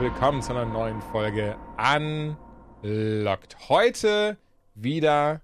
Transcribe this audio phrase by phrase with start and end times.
[0.00, 3.68] Willkommen zu einer neuen Folge Unlocked.
[3.68, 4.38] Heute
[4.74, 5.42] wieder,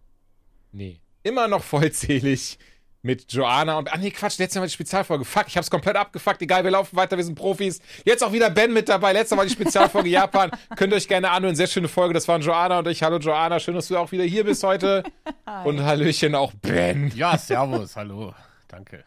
[0.73, 2.59] nee, immer noch vollzählig
[3.03, 5.27] mit Joanna und, ah nee, Quatsch, letztes Mal die Spezialfolge.
[5.27, 6.41] Fuck, ich hab's komplett abgefuckt.
[6.41, 7.83] Egal, wir laufen weiter, wir sind Profis.
[8.07, 9.13] Jetzt auch wieder Ben mit dabei.
[9.13, 10.51] Letztes Mal die Spezialfolge Japan.
[10.75, 11.55] Könnt ihr euch gerne anhören.
[11.55, 12.15] Sehr schöne Folge.
[12.15, 13.03] Das waren Joanna und ich.
[13.03, 15.05] Hallo Joanna, schön, dass du auch wieder hier bist heute.
[15.65, 17.13] und Hallöchen auch Ben.
[17.15, 18.35] Ja, servus, hallo.
[18.69, 19.05] Danke.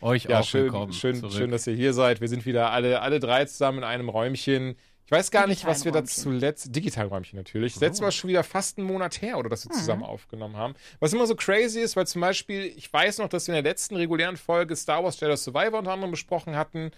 [0.00, 0.92] Euch Ja, auch schön, willkommen.
[0.92, 1.32] schön, zurück.
[1.32, 2.20] schön, dass ihr hier seid.
[2.20, 4.76] Wir sind wieder alle, alle drei zusammen in einem Räumchen.
[5.04, 6.74] Ich weiß gar nicht, was wir da Digitalen zuletzt.
[6.76, 7.74] Digital Räumchen natürlich.
[7.74, 9.70] Das letzte Mal schon wieder fast einen Monat her, oder dass Mhm.
[9.70, 10.74] wir zusammen aufgenommen haben.
[11.00, 13.70] Was immer so crazy ist, weil zum Beispiel, ich weiß noch, dass wir in der
[13.72, 16.92] letzten regulären Folge Star Wars Jedi Survivor unter anderem besprochen hatten.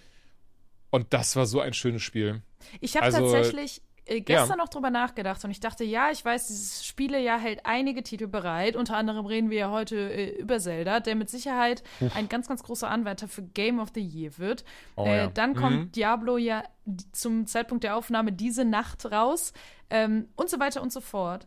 [0.91, 2.42] Und das war so ein schönes Spiel.
[2.81, 4.56] Ich habe Also, tatsächlich gestern ja.
[4.56, 8.77] noch drüber nachgedacht und ich dachte, ja, ich weiß, dieses Spielejahr hält einige Titel bereit.
[8.77, 11.83] Unter anderem reden wir ja heute äh, über Zelda, der mit Sicherheit
[12.14, 14.64] ein ganz, ganz großer Anwärter für Game of the Year wird.
[14.97, 15.27] Oh äh, ja.
[15.28, 15.92] Dann kommt Mhm.
[15.92, 16.64] Diablo ja
[17.12, 19.53] zum Zeitpunkt der Aufnahme diese Nacht raus
[19.91, 21.47] ähm, und so weiter und so fort.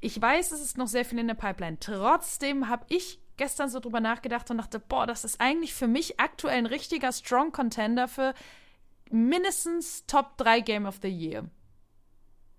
[0.00, 1.78] Ich weiß, es ist noch sehr viel in der Pipeline.
[1.80, 6.20] Trotzdem habe ich gestern so drüber nachgedacht und dachte, boah, das ist eigentlich für mich
[6.20, 8.34] aktuell ein richtiger Strong Contender für
[9.10, 11.44] mindestens Top 3 Game of the Year.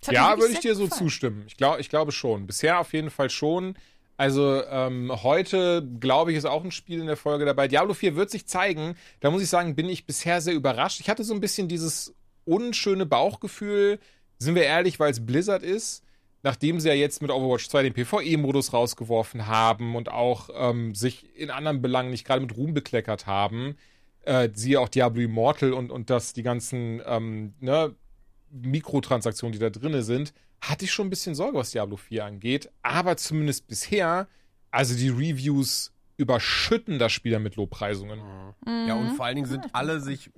[0.02, 1.00] Das Ja, würde ich dir so gefallen.
[1.00, 1.44] zustimmen.
[1.48, 2.48] Ich, glaub, ich glaube schon.
[2.48, 3.76] Bisher auf jeden Fall schon.
[4.18, 7.68] Also ähm, heute, glaube ich, ist auch ein Spiel in der Folge dabei.
[7.70, 8.96] Diablo 4 wird sich zeigen.
[9.22, 11.00] Da muss ich sagen, bin ich bisher sehr überrascht.
[11.00, 12.14] Ich hatte so ein bisschen dieses
[12.46, 14.00] unschöne Bauchgefühl,
[14.38, 16.04] sind wir ehrlich, weil es Blizzard ist.
[16.42, 21.36] Nachdem sie ja jetzt mit Overwatch 2 den PvE-Modus rausgeworfen haben und auch ähm, sich
[21.36, 23.76] in anderen Belangen nicht gerade mit Ruhm bekleckert haben,
[24.22, 27.94] äh, siehe auch Diablo Immortal und, und dass die ganzen ähm, ne,
[28.52, 32.70] Mikrotransaktionen, die da drinne sind, hatte ich schon ein bisschen Sorge, was Diablo 4 angeht.
[32.82, 34.28] Aber zumindest bisher,
[34.72, 38.20] also die Reviews überschütten das Spiel ja mit Lobpreisungen.
[38.66, 39.02] Ja, Mhm.
[39.02, 40.32] und vor allen Dingen sind alle sich, äh,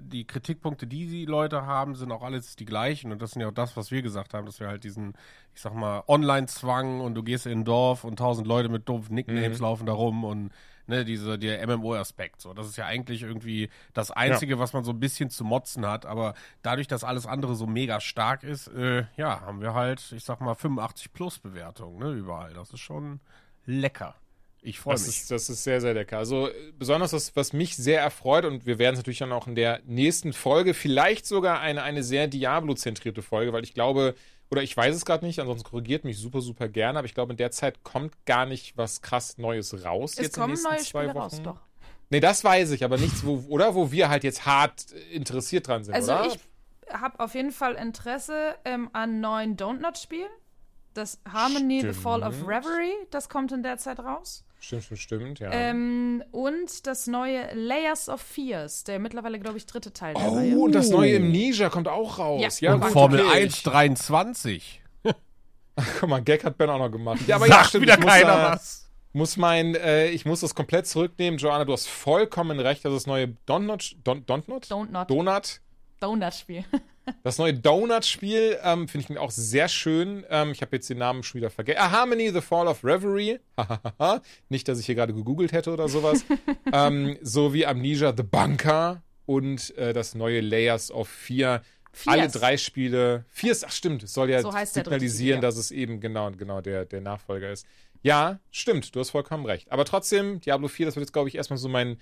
[0.00, 3.12] die Kritikpunkte, die die Leute haben, sind auch alles die gleichen.
[3.12, 5.14] Und das sind ja auch das, was wir gesagt haben, dass wir halt diesen,
[5.54, 9.14] ich sag mal, Online-Zwang und du gehst in ein Dorf und tausend Leute mit doofen
[9.14, 9.62] Nicknames Mhm.
[9.64, 10.50] laufen da rum und
[10.90, 12.42] ne, diese, der MMO-Aspekt.
[12.42, 15.86] So, das ist ja eigentlich irgendwie das Einzige, was man so ein bisschen zu motzen
[15.86, 16.04] hat.
[16.04, 20.24] Aber dadurch, dass alles andere so mega stark ist, äh, ja, haben wir halt, ich
[20.24, 22.52] sag mal, 85 plus Bewertungen, ne, überall.
[22.52, 23.20] Das ist schon
[23.64, 24.14] lecker.
[24.62, 25.08] Ich freue mich.
[25.08, 26.18] ist, das ist sehr, sehr lecker.
[26.18, 29.54] Also besonders das, was mich sehr erfreut, und wir werden es natürlich dann auch in
[29.54, 34.14] der nächsten Folge, vielleicht sogar eine, eine sehr Diablo-zentrierte Folge, weil ich glaube,
[34.50, 37.32] oder ich weiß es gerade nicht, ansonsten korrigiert mich super, super gerne, aber ich glaube,
[37.32, 40.12] in der Zeit kommt gar nicht was krass Neues raus.
[40.12, 41.18] Es jetzt in den kommen nächsten neue zwei Spiele Wochen.
[41.18, 41.60] raus, doch.
[42.10, 43.74] Nee, das weiß ich, aber nichts, wo, oder?
[43.76, 46.26] Wo wir halt jetzt hart äh, interessiert dran sind, Also oder?
[46.26, 46.38] ich
[46.92, 50.30] habe auf jeden Fall Interesse ähm, an neuen Don't Not Spielen.
[50.94, 52.48] Das Harmony The Fall of Stimmt.
[52.48, 54.44] Reverie, das kommt in der Zeit raus.
[54.62, 55.50] Stimmt, stimmt, stimmt, ja.
[55.50, 60.54] Ähm, und das neue Layers of Fears, der mittlerweile, glaube ich, dritte Teil der Reihe.
[60.54, 62.60] oh, und das neue Amnesia kommt auch raus.
[62.60, 62.68] Ja.
[62.68, 63.42] Ja, und gut, Formel okay.
[63.44, 64.82] 1 23.
[66.00, 67.20] Guck mal, Gag hat Ben auch noch gemacht.
[67.26, 68.90] Ja, aber Sagt ja, stimmt, wieder ich muss keiner da- was.
[69.14, 71.38] muss mein, äh, ich muss das komplett zurücknehmen.
[71.38, 74.66] Joanna, du hast vollkommen recht, dass das neue Donut, Don, Donut?
[74.66, 75.10] Don't Not.
[75.10, 75.60] Donut,
[76.00, 76.64] Donut Spiel.
[77.22, 80.24] das neue Donut-Spiel ähm, finde ich auch sehr schön.
[80.30, 81.78] Ähm, ich habe jetzt den Namen schon wieder vergessen.
[81.80, 83.38] Ah, Harmony, The Fall of Reverie.
[84.48, 86.24] Nicht, dass ich hier gerade gegoogelt hätte oder sowas.
[86.72, 91.62] ähm, so wie Amnesia, The Bunker und äh, das neue Layers of Fear.
[91.92, 92.18] Fears.
[92.18, 93.24] Alle drei Spiele.
[93.28, 97.00] Viers, ach stimmt, es soll ja So signalisieren, dass es eben genau, genau der, der
[97.00, 97.66] Nachfolger ist.
[98.02, 99.70] Ja, stimmt, du hast vollkommen recht.
[99.72, 101.98] Aber trotzdem, Diablo 4, das wird jetzt, glaube ich, erstmal so mein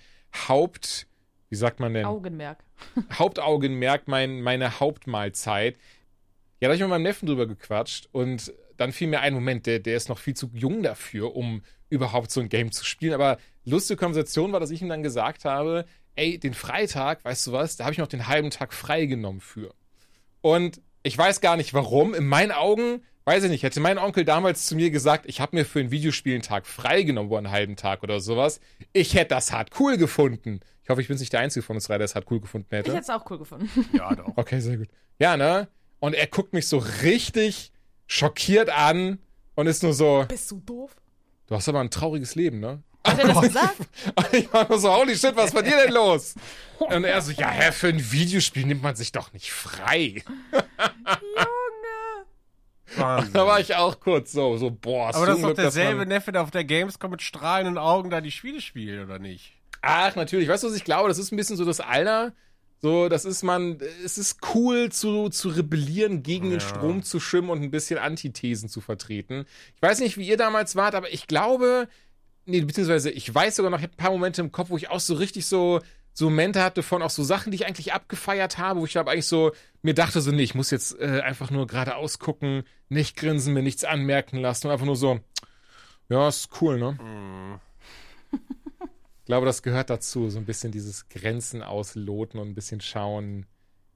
[0.47, 1.07] Haupt,
[1.49, 2.05] wie sagt man denn?
[2.05, 2.63] Augenmerk.
[3.13, 5.75] Hauptaugenmerk, mein, meine Hauptmahlzeit.
[6.59, 9.65] Ja, da habe ich mit meinem Neffen drüber gequatscht und dann fiel mir ein Moment,
[9.65, 13.13] der, der ist noch viel zu jung dafür, um überhaupt so ein Game zu spielen.
[13.13, 15.85] Aber lustige Konversation war, dass ich ihm dann gesagt habe,
[16.15, 19.73] ey, den Freitag, weißt du was, da habe ich noch den halben Tag freigenommen für.
[20.41, 22.13] Und ich weiß gar nicht warum.
[22.13, 25.55] In meinen Augen, weiß ich nicht, hätte mein Onkel damals zu mir gesagt, ich habe
[25.55, 28.59] mir für ein Videospiel einen Tag freigenommen, wo einen halben Tag oder sowas,
[28.93, 30.59] ich hätte das hart cool gefunden.
[30.89, 32.65] Ich hoffe, ich bin nicht der Einzige von uns drei, der es hart cool gefunden
[32.71, 32.89] Ich hätte.
[32.93, 33.69] hätte es auch cool gefunden.
[33.93, 34.35] Ja, doch.
[34.35, 34.87] Okay, sehr gut.
[35.19, 35.67] Ja, ne?
[35.99, 37.71] Und er guckt mich so richtig
[38.07, 39.19] schockiert an
[39.53, 40.95] und ist nur so, Bist du doof?
[41.45, 42.81] du hast aber ein trauriges Leben, ne?
[43.05, 43.75] Hat er das gesagt?
[44.31, 46.33] Ich war nur so, holy shit, was ist bei dir denn los?
[46.79, 50.23] Und er so, ja, hä, für ein Videospiel nimmt man sich doch nicht frei.
[52.95, 53.33] Wahnsinn.
[53.33, 56.41] Da war ich auch kurz so, so, boah, Aber das ist doch derselbe Neffe, der
[56.41, 59.53] auf der Gamescom mit strahlenden Augen da die Spiele spielt, oder nicht?
[59.81, 60.47] Ach, natürlich.
[60.47, 61.09] Weißt du, was ich glaube?
[61.09, 62.33] Das ist ein bisschen so das Alter.
[62.81, 66.65] So, das ist man, es ist cool zu, zu rebellieren, gegen den Ja.
[66.65, 69.45] Strom zu schwimmen und ein bisschen Antithesen zu vertreten.
[69.75, 71.89] Ich weiß nicht, wie ihr damals wart, aber ich glaube,
[72.45, 74.89] nee, beziehungsweise ich weiß sogar noch, ich habe ein paar Momente im Kopf, wo ich
[74.89, 75.81] auch so richtig so,
[76.13, 79.11] so Momente hatte von auch so Sachen, die ich eigentlich abgefeiert habe, wo ich aber
[79.11, 83.17] eigentlich so mir dachte so, nee, ich muss jetzt äh, einfach nur geradeaus gucken, nicht
[83.17, 85.19] grinsen, mir nichts anmerken lassen und einfach nur so,
[86.07, 87.59] ja, ist cool, ne?
[88.31, 88.58] Ich
[89.29, 93.45] glaube, das gehört dazu, so ein bisschen dieses Grenzen ausloten und ein bisschen schauen,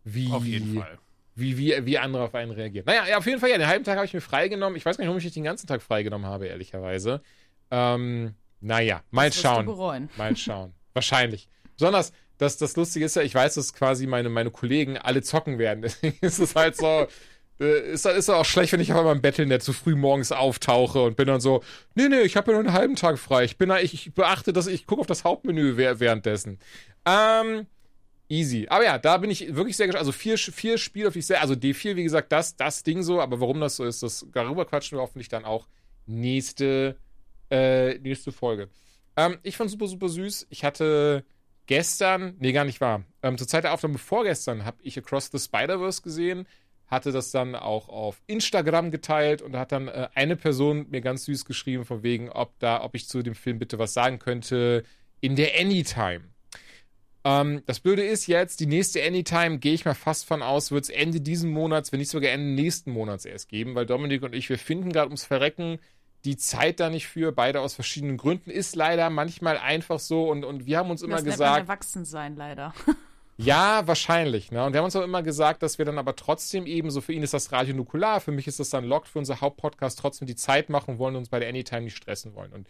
[0.03, 1.00] wie, Auf jeden Fall.
[1.35, 2.85] wie, wie, wie andere auf einen reagieren.
[2.85, 4.77] Naja, ja, auf jeden Fall, ja, den halben Tag habe ich mir freigenommen.
[4.77, 7.21] Ich weiß gar nicht, warum ich den ganzen Tag freigenommen habe, ehrlicherweise.
[7.71, 9.65] Ähm, naja, mal Das du schauen.
[9.65, 10.09] bereuen.
[10.18, 10.74] Mal schauen.
[10.94, 11.50] Wahrscheinlich.
[11.75, 15.57] Besonders, das, das Lustige ist ja, ich weiß, dass quasi meine, meine Kollegen alle zocken
[15.57, 15.81] werden.
[15.81, 17.07] Deswegen ist es halt so.
[17.63, 21.01] Äh, Ist, ist auch schlecht, wenn ich auf einmal im Battlenet zu früh morgens auftauche
[21.01, 21.63] und bin dann so,
[21.95, 23.44] nee, nee, ich habe ja nur einen halben Tag frei.
[23.45, 26.60] Ich bin da, ich, ich beachte das, ich gucke auf das Hauptmenü wäh- währenddessen.
[27.06, 27.68] Ähm,
[28.30, 28.68] easy.
[28.69, 30.01] Aber ja, da bin ich wirklich sehr gespannt.
[30.01, 33.21] Also vier, vier Spiele, auf ich sehr, also D4, wie gesagt, das, das Ding so,
[33.21, 35.68] aber warum das so ist, das, darüber quatschen wir hoffentlich dann auch
[36.06, 36.98] nächste,
[37.50, 38.69] äh, nächste Folge.
[39.16, 40.48] Ähm, ich fand super, super süß.
[40.50, 41.24] Ich hatte
[41.66, 43.04] gestern, nee, gar nicht wahr.
[43.21, 46.48] Ähm, zur Zeit der Aufnahme vorgestern habe ich Across the Spider-Verse gesehen,
[46.94, 51.01] hatte das dann auch auf Instagram geteilt und da hat dann äh, eine Person mir
[51.01, 54.19] ganz süß geschrieben, von wegen, ob da, ob ich zu dem Film bitte was sagen
[54.19, 54.84] könnte
[55.19, 56.22] in der Anytime.
[57.25, 60.86] Ähm, das Blöde ist jetzt, die nächste Anytime, gehe ich mal fast von aus, wird
[60.86, 64.36] es Ende diesen Monats, wenn nicht sogar Ende nächsten Monats erst geben, weil Dominik und
[64.36, 65.80] ich, wir finden gerade ums Verrecken
[66.25, 68.50] die Zeit da nicht für, beide aus verschiedenen Gründen.
[68.50, 72.36] Ist leider manchmal einfach so und, und wir haben uns immer das gesagt, erwachsen sein,
[72.36, 72.74] leider.
[73.38, 74.51] ja, wahrscheinlich.
[74.51, 74.63] Ne?
[74.63, 77.13] Und wir haben uns auch immer gesagt, dass wir dann aber trotzdem eben, so für
[77.13, 80.27] ihn ist das Radio Nukular, für mich ist das dann locked für unser Hauptpodcast, trotzdem
[80.27, 82.53] die Zeit machen wollen und uns bei der Anytime nicht stressen wollen.
[82.53, 82.68] Und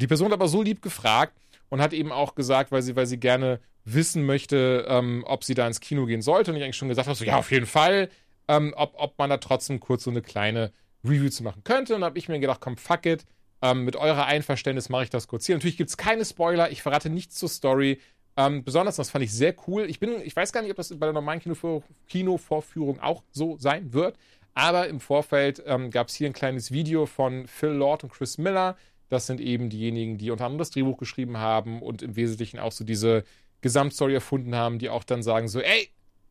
[0.00, 1.36] die Person hat aber so lieb gefragt
[1.68, 5.54] und hat eben auch gesagt, weil sie, weil sie gerne wissen möchte, ähm, ob sie
[5.54, 6.50] da ins Kino gehen sollte.
[6.50, 8.08] Und ich eigentlich schon gesagt habe, so, ja, auf jeden Fall,
[8.48, 10.72] ähm, ob, ob man da trotzdem kurz so eine kleine
[11.04, 11.94] Review zu machen könnte.
[11.94, 13.24] Und habe ich mir gedacht, komm, fuck it.
[13.60, 15.56] Ähm, mit eurer Einverständnis mache ich das kurz hier.
[15.56, 18.00] Natürlich gibt es keine Spoiler, ich verrate nichts zur Story.
[18.38, 19.90] Ähm, besonders, das fand ich sehr cool.
[19.90, 23.56] Ich bin, ich weiß gar nicht, ob das bei der normalen Kinovor Kinovorführung auch so
[23.58, 24.16] sein wird.
[24.54, 28.38] Aber im Vorfeld ähm, gab es hier ein kleines Video von Phil Lord und Chris
[28.38, 28.76] Miller.
[29.08, 32.70] Das sind eben diejenigen, die unter anderem das Drehbuch geschrieben haben und im Wesentlichen auch
[32.70, 33.24] so diese
[33.60, 35.88] Gesamtstory erfunden haben, die auch dann sagen so, ey,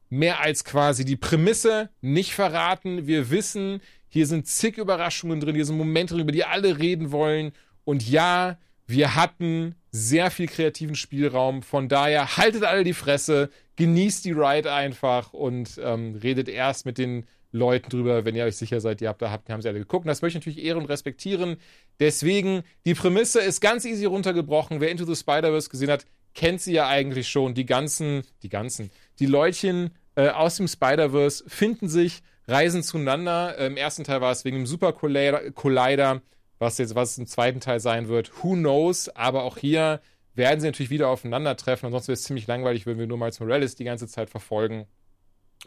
[0.09, 3.05] mehr als quasi die Prämisse nicht verraten.
[3.05, 7.11] Wir wissen, hier sind zig Überraschungen drin, hier sind Momente drin, über die alle reden
[7.11, 7.51] wollen.
[7.83, 11.61] Und ja, wir hatten sehr viel kreativen Spielraum.
[11.61, 16.97] Von daher haltet alle die Fresse, genießt die Ride einfach und ähm, redet erst mit
[16.97, 19.79] den Leuten drüber, wenn ihr euch sicher seid, ihr habt da habt, haben sie alle
[19.79, 20.05] geguckt.
[20.05, 21.57] Und das möchte ich natürlich ehren und respektieren.
[21.99, 24.81] Deswegen, die Prämisse ist ganz easy runtergebrochen.
[24.81, 27.53] Wer Into the Spider-Verse gesehen hat, kennt sie ja eigentlich schon.
[27.53, 33.57] Die ganzen, die ganzen, die Leutchen äh, aus dem Spider-Verse finden sich, reisen zueinander.
[33.57, 36.21] Im ersten Teil war es wegen dem Super Collider, Collider,
[36.59, 38.43] was jetzt, was im zweiten Teil sein wird.
[38.43, 39.09] Who knows?
[39.09, 40.01] Aber auch hier
[40.35, 41.87] werden sie natürlich wieder aufeinandertreffen.
[41.87, 44.85] Ansonsten wäre es ziemlich langweilig, wenn wir nur Miles Morales die ganze Zeit verfolgen.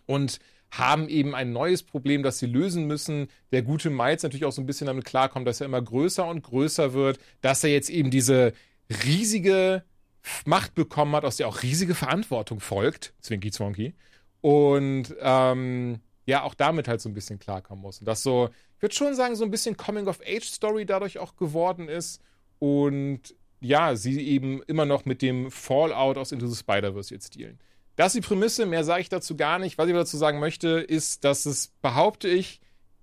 [0.07, 0.39] Und
[0.71, 3.29] haben eben ein neues Problem, das sie lösen müssen.
[3.50, 6.43] Der gute Miles natürlich auch so ein bisschen damit klarkommt, dass er immer größer und
[6.43, 8.53] größer wird, dass er jetzt eben diese
[9.05, 9.83] riesige
[10.45, 13.14] Macht bekommen hat, aus der auch riesige Verantwortung folgt.
[13.21, 13.95] Zwinky Zwonky.
[14.41, 17.99] Und ähm, ja, auch damit halt so ein bisschen klarkommen muss.
[17.99, 18.50] Und das so,
[18.81, 22.23] ich würde schon sagen, so ein bisschen Coming-of-Age-Story dadurch auch geworden ist.
[22.59, 27.59] Und ja, sie eben immer noch mit dem Fallout aus Into the Spider-Verse jetzt dealen.
[27.97, 29.77] Das ist die Prämisse, mehr sage ich dazu gar nicht.
[29.77, 32.63] Was ich dazu sagen möchte, ist, dass es, behaupte ich,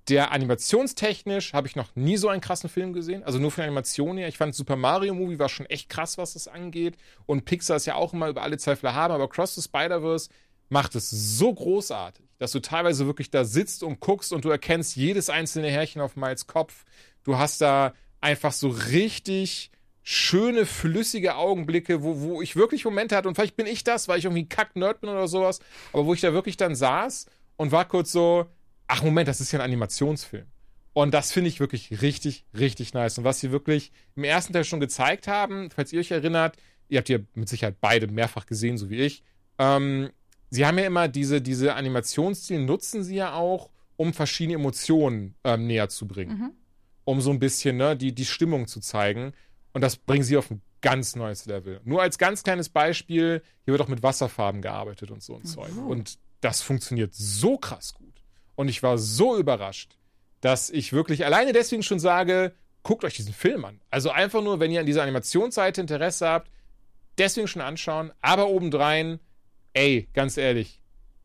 [0.10, 3.22] der animationstechnisch habe ich noch nie so einen krassen Film gesehen.
[3.24, 4.30] Also nur von der Animation her.
[4.30, 6.98] Ich fand Super Mario Movie war schon echt krass, was das angeht.
[7.28, 9.14] Und Pixar ist ja auch immer über alle Zweifel haben.
[9.14, 10.32] Aber Cross the Spider-Verse
[10.70, 14.96] macht es so großartig, dass du teilweise wirklich da sitzt und guckst und du erkennst
[14.96, 16.86] jedes einzelne Härchen auf Miles Kopf.
[17.24, 19.72] Du hast da einfach so richtig
[20.04, 24.20] schöne, flüssige Augenblicke, wo, wo ich wirklich Momente hatte, und vielleicht bin ich das, weil
[24.20, 25.60] ich irgendwie ein Kack-Nerd bin oder sowas,
[25.92, 27.26] aber wo ich da wirklich dann saß
[27.58, 28.46] und war kurz so,
[28.88, 30.48] ach Moment, das ist ja ein Animationsfilm.
[30.94, 33.18] Und das finde ich wirklich richtig, richtig nice.
[33.18, 36.56] Und was sie wirklich im ersten Teil schon gezeigt haben, falls ihr euch erinnert,
[36.90, 39.24] ihr habt ja mit Sicherheit beide mehrfach gesehen, so wie ich,
[39.60, 40.10] ähm,
[40.50, 45.68] sie haben ja immer diese, diese Animationsstil, nutzen sie ja auch, um verschiedene Emotionen ähm,
[45.68, 46.38] näher zu bringen.
[47.06, 49.34] Um so ein bisschen ne, die, die Stimmung zu zeigen.
[49.74, 51.82] Und das bringen sie auf ein ganz neues Level.
[51.84, 55.72] Nur als ganz kleines Beispiel, hier wird auch mit Wasserfarben gearbeitet und so ein Zeug.
[55.88, 58.24] Und das funktioniert so krass gut.
[58.56, 59.98] Und ich war so überrascht,
[60.42, 63.82] dass ich wirklich alleine deswegen schon sage, guckt euch diesen Film an.
[63.90, 66.52] Also einfach nur, wenn ihr an dieser Animationsseite Interesse habt,
[67.18, 68.12] deswegen schon anschauen.
[68.22, 69.20] Aber obendrein,
[69.78, 70.82] ey, ganz ehrlich,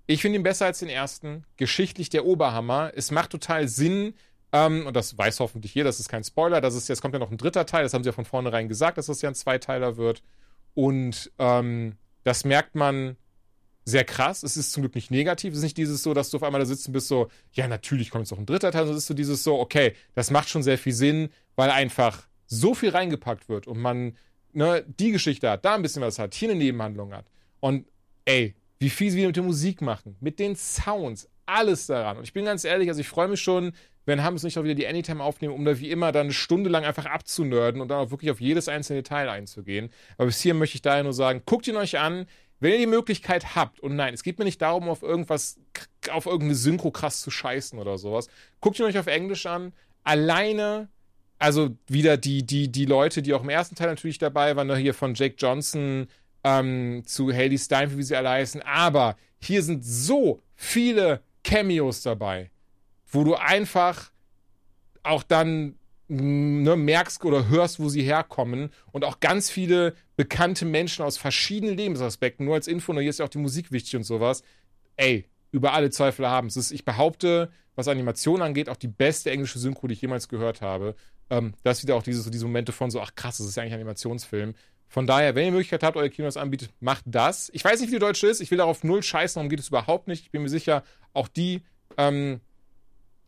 [0.06, 1.44] ich finde ihn besser als den ersten.
[1.56, 2.92] Geschichtlich der Oberhammer.
[2.94, 4.14] Es macht total Sinn,
[4.52, 7.18] ähm, und das weiß hoffentlich jeder, das ist kein Spoiler, das ist, jetzt kommt ja
[7.18, 9.34] noch ein dritter Teil, das haben sie ja von vornherein gesagt, dass das ja ein
[9.34, 10.22] Zweiteiler wird.
[10.74, 13.16] Und ähm, das merkt man
[13.84, 14.42] sehr krass.
[14.42, 15.52] Es ist zum Glück nicht negativ.
[15.52, 17.66] Es ist nicht dieses so, dass du auf einmal da sitzt und bist so, ja,
[17.66, 20.30] natürlich kommt jetzt noch ein dritter Teil, sondern es ist so dieses so, okay, das
[20.30, 24.16] macht schon sehr viel Sinn, weil einfach so viel reingepackt wird und man
[24.52, 27.26] ne, die Geschichte hat, da ein bisschen was hat, hier eine Nebenhandlung hat.
[27.60, 27.86] Und
[28.24, 32.18] ey, wie viel sie mit der Musik machen, mit den Sounds, alles daran.
[32.18, 33.72] Und ich bin ganz ehrlich, also ich freue mich schon,
[34.04, 36.68] wenn es nicht auch wieder die Anytime aufnehmen, um da wie immer dann eine Stunde
[36.68, 39.90] lang einfach abzunörden und dann auch wirklich auf jedes einzelne Detail einzugehen.
[40.16, 42.26] Aber bis hier möchte ich daher nur sagen, guckt ihn euch an,
[42.58, 43.80] wenn ihr die Möglichkeit habt.
[43.80, 45.58] Und nein, es geht mir nicht darum, auf irgendwas,
[46.10, 48.28] auf irgendeine Synchro krass zu scheißen oder sowas.
[48.60, 49.72] Guckt ihn euch auf Englisch an.
[50.04, 50.88] Alleine,
[51.38, 54.94] also wieder die, die, die Leute, die auch im ersten Teil natürlich dabei waren, hier
[54.94, 56.08] von Jake Johnson
[56.44, 58.62] ähm, zu Haley Steinfeld, wie sie alle heißen.
[58.62, 62.50] Aber hier sind so viele Cameos dabei
[63.12, 64.10] wo du einfach
[65.02, 65.76] auch dann
[66.08, 71.76] ne, merkst oder hörst, wo sie herkommen und auch ganz viele bekannte Menschen aus verschiedenen
[71.76, 72.46] Lebensaspekten.
[72.46, 74.42] Nur als Info, nur hier ist ja auch die Musik wichtig und sowas.
[74.96, 76.48] Ey, über alle Zweifel haben.
[76.48, 80.28] Es ist, ich behaupte, was Animation angeht, auch die beste englische Synchro, die ich jemals
[80.28, 80.94] gehört habe.
[81.28, 83.62] Ähm, das ist wieder auch diese, diese Momente von so, ach krass, das ist ja
[83.62, 84.54] eigentlich ein Animationsfilm.
[84.92, 87.50] Von daher, wenn ihr Möglichkeit habt, euer Kinos anbietet, macht das.
[87.54, 88.42] Ich weiß nicht, wie die Deutsche ist.
[88.42, 90.24] Ich will darauf null scheißen, darum geht es überhaupt nicht.
[90.24, 90.84] Ich bin mir sicher,
[91.14, 91.62] auch die
[91.96, 92.42] ähm,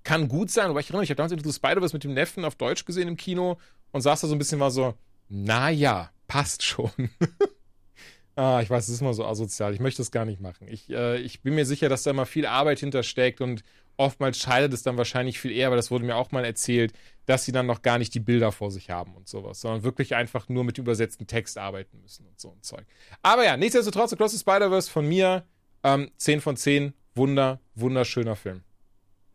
[0.02, 2.44] kann gut sein, aber ich erinnere mich, ich habe damals Into Spider-Verse mit dem Neffen
[2.44, 3.56] auf Deutsch gesehen im Kino
[3.92, 4.92] und saß da so ein bisschen mal so,
[5.30, 6.90] naja, passt schon.
[8.36, 9.72] ah, ich weiß, es ist immer so asozial.
[9.72, 10.68] Ich möchte das gar nicht machen.
[10.68, 13.64] Ich, äh, ich bin mir sicher, dass da immer viel Arbeit hintersteckt und
[13.96, 16.92] oftmals scheitert es dann wahrscheinlich viel eher, weil das wurde mir auch mal erzählt,
[17.26, 20.14] dass sie dann noch gar nicht die Bilder vor sich haben und sowas, sondern wirklich
[20.14, 22.84] einfach nur mit übersetzten Text arbeiten müssen und so ein Zeug.
[23.22, 25.44] Aber ja, nichtsdestotrotz, Across the Spider-Verse von mir,
[25.82, 28.62] ähm, 10 von 10, wunder, wunderschöner Film.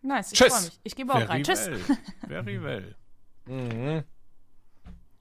[0.02, 0.80] Nice, ich freue mich.
[0.84, 1.44] Ich gebe auch rein.
[1.44, 1.68] Tschüss.
[1.68, 1.80] Well.
[2.28, 2.96] Very well.
[3.46, 4.04] Mhm.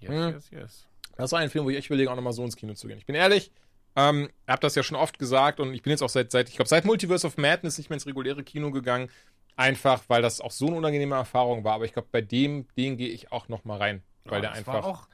[0.00, 0.33] Yes, Mhm.
[0.35, 0.87] yes, yes.
[1.16, 2.99] Das war ein Film, wo ich echt überlege, auch nochmal so ins Kino zu gehen.
[2.99, 3.50] Ich bin ehrlich,
[3.99, 6.57] ähm, hab das ja schon oft gesagt und ich bin jetzt auch seit, seit ich
[6.57, 9.11] glaube, seit Multiverse of Madness nicht mehr ins reguläre Kino gegangen.
[9.57, 11.75] Einfach, weil das auch so eine unangenehme Erfahrung war.
[11.75, 14.02] Aber ich glaube, bei dem, den gehe ich auch nochmal rein.
[14.25, 14.75] Weil Ja, der das einfach.
[14.75, 15.09] war auch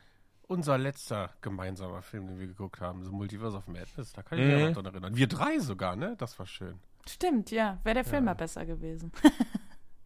[0.48, 4.12] unser letzter gemeinsamer Film, den wir geguckt haben, so Multiverse of Madness.
[4.12, 4.50] Da kann ich Mhm.
[4.50, 5.16] mich auch noch dran erinnern.
[5.16, 6.14] Wir drei sogar, ne?
[6.18, 6.78] Das war schön.
[7.08, 7.78] Stimmt, ja.
[7.84, 9.10] Wäre der Film mal besser gewesen.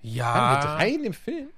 [0.01, 0.33] Ja.
[0.33, 1.49] Waren wir drei in dem Film?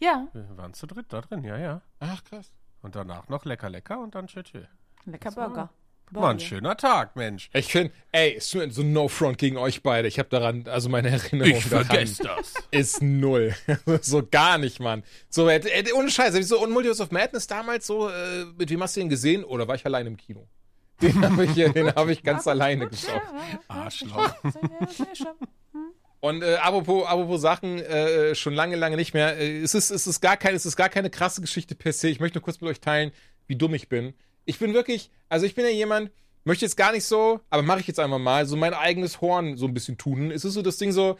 [0.00, 1.80] ja, Wir waren zu dritt da drin, ja, ja.
[1.98, 2.52] Ach, krass.
[2.82, 4.62] Und danach noch lecker, lecker und dann tschö, tschö.
[5.06, 5.60] lecker war- Burger.
[5.62, 5.70] War
[6.10, 6.40] ein Burger.
[6.40, 7.50] schöner Tag, Mensch.
[7.52, 10.08] Ich finde, ey, ist so so no front gegen euch beide.
[10.08, 12.54] Ich habe daran, also meine Erinnerung daran das.
[12.70, 13.54] ist null.
[14.00, 15.02] so gar nicht, Mann.
[15.28, 15.60] So, äh,
[15.94, 16.34] ohne Scheiß.
[16.34, 19.08] Hab ich so, und Multiverse of Madness damals so, äh, mit wem hast du den
[19.08, 19.44] gesehen?
[19.44, 20.46] Oder war ich allein im Kino?
[21.00, 23.22] Den habe ich, den hab ich ganz alleine geschaut.
[23.68, 24.34] Arschloch.
[26.20, 29.38] Und äh, apropos, apropos Sachen, äh, schon lange, lange nicht mehr.
[29.38, 32.08] Äh, es, ist, es, ist gar keine, es ist gar keine krasse Geschichte per se.
[32.08, 33.12] Ich möchte nur kurz mit euch teilen,
[33.46, 34.12] wie dumm ich bin.
[34.50, 36.10] Ich bin wirklich, also ich bin ja jemand,
[36.42, 39.56] möchte jetzt gar nicht so, aber mache ich jetzt einfach mal, so mein eigenes Horn
[39.56, 40.32] so ein bisschen tun.
[40.32, 41.16] Es ist so das Ding so,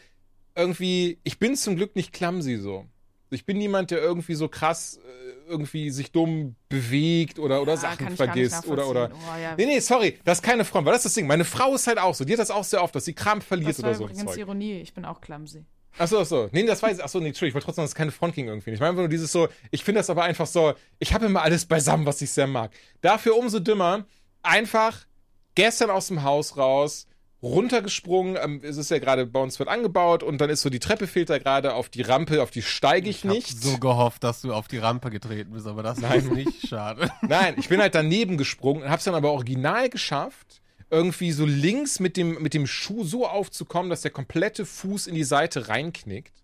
[0.56, 2.86] irgendwie, ich bin zum Glück nicht clumsy so.
[3.30, 7.78] Ich bin niemand, der irgendwie so krass äh, irgendwie sich dumm bewegt oder, oder Ja,
[7.78, 9.12] Sachen vergisst oder, oder.
[9.14, 9.54] Oh, ja.
[9.56, 11.28] Nee, nee, sorry, das ist keine Frau, weil das ist das Ding.
[11.28, 13.40] Meine Frau ist halt auch so, die hat das auch sehr oft, dass sie Kram
[13.40, 14.38] verliert Das oder so ein übrigens Zeug.
[14.38, 14.80] Ironie.
[14.80, 15.64] Ich bin auch clumsy.
[15.98, 16.48] Achso, achso.
[16.52, 17.04] Nee, das weiß ich.
[17.04, 18.70] Achso, nee, Entschuldigung, ich wollte trotzdem, dass es keine Front ging irgendwie.
[18.70, 21.42] Ich meine einfach nur dieses so, ich finde das aber einfach so, ich habe immer
[21.42, 22.70] alles beisammen, was ich sehr mag.
[23.00, 24.06] Dafür umso dümmer,
[24.42, 25.06] einfach
[25.54, 27.06] gestern aus dem Haus raus,
[27.42, 30.78] runtergesprungen, ähm, es ist ja gerade bei uns wird angebaut und dann ist so die
[30.78, 33.62] Treppe fehlt da gerade auf die Rampe, auf die steige ich, Ich hab nicht.
[33.62, 37.10] so gehofft, dass du auf die Rampe getreten bist, aber das ist nicht schade.
[37.22, 40.59] Nein, ich bin halt daneben gesprungen und hab's dann aber original geschafft,
[40.90, 45.14] irgendwie so links mit dem, mit dem Schuh so aufzukommen, dass der komplette Fuß in
[45.14, 46.34] die Seite reinknickt.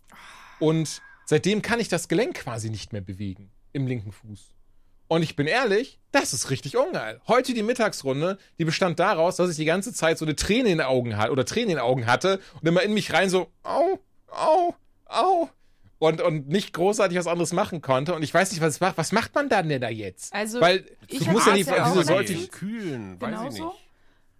[0.60, 4.52] Und seitdem kann ich das Gelenk quasi nicht mehr bewegen im linken Fuß.
[5.08, 7.20] Und ich bin ehrlich, das ist richtig ungeil.
[7.28, 10.78] Heute die Mittagsrunde, die bestand daraus, dass ich die ganze Zeit so eine Träne in
[10.78, 13.48] den Augen hatte oder Tränen in den Augen hatte und immer in mich rein so,
[13.62, 14.74] au, au,
[15.04, 15.48] au.
[15.98, 18.14] Und, und nicht großartig was anderes machen konnte.
[18.14, 18.98] Und ich weiß nicht, was es macht.
[18.98, 20.34] Was macht man dann denn da jetzt?
[20.34, 22.06] Also, Weil ich musst ja nicht, wieso nicht.
[22.06, 23.72] sollte ich, kühlen, weiß ich nicht.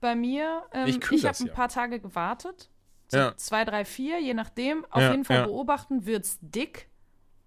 [0.07, 1.53] Bei mir, ähm, Ich ich, habe ein ja.
[1.53, 2.71] paar Tage gewartet.
[3.09, 3.37] So Ja.
[3.37, 4.85] zwei, drei, vier, je nachdem.
[4.89, 6.89] Auf Ja, jeden Fall beobachten, wird's dick.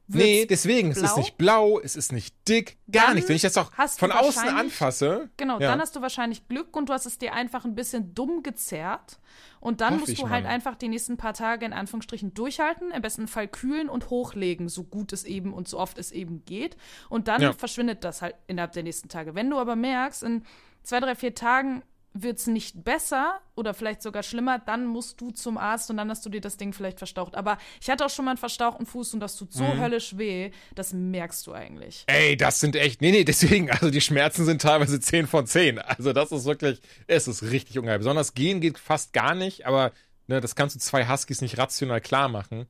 [0.08, 1.18] Nee, wird's deswegen, es ist blau.
[1.18, 3.30] nicht blau, es ist nicht dick, gar Dann nichts.
[3.30, 6.94] Wenn ich das auch von außen anfasse, Genau, dann hast du wahrscheinlich Glück und du
[6.94, 9.20] hast es dir einfach ein bisschen dumm gezerrt.
[9.62, 10.50] Und dann Hoff musst du halt mal.
[10.50, 14.84] einfach die nächsten paar Tage in Anführungsstrichen durchhalten, im besten Fall kühlen und hochlegen, so
[14.84, 16.76] gut es eben und so oft es eben geht.
[17.08, 17.54] Und dann Ja.
[17.54, 19.34] verschwindet das halt innerhalb der nächsten Tage.
[19.34, 20.44] Wenn du aber merkst, in
[20.84, 25.32] zwei, drei, vier Tagen wird es nicht besser oder vielleicht sogar schlimmer, dann musst du
[25.32, 27.36] zum Arzt und dann hast du dir das Ding vielleicht verstaucht.
[27.36, 29.80] Aber ich hatte auch schon mal einen verstauchten Fuß und das tut so Mhm.
[29.80, 32.04] höllisch weh, das merkst du eigentlich.
[32.08, 35.80] ey, das sind echt, nee, nee, deswegen, also die Schmerzen sind teilweise 10 von 10.
[35.80, 38.00] Also das ist wirklich, es ist richtig ungeil.
[38.00, 39.92] Besonders gehen geht fast gar nicht, aber
[40.30, 42.68] ne, das kannst du zwei Huskies nicht rational klar machen.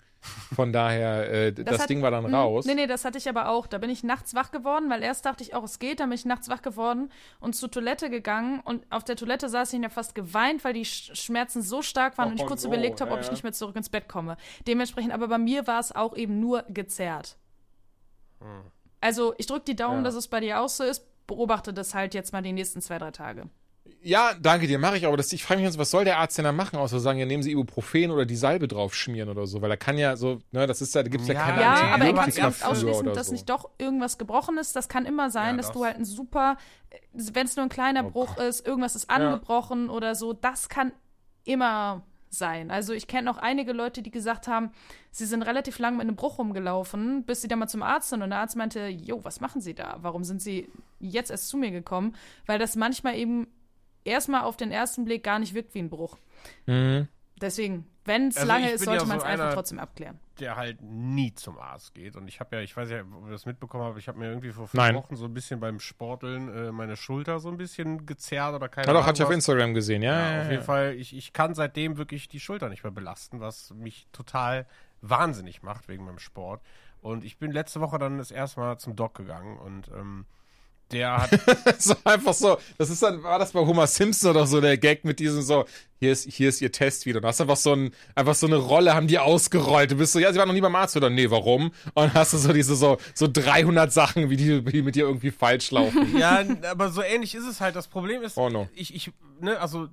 [0.54, 2.66] Von daher, äh, das, hat- Ding war dann Mm, raus.
[2.66, 3.68] Nee, nee, das hatte ich aber auch.
[3.68, 6.00] Da bin ich nachts wach geworden, weil erst dachte ich auch, es geht.
[6.02, 8.60] Dann bin ich nachts wach geworden und zur Toilette gegangen.
[8.62, 12.18] Und auf der Toilette saß ich ja fast geweint, weil die Sch Schmerzen so stark
[12.18, 13.90] waren Oh, und ich kurz no, überlegt habe, ob ja, ich nicht mehr zurück ins
[13.90, 14.36] Bett komme.
[14.68, 17.38] Dementsprechend, aber bei mir war es auch eben nur gezerrt.
[19.02, 20.04] Also ich drücke die Daumen, Ja.
[20.04, 21.06] dass es bei dir auch so ist.
[21.28, 23.50] Beobachte das halt jetzt mal die nächsten zwei, drei Tage.
[24.02, 25.18] Ja, danke dir, mache ich aber.
[25.18, 27.26] Das, ich frage mich jetzt, was soll der Arzt denn da machen, außer sagen, ja,
[27.26, 30.40] nehmen Sie Ibuprofen oder die Salbe drauf schmieren oder so, weil er kann ja so,
[30.52, 33.06] ne, das ist ja, da gibt's ja, Ja, keine Ja, aber er kann für ausschließen,
[33.14, 33.34] dass so.
[33.34, 34.74] nicht doch irgendwas gebrochen ist.
[34.76, 36.56] Das kann immer sein, Ja, dass das- du halt ein super,
[37.12, 40.32] wenn es nur ein kleiner Oh Bruch ist, irgendwas ist angebrochen oder so.
[40.34, 40.94] Das kann
[41.44, 42.72] immer sein.
[42.72, 44.72] Also ich kenne auch einige Leute, die gesagt haben,
[45.12, 48.22] sie sind relativ lang mit einem Bruch rumgelaufen, bis sie dann mal zum Arzt sind
[48.22, 49.98] und der Arzt meinte, jo, was machen Sie da?
[50.02, 52.16] Warum sind Sie jetzt erst zu mir gekommen?
[52.46, 53.48] Weil das manchmal eben
[54.04, 56.18] erstmal auf den ersten Blick gar nicht wirkt wie ein Bruch.
[56.66, 57.08] Mhm.
[57.42, 60.20] Deswegen, wenn es Also lange ist, sollte ja man so es einfach trotzdem abklären.
[60.42, 62.18] der halt nie zum Arzt geht.
[62.18, 64.28] Und ich habe ja, ich weiß ja, ob ihr das mitbekommen habt, ich habe mir
[64.28, 64.96] irgendwie vor fünf Nein.
[64.96, 68.88] Wochen so ein bisschen beim Sporteln äh, meine Schulter so ein bisschen gezerrt oder keine
[68.88, 69.08] Ja, doch, Ahnung.
[69.08, 69.34] hatte ich auf.
[69.34, 70.12] Instagram gesehen, ja.
[70.12, 70.52] Ja, ja, auf ja.
[70.52, 74.66] jeden Fall, ich, ich kann seitdem wirklich die Schulter nicht mehr belasten, was mich total
[75.02, 76.62] wahnsinnig macht wegen meinem Sport.
[77.00, 80.26] Und ich bin letzte Woche dann das erste Mal zum Doc gegangen und ähm,
[80.92, 81.18] der
[81.66, 84.78] hat so einfach so, das ist dann, war das bei Homer Simpson oder so, der
[84.78, 85.66] Gag mit diesem so,
[86.00, 87.20] hier ist, hier ist ihr Test wieder.
[87.20, 89.92] Und hast einfach so ein, einfach so eine Rolle, haben die ausgerollt.
[89.92, 91.10] Du bist so, ja, sie waren noch nie beim Arzt, oder?
[91.10, 91.66] Nee, warum?
[91.68, 95.04] Und dann hast du so diese so, so 300 Sachen, wie die, die mit dir
[95.06, 96.18] irgendwie falsch laufen.
[96.18, 97.76] Ja, aber so ähnlich ist es halt.
[97.76, 98.70] Das Problem ist, Oh no.
[98.76, 99.90] ich, ich, ne, also,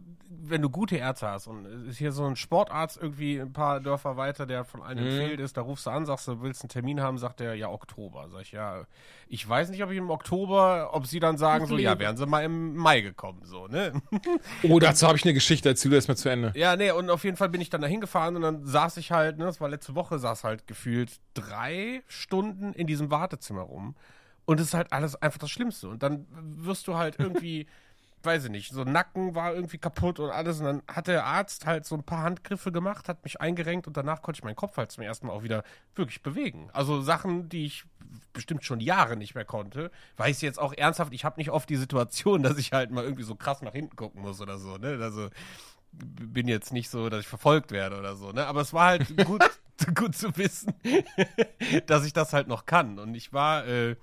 [0.50, 4.16] wenn du gute Ärzte hast und ist hier so ein Sportarzt irgendwie ein paar Dörfer
[4.16, 4.86] weiter, der von Mhm.
[4.86, 7.54] allen empfiehlt ist, da rufst du an, sagst du, willst einen Termin haben, sagt der,
[7.54, 8.28] ja, Oktober.
[8.30, 8.84] Sag ich, ja,
[9.28, 12.26] ich weiß nicht, ob ich im Oktober, ob sie dann sagen, so, ja, wären sie
[12.26, 13.92] mal im Mai gekommen, so, ne?
[14.62, 16.52] Oh, dazu habe ich eine Geschichte, erzähl du erst mal zu Ende.
[16.54, 19.12] Ja, nee, und auf jeden Fall bin ich dann da hingefahren und dann saß ich
[19.12, 23.94] halt, ne, das war letzte Woche, saß halt gefühlt drei Stunden in diesem Wartezimmer rum.
[24.44, 25.88] Und es ist halt alles einfach das Schlimmste.
[25.88, 27.66] Und dann wirst du halt irgendwie,
[28.26, 30.58] weiß ich nicht, so Nacken war irgendwie kaputt und alles.
[30.58, 33.96] Und dann hat der Arzt halt so ein paar Handgriffe gemacht, hat mich eingerenkt und
[33.96, 36.68] danach konnte ich meinen Kopf halt zum ersten Mal auch wieder wirklich bewegen.
[36.72, 37.84] Also Sachen, die ich
[38.32, 39.90] bestimmt schon Jahre nicht mehr konnte.
[40.16, 43.22] Weiß jetzt auch ernsthaft, ich habe nicht oft die Situation, dass ich halt mal irgendwie
[43.22, 44.98] so krass nach hinten gucken muss oder so, ne?
[45.00, 45.30] Also
[45.92, 48.46] bin jetzt nicht so, dass ich verfolgt werde oder so, ne?
[48.46, 49.42] Aber es war halt gut,
[49.94, 50.74] gut zu wissen,
[51.86, 52.98] dass ich das halt noch kann.
[52.98, 53.96] Und ich war, äh,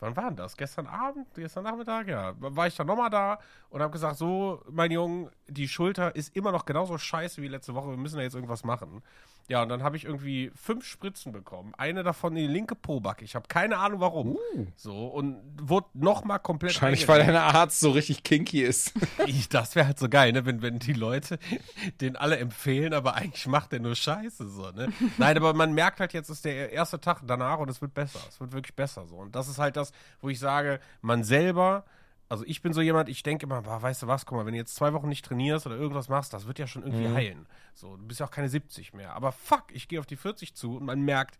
[0.00, 0.56] wann war denn das?
[0.56, 2.34] Gestern Abend, gestern Nachmittag, ja.
[2.38, 6.52] War ich dann nochmal da und habe gesagt, so, mein Junge, die Schulter ist immer
[6.52, 9.02] noch genauso scheiße wie letzte Woche, wir müssen da jetzt irgendwas machen.
[9.50, 11.74] Ja, und dann habe ich irgendwie fünf Spritzen bekommen.
[11.76, 13.24] Eine davon in die linke Pobacke.
[13.24, 14.38] Ich habe keine Ahnung warum.
[14.76, 18.92] So, und wurde nochmal komplett Wahrscheinlich, weil dein Arzt so richtig kinky ist.
[19.26, 20.46] Ich, das wäre halt so geil, ne?
[20.46, 21.40] wenn, wenn die Leute
[22.00, 24.92] den alle empfehlen, aber eigentlich macht der nur Scheiße so, ne?
[25.18, 28.20] Nein, aber man merkt halt jetzt, ist der erste Tag danach und es wird besser.
[28.28, 29.16] Es wird wirklich besser so.
[29.16, 31.84] Und das ist halt das, wo ich sage, man selber,
[32.30, 34.52] also ich bin so jemand, ich denke immer, boah, weißt du was, guck mal, wenn
[34.52, 37.46] du jetzt zwei Wochen nicht trainierst oder irgendwas machst, das wird ja schon irgendwie heilen.
[37.74, 39.14] So, du bist ja auch keine 70 mehr.
[39.14, 41.38] Aber fuck, ich gehe auf die 40 zu und man merkt,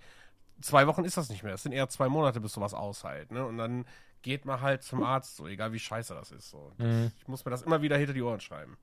[0.61, 1.55] zwei Wochen ist das nicht mehr.
[1.55, 3.31] Es sind eher zwei Monate, bis sowas aushält.
[3.31, 3.47] Ne?
[3.47, 3.87] Und dann
[4.23, 6.51] geht man halt zum Arzt, so egal wie scheiße das ist.
[6.51, 6.73] So.
[6.77, 8.77] Das, Ich muss mir das immer wieder hinter die Ohren schreiben.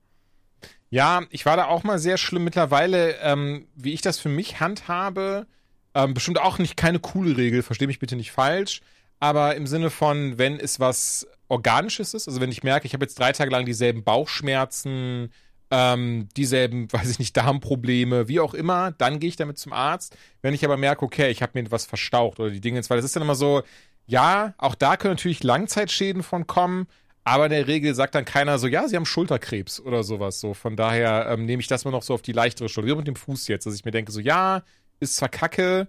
[0.88, 2.42] Ja, ich war da auch mal sehr schlimm.
[2.42, 5.46] Mittlerweile, ähm, wie ich das für mich handhabe,
[5.94, 8.80] ähm, bestimmt auch nicht keine coole Regel, verstehe mich bitte nicht falsch,
[9.20, 13.04] aber im Sinne von, wenn es was Organisches ist, also wenn ich merke, ich habe
[13.04, 15.32] jetzt drei Tage lang dieselben Bauchschmerzen,
[15.70, 20.16] ähm, dieselben, weiß ich nicht, Darmprobleme, wie auch immer, dann gehe ich damit zum Arzt.
[20.42, 23.04] Wenn ich aber merke, okay, ich habe mir etwas verstaucht oder die Dinge, weil das
[23.04, 23.62] ist dann immer so,
[24.06, 26.86] ja, auch da können natürlich Langzeitschäden von kommen,
[27.24, 30.40] aber in der Regel sagt dann keiner so, ja, sie haben Schulterkrebs oder sowas.
[30.40, 32.88] So, von daher ähm, nehme ich das mal noch so auf die leichtere Schulter.
[32.88, 34.62] Wie mit dem Fuß jetzt, dass ich mir denke, so, ja,
[34.98, 35.88] ist zwar kacke,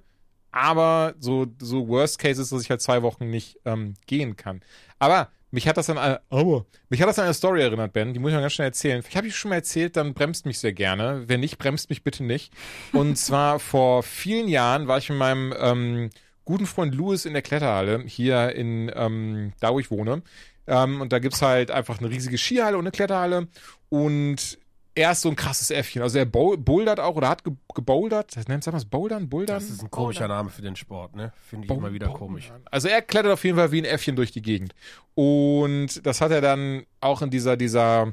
[0.51, 4.61] aber so, so Worst Case ist, dass ich halt zwei Wochen nicht ähm, gehen kann.
[4.97, 8.13] Aber mich hat das an eine, aber, mich hat das an eine Story erinnert, Ben,
[8.13, 9.03] die muss ich mal ganz schnell erzählen.
[9.07, 11.23] Ich habe ich schon mal erzählt, dann bremst mich sehr gerne.
[11.27, 12.53] Wenn nicht, bremst mich bitte nicht.
[12.93, 16.09] Und zwar vor vielen Jahren war ich mit meinem ähm,
[16.45, 20.21] guten Freund Louis in der Kletterhalle, hier in, ähm, da wo ich wohne.
[20.67, 23.47] Ähm, und da gibt's halt einfach eine riesige Skihalle und eine Kletterhalle.
[23.89, 24.59] Und
[24.99, 26.01] er ist so ein krasses Äffchen.
[26.01, 28.35] Also er boul- bouldert auch oder hat ge gebouldert.
[28.49, 29.29] Nennt man es Bouldern?
[29.29, 29.55] Bouldern?
[29.55, 31.31] Das ist ein komischer Name für den Sport, ne?
[31.49, 32.51] Finde ich immer wieder komisch.
[32.69, 34.73] Also er klettert auf jeden Fall wie ein Äffchen durch die Gegend.
[35.15, 38.11] Und das hat er dann auch in dieser, dieser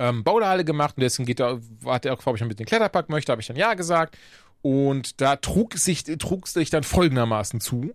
[0.00, 3.08] ähm, Boulderhalle gemacht und deswegen geht er, hat er auch, glaube ich, mit dem Kletterpark
[3.08, 4.18] möchte, habe ich dann ja gesagt.
[4.62, 7.94] Und da trug sich, trug sich dann folgendermaßen zu,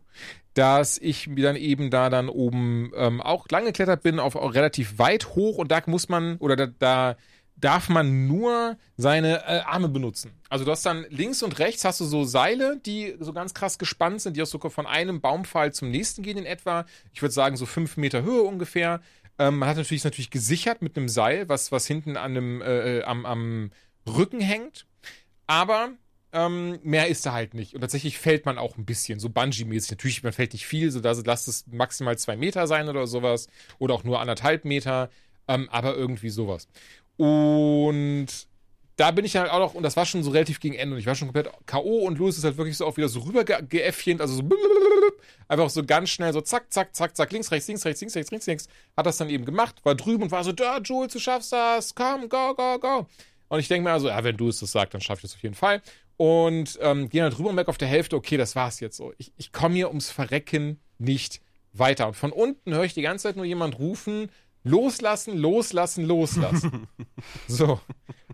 [0.54, 4.54] dass ich mir dann eben da dann oben ähm, auch lang geklettert bin, auf auch
[4.54, 7.15] relativ weit hoch und da muss man, oder da, da
[7.62, 10.32] darf man nur seine äh, Arme benutzen.
[10.50, 13.78] Also du hast dann links und rechts hast du so Seile, die so ganz krass
[13.80, 16.86] gespannt sind, die auch sogar von einem Baumpfahl zum nächsten gehen in etwa.
[17.13, 19.02] Ich würde sagen so fünf Meter Höhe ungefähr.
[19.39, 23.04] Ähm, man hat natürlich natürlich gesichert mit einem Seil, was, was hinten an dem, äh,
[23.04, 23.71] am, am
[24.08, 24.86] Rücken hängt.
[25.47, 25.91] Aber
[26.34, 27.76] ähm, mehr ist da halt nicht.
[27.76, 29.91] Und tatsächlich fällt man auch ein bisschen, so Bungee-mäßig.
[29.91, 33.47] Natürlich, man fällt nicht viel, so dass lasst es maximal zwei Meter sein oder sowas.
[33.80, 35.10] Oder auch nur anderthalb Meter.
[35.47, 36.67] Ähm, aber irgendwie sowas.
[37.21, 38.25] Und
[38.95, 40.99] da bin ich halt auch noch, und das war schon so relativ gegen Ende, und
[40.99, 41.99] ich war schon komplett K.O.
[42.07, 44.49] und Louis ist halt wirklich so auch wieder so rüber geäffchend, also so
[45.47, 48.31] einfach so ganz schnell so zack, zack, zack, zack, links, rechts, links, rechts, links, rechts,
[48.31, 51.19] links, links, hat das dann eben gemacht, war drüben und war so, da, Jules, du
[51.19, 53.05] schaffst das, komm, go, go, go.
[53.49, 55.36] Und ich denke mir also, ja, wenn du es das sagst, dann schaffe ich das
[55.36, 55.84] auf jeden Fall.
[56.17, 59.13] Und ähm, gehe dann drüber und merke auf der Hälfte, okay, das war's jetzt so.
[59.19, 61.39] Ich, ich komme hier ums Verrecken nicht
[61.71, 62.07] weiter.
[62.07, 64.31] Und von unten höre ich die ganze Zeit nur jemand rufen,
[64.63, 66.88] loslassen, loslassen, loslassen.
[67.47, 67.80] so.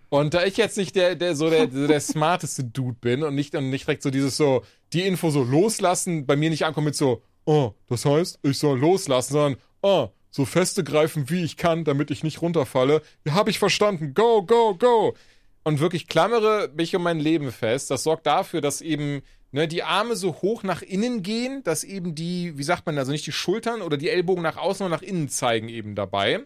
[0.09, 3.35] Und da ich jetzt nicht der, der so der, der, der smarteste Dude bin und
[3.35, 4.63] nicht, und nicht direkt so dieses so,
[4.93, 8.79] die Info so loslassen, bei mir nicht ankommt mit so, oh, das heißt, ich soll
[8.79, 13.01] loslassen, sondern, oh, so feste greifen, wie ich kann, damit ich nicht runterfalle.
[13.25, 14.13] Ja, hab ich verstanden.
[14.13, 15.15] Go, go, go.
[15.63, 17.89] Und wirklich klammere mich um mein Leben fest.
[17.91, 19.21] Das sorgt dafür, dass eben
[19.57, 23.11] ne, die Arme so hoch nach innen gehen, dass eben die, wie sagt man, also
[23.11, 26.41] nicht die Schultern oder die Ellbogen nach außen und nach innen zeigen eben dabei.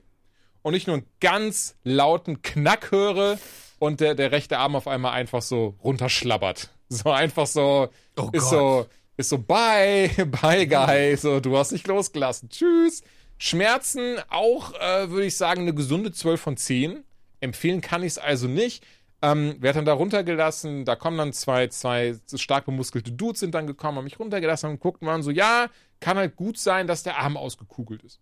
[0.64, 3.38] Und ich nur einen ganz lauten Knack höre
[3.80, 6.72] und der, der rechte Arm auf einmal einfach so runterschlabbert.
[6.90, 8.50] So einfach so, Oh ist Gott.
[8.50, 8.86] so,
[9.18, 10.10] ist so, bye,
[10.42, 11.16] bye, guy.
[11.18, 12.50] So, du hast dich losgelassen.
[12.50, 13.02] Tschüss.
[13.38, 17.04] Schmerzen auch, äh, würde ich sagen, eine gesunde 12 von 10.
[17.40, 18.86] Empfehlen kann ich es also nicht.
[19.24, 23.68] Ähm, werd dann da runtergelassen, da kommen dann zwei, zwei stark bemuskelte Dudes sind dann
[23.68, 25.68] gekommen, haben mich runtergelassen und guckten waren so, ja,
[26.00, 28.20] kann halt gut sein, dass der Arm ausgekugelt ist.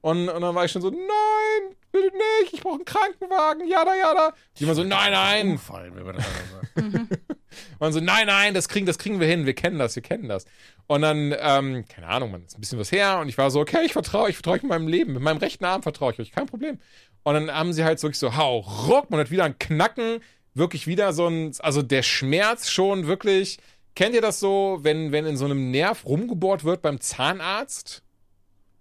[0.00, 3.96] Und, und dann war ich schon so, nein, bitte nicht, ich brauche einen Krankenwagen, jada,
[3.96, 4.32] jada.
[4.56, 5.50] Die immer so, nein, nein.
[5.50, 7.08] Umfallen, wenn man das sagt.
[7.78, 10.28] Und so, nein, nein, das kriegen, das kriegen wir hin, wir kennen das, wir kennen
[10.28, 10.44] das.
[10.86, 13.60] Und dann, ähm, keine Ahnung, man, ist ein bisschen was her und ich war so,
[13.60, 16.18] okay, ich vertraue, ich vertraue euch mit meinem Leben, mit meinem rechten Arm vertraue ich
[16.18, 16.78] euch, kein Problem.
[17.22, 20.20] Und dann haben sie halt wirklich so, hau, ruck, man hat wieder ein Knacken,
[20.54, 23.58] wirklich wieder so ein, also der Schmerz schon wirklich,
[23.94, 28.02] kennt ihr das so, wenn, wenn in so einem Nerv rumgebohrt wird beim Zahnarzt?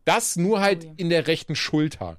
[0.06, 0.94] Das nur halt Oh ja.
[0.98, 2.18] in der rechten Schulter.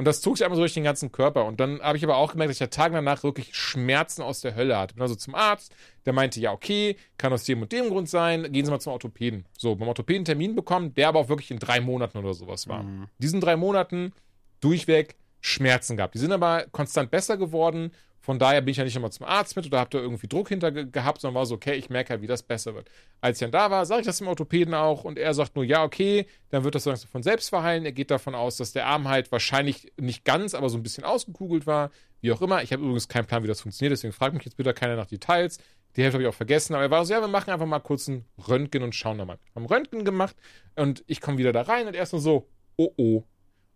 [0.00, 1.44] Und das zog sich einmal so durch den ganzen Körper.
[1.44, 4.40] Und dann habe ich aber auch gemerkt, dass ich ja Tage danach wirklich Schmerzen aus
[4.40, 4.94] der Hölle hatte.
[4.94, 5.74] Bin also zum Arzt,
[6.06, 8.94] der meinte, ja, okay, kann aus dem und dem Grund sein, gehen Sie mal zum
[8.94, 9.44] Orthopäden.
[9.58, 12.82] So, beim Orthopäden Termin bekommen, der aber auch wirklich in drei Monaten oder sowas war.
[13.18, 14.14] Diesen drei Monaten
[14.60, 16.14] durchweg Schmerzen gehabt.
[16.14, 17.92] Die sind aber konstant besser geworden.
[18.22, 20.50] Von daher bin ich ja nicht nochmal zum Arzt mit oder habe da irgendwie Druck
[20.50, 22.90] hinter ge gehabt, sondern war so, okay, ich merke ja, wie das besser wird.
[23.22, 25.64] Als ich dann da war, sage ich das dem Orthopäden auch und er sagt nur,
[25.64, 27.86] ja, okay, dann wird das so langsam von selbst verheilen.
[27.86, 31.04] Er geht davon aus, dass der Arm halt wahrscheinlich nicht ganz, aber so ein bisschen
[31.04, 31.90] ausgekugelt war.
[32.20, 32.62] Wie auch immer.
[32.62, 35.06] Ich habe übrigens keinen Plan, wie das funktioniert, deswegen fragt mich jetzt bitte keiner nach
[35.06, 35.58] Details.
[35.96, 37.80] Die Hälfte habe ich auch vergessen, aber er war so, ja, wir machen einfach mal
[37.80, 39.38] kurz ein Röntgen und schauen da mal.
[39.54, 40.36] Haben Röntgen gemacht
[40.76, 43.24] und ich komme wieder da rein und er ist nur so, oh oh.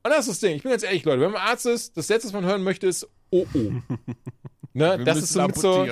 [0.05, 0.57] Und das ist das Ding.
[0.57, 2.87] Ich bin ganz ehrlich, Leute, wenn man Arzt ist, das Letzte, was man hören möchte,
[2.87, 3.59] ist oh oh.
[4.75, 4.99] ne?
[4.99, 5.87] Wir Das ist so mit so.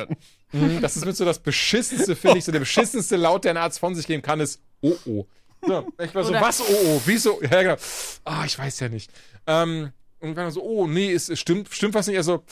[0.53, 3.57] Mhm, das ist mit so das beschissenste, finde ich, so der beschissenste Laut, der ein
[3.57, 5.27] Arzt von sich geben kann, ist oh oh.
[5.67, 7.01] So, ich war so, Oder- was oh oh?
[7.07, 7.41] Wieso?
[7.43, 7.77] Ja, genau.
[8.25, 9.11] Ah, ich weiß ja nicht.
[9.47, 12.17] Ähm, und dann so, oh nee, es, es stimmt, stimmt was nicht.
[12.19, 12.45] Also,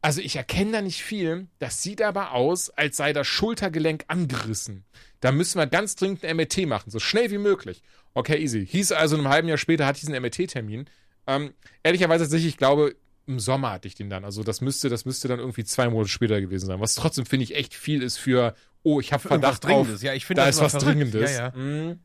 [0.00, 1.48] also ich erkenne da nicht viel.
[1.58, 4.84] Das sieht aber aus, als sei das Schultergelenk angerissen.
[5.20, 7.82] Da müssen wir ganz dringend ein MRT machen, so schnell wie möglich.
[8.14, 8.66] Okay, easy.
[8.66, 10.86] Hieß also, in einem halben Jahr später hatte ich diesen MRT-Termin.
[11.26, 12.94] Ähm, ehrlicherweise tatsächlich, ich glaube,
[13.26, 14.24] im Sommer hatte ich den dann.
[14.24, 16.80] Also das müsste, das müsste dann irgendwie zwei Monate später gewesen sein.
[16.80, 19.88] Was trotzdem, finde ich, echt viel ist für, oh, ich habe Verdacht drauf.
[20.02, 20.90] Ja, ich finde Da ist was verrückt.
[20.90, 21.30] Dringendes.
[21.30, 21.56] Ja, ja.
[21.56, 21.98] Mhm.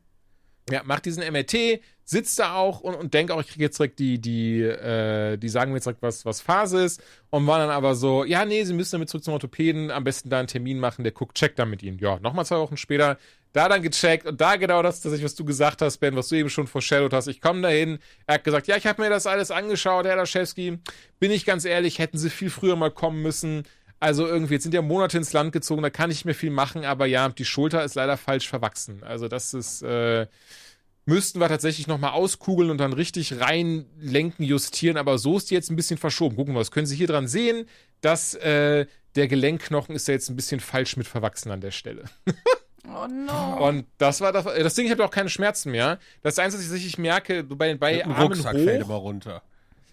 [0.70, 3.98] Ja, macht diesen MRT, sitzt da auch und, und denkt auch, ich kriege jetzt direkt
[3.98, 7.02] die, die, äh, die sagen mir jetzt direkt, was, was Phase ist.
[7.30, 10.30] Und war dann aber so, ja, nee, sie müssen damit zurück zum Orthopäden, am besten
[10.30, 11.98] da einen Termin machen, der guckt, checkt dann mit ihnen.
[11.98, 13.18] Ja, nochmal zwei Wochen später,
[13.52, 16.36] da dann gecheckt und da genau das, das was du gesagt hast, Ben, was du
[16.36, 17.26] eben schon foreshadowed hast.
[17.26, 20.78] Ich komme dahin, er hat gesagt, ja, ich habe mir das alles angeschaut, Herr Laschewski.
[21.18, 23.64] Bin ich ganz ehrlich, hätten sie viel früher mal kommen müssen.
[23.98, 26.84] Also irgendwie, jetzt sind ja Monate ins Land gezogen, da kann ich mehr viel machen,
[26.84, 29.02] aber ja, die Schulter ist leider falsch verwachsen.
[29.02, 30.26] Also das ist, äh,
[31.04, 35.70] müssten wir tatsächlich nochmal auskugeln und dann richtig reinlenken, justieren, aber so ist die jetzt
[35.70, 36.36] ein bisschen verschoben.
[36.36, 37.66] Gucken wir, das können Sie hier dran sehen,
[38.00, 38.86] dass äh,
[39.16, 42.04] der Gelenkknochen ist ja jetzt ein bisschen falsch mit verwachsen an der Stelle.
[42.86, 43.68] Oh no.
[43.68, 45.98] Und das war das, das Ding, ich habe auch keine Schmerzen mehr.
[46.22, 49.42] Das Einzige, was ich merke, bei, bei Armen Rucksack fällt hoch, immer runter.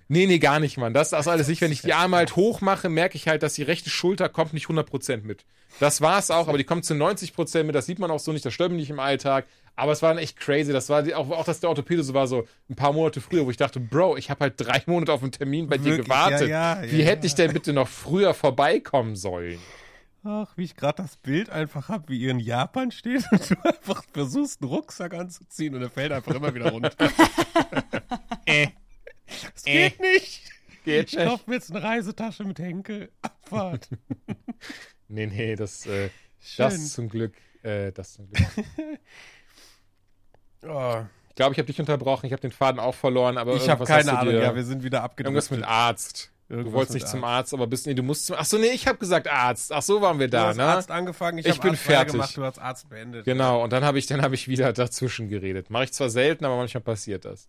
[0.10, 0.94] Nee, nee, gar nicht, Mann.
[0.94, 1.62] Das, das ist alles nicht.
[1.62, 4.54] Wenn ich die Arme halt hoch mache, merke ich halt, dass die rechte Schulter kommt
[4.54, 5.44] nicht 100% mit.
[5.80, 7.76] Das war's auch, aber die kommt zu 90% mit.
[7.76, 9.46] Das sieht man auch so nicht, das stört mich nicht im Alltag.
[9.76, 10.72] Aber es war dann echt crazy.
[10.72, 13.46] Das war die, auch, auch, dass der Orthopäde so war, so ein paar Monate früher,
[13.46, 16.06] wo ich dachte, Bro, ich habe halt drei Monate auf einen Termin bei dir Wirklich?
[16.06, 16.50] gewartet.
[16.50, 17.26] Ja, ja, Wie ja, hätte ja.
[17.26, 19.60] ich denn bitte noch früher vorbeikommen sollen?
[20.30, 23.56] Ach, wie ich gerade das Bild einfach habe, wie ihr in Japan steht und du
[23.64, 26.92] einfach versuchst, einen Rucksack anzuziehen und er fällt einfach immer wieder runter.
[28.46, 28.68] äh.
[29.54, 30.42] Das geht nicht.
[30.84, 33.10] Geht Ich kaufe mir jetzt eine Reisetasche mit Henkel.
[33.22, 33.90] Abfahrt.
[35.10, 36.10] Nee, nee, das, äh,
[36.58, 38.50] das zum Glück, äh, das zum Glück.
[40.64, 43.70] Oh, Ich glaube, ich habe dich unterbrochen, ich habe den Faden auch verloren, aber ich
[43.70, 44.34] habe keine Ahnung.
[44.34, 45.64] Ja, wir sind wieder Irgendwas mit abgedriftet.
[45.64, 46.32] Arzt.
[46.50, 48.38] Irgendwas du wolltest nicht zum Arzt, aber bist nee, du musst zum.
[48.40, 49.72] Ach so, nee, ich habe gesagt Arzt.
[49.74, 50.64] Ach so waren wir Du da, hast ne?
[50.64, 52.12] Arzt angefangen, ich, Ich hab bin Arzt fertig.
[52.14, 53.26] gemacht, du hast Arzt beendet.
[53.26, 55.70] Genau, und dann habe ich dann habe ich wieder dazwischen geredet.
[55.70, 57.48] Mache ich zwar selten, aber manchmal passiert das.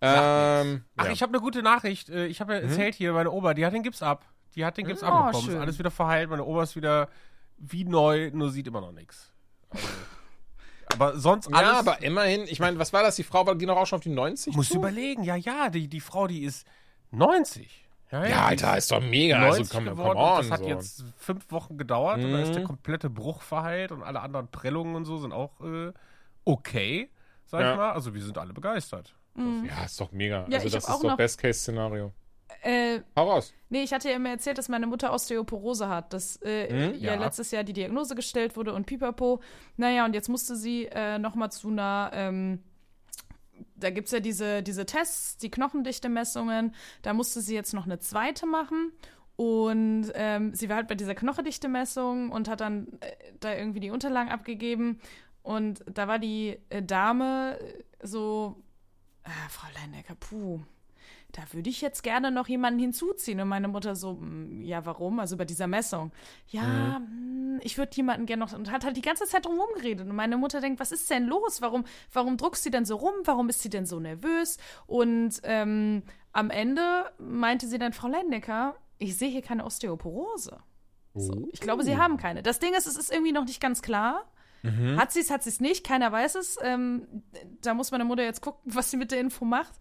[0.00, 1.10] Ähm, Ach, ja.
[1.12, 2.08] ich habe eine gute Nachricht.
[2.08, 4.24] Äh, Ich habe ja erzählt hier, meine Oma, die hat den Gips ab.
[4.54, 5.44] Die hat den Gips abbekommen.
[5.46, 5.54] schön.
[5.56, 6.30] Ist alles wieder verheilt.
[6.30, 7.08] Meine Oma ist wieder
[7.58, 9.32] wie neu, nur sieht immer noch nichts.
[9.70, 9.86] Also,
[10.94, 11.60] aber sonst alles.
[11.68, 13.16] ja, aber immerhin, ich meine, was war das?
[13.16, 14.54] Die Frau war ging doch auch schon auf die 90?
[14.54, 15.22] musst du überlegen.
[15.24, 16.66] Ja, ja, die, die Frau, die ist
[17.10, 17.84] 90.
[18.10, 19.38] Ja, Ja, die Alter, ist doch mega.
[19.38, 20.18] 90 Also, komm, come geworden.
[20.18, 20.36] on.
[20.36, 20.68] und das hat so.
[20.68, 22.66] jetzt fünf Wochen gedauert und da ist der Mhm.
[22.66, 25.92] komplette Bruch verheilt und alle anderen Prellungen und so sind auch äh,
[26.44, 27.10] okay,
[27.46, 27.72] sag Ja.
[27.72, 27.92] ich mal.
[27.92, 29.14] Also wir sind alle begeistert.
[29.36, 30.46] Ja, ist doch mega.
[30.48, 32.12] Ja, also, das ist doch Best-Case-Szenario.
[32.62, 33.54] Äh, Hau raus.
[33.68, 37.14] nee, ich hatte ja immer erzählt, dass meine Mutter Osteoporose hat, dass äh, Hm, ja.
[37.14, 37.20] ja.
[37.20, 39.40] letztes Jahr die Diagnose gestellt wurde und pipapo.
[39.76, 42.64] Naja, und jetzt musste sie äh, nochmal zu einer, ähm,
[43.76, 47.98] da gibt es ja diese, diese Tests, die Knochendichte-Messungen, da musste sie jetzt noch eine
[47.98, 48.92] zweite machen.
[49.36, 53.90] Und ähm, sie war halt bei dieser Knochendichte-Messung und hat dann äh, da irgendwie die
[53.90, 55.00] Unterlagen abgegeben.
[55.42, 58.62] Und da war die äh, Dame äh, so,
[59.22, 60.60] ah, Frau Leinecker, puh,
[61.32, 63.38] da würde ich jetzt gerne noch jemanden hinzuziehen.
[63.40, 65.20] Und meine Mutter so, "Mm, ja, warum?
[65.20, 66.10] Also bei dieser Messung.
[66.48, 68.52] Ja, mm, ich würde jemanden gerne noch.
[68.54, 70.08] Und hat halt die ganze Zeit drum geredet.
[70.08, 71.60] Und meine Mutter denkt, was ist denn los?
[71.60, 73.12] Warum, warum druckst sie denn so rum?
[73.24, 74.56] Warum ist sie denn so nervös?
[74.86, 80.58] Und ähm, am Ende meinte sie dann, Frau Lendecker, ich sehe hier keine Osteoporose.
[81.14, 82.42] So, ich glaube, sie haben keine.
[82.42, 84.24] Das Ding ist, es ist irgendwie noch nicht ganz klar.
[84.98, 86.58] Hat sie es, hat sie es nicht, keiner weiß es.
[86.62, 87.06] Ähm,
[87.62, 89.74] da muss meine Mutter jetzt gucken, was sie mit der Info macht.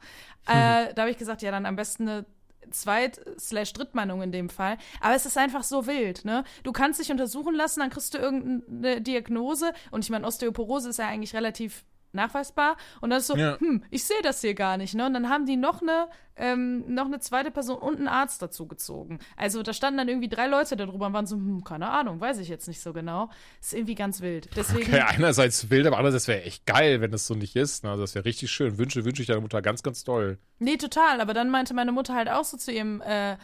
[0.47, 2.25] Äh, da habe ich gesagt, ja, dann am besten eine
[2.69, 4.77] Zweit- slash Drittmeinung in dem Fall.
[4.99, 6.43] Aber es ist einfach so wild, ne?
[6.63, 9.73] Du kannst dich untersuchen lassen, dann kriegst du irgendeine Diagnose.
[9.91, 12.77] Und ich meine, Osteoporose ist ja eigentlich relativ nachweisbar.
[13.01, 13.59] Und dann ist so, Ja.
[13.59, 15.05] hm, ich sehe das hier gar nicht, ne?
[15.05, 18.67] Und dann haben die noch eine, ähm, noch eine zweite Person und einen Arzt dazu
[18.67, 19.19] gezogen.
[19.35, 22.37] Also da standen dann irgendwie drei Leute darüber und waren so, hm, keine Ahnung, weiß
[22.39, 23.29] ich jetzt nicht so genau.
[23.59, 24.49] Ist irgendwie ganz wild.
[24.55, 27.83] Deswegen, Okay, einerseits wild, aber andererseits wäre echt geil, wenn das so nicht ist.
[27.83, 27.91] ne?
[27.91, 28.77] Also, das wäre richtig schön.
[28.77, 30.37] Wünsche, wünsche ich deiner Mutter ganz, ganz doll.
[30.59, 31.21] Nee, total.
[31.21, 33.37] Aber dann meinte meine Mutter halt auch so zu ihrem äh,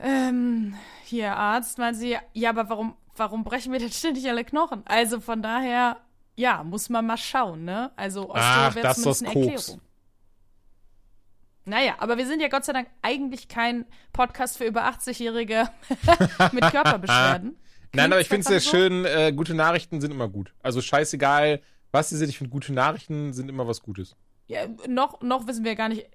[0.00, 4.82] ähm, hier Arzt, meinte sie, ja, aber warum, warum brechen wir denn ständig alle Knochen?
[4.86, 5.98] Also von daher,
[6.36, 7.92] ja, muss man mal schauen, ne?
[7.96, 9.68] Also Ach, Osteo wäre das ist zumindest das eine Koks.
[9.68, 9.80] Erklärung.
[11.66, 15.68] Naja, aber wir sind ja Gott sei Dank eigentlich kein Podcast für über 80-Jährige
[16.52, 17.56] mit Körperbeschwerden.
[17.94, 18.70] Nein, aber ich finde es sehr so?
[18.70, 20.52] schön, äh, gute Nachrichten sind immer gut.
[20.62, 24.16] Also scheißegal, was sie sind, ich finde gute Nachrichten sind immer was Gutes.
[24.46, 26.06] Ja, noch, noch wissen wir gar nicht, äh,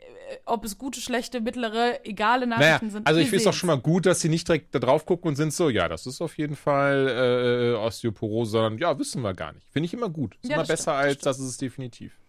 [0.45, 3.07] ob es gute, schlechte, mittlere, egale Naja, Nachrichten sind.
[3.07, 5.29] also ich finde es doch schon mal gut, dass sie nicht direkt da drauf gucken
[5.29, 9.33] und sind so, ja, das ist auf jeden Fall äh, Osteoporose, sondern ja, wissen wir
[9.33, 9.65] gar nicht.
[9.71, 10.35] Finde ich immer gut.
[10.43, 11.25] Ist Ja, immer das besser stimmt, das als stimmt.
[11.25, 12.19] das ist es definitiv.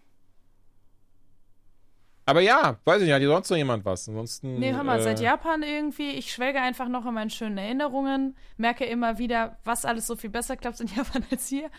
[2.25, 4.07] Aber ja, weiß ich nicht, hat hier sonst noch jemand was?
[4.07, 4.59] Ansonsten.
[4.59, 8.35] Nee, hör mal, äh, seit Japan irgendwie, ich schwelge einfach noch in meinen schönen Erinnerungen,
[8.57, 11.69] merke immer wieder, was alles so viel besser klappt in Japan als hier.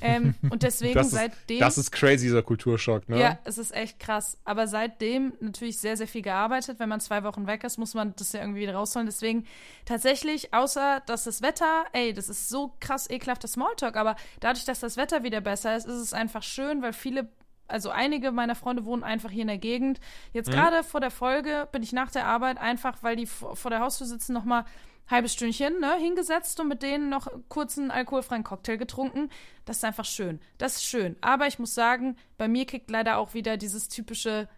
[0.00, 1.58] Ähm, und deswegen das ist, seitdem.
[1.58, 3.18] Das ist crazy, dieser Kulturschock, ne?
[3.18, 4.38] ja, es ist echt krass.
[4.44, 6.78] Aber seitdem natürlich sehr, sehr viel gearbeitet.
[6.78, 9.06] Wenn man zwei Wochen weg ist, muss man das ja irgendwie wieder rausholen.
[9.06, 9.46] Deswegen
[9.84, 14.80] tatsächlich, außer dass das Wetter, ey, das ist so krass ekelhafter Smalltalk, aber dadurch, dass
[14.80, 17.28] das Wetter wieder besser ist, ist es einfach schön, weil viele
[17.68, 20.00] also einige meiner Freunde wohnen einfach hier in der Gegend.
[20.32, 23.80] Jetzt gerade vor der Folge bin ich nach der Arbeit einfach, weil die vor der
[23.80, 24.64] Haustür sitzen, noch mal
[25.08, 29.30] halbes Stündchen ne, hingesetzt und mit denen noch kurz einen alkoholfreien Cocktail getrunken.
[29.64, 30.40] Das ist einfach schön.
[30.58, 31.16] Das ist schön.
[31.20, 34.48] Aber ich muss sagen, bei mir kickt leider auch wieder dieses typische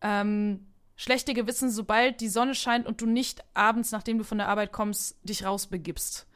[0.00, 4.48] ähm, schlechte Gewissen, sobald die Sonne scheint und du nicht abends, nachdem du von der
[4.48, 6.26] Arbeit kommst, dich rausbegibst.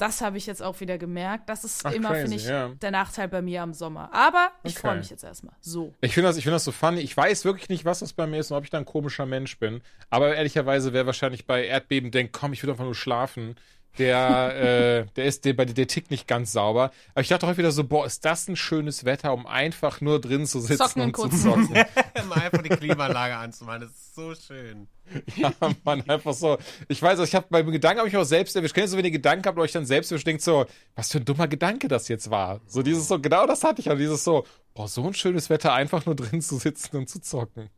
[0.00, 1.48] Das habe ich jetzt auch wieder gemerkt.
[1.48, 2.68] Das ist Ach, immer, finde ich, ja.
[2.80, 4.08] der Nachteil bei mir am Sommer.
[4.14, 4.80] Aber ich Okay.
[4.88, 5.54] freue mich jetzt erstmal.
[5.60, 5.92] So.
[6.00, 7.00] Ich finde das, ich finde das so funny.
[7.00, 9.26] Ich weiß wirklich nicht, was das bei mir ist und ob ich da ein komischer
[9.26, 9.82] Mensch bin.
[10.08, 13.56] Aber ehrlicherweise, wer wahrscheinlich bei Erdbeben denkt, komm, ich will einfach nur schlafen,
[13.98, 16.90] der, äh, der ist, der, bei der tickt nicht ganz sauber.
[17.12, 20.20] Aber ich dachte auch wieder so, boah, ist das ein schönes Wetter, um einfach nur
[20.20, 21.42] drin zu sitzen Zocken und zu kurz.
[21.42, 21.74] zocken.
[22.28, 24.88] Mal einfach die Klimaanlage anzumachen, das ist so schön.
[25.36, 25.52] ja,
[25.84, 26.58] man, einfach so.
[26.88, 28.74] Ich weiß, ich habe beim Gedanken habe ich auch selbst erwischt.
[28.74, 31.18] Kennt ihr so, wenn ihr Gedanken habt, euch dann selbst erwischt, denkt so, was für
[31.18, 32.60] ein dummer Gedanke das jetzt war.
[32.66, 33.90] So dieses so, genau das hatte ich.
[33.90, 37.20] Also dieses so, boah, so ein schönes Wetter, einfach nur drin zu sitzen und zu
[37.20, 37.70] zocken.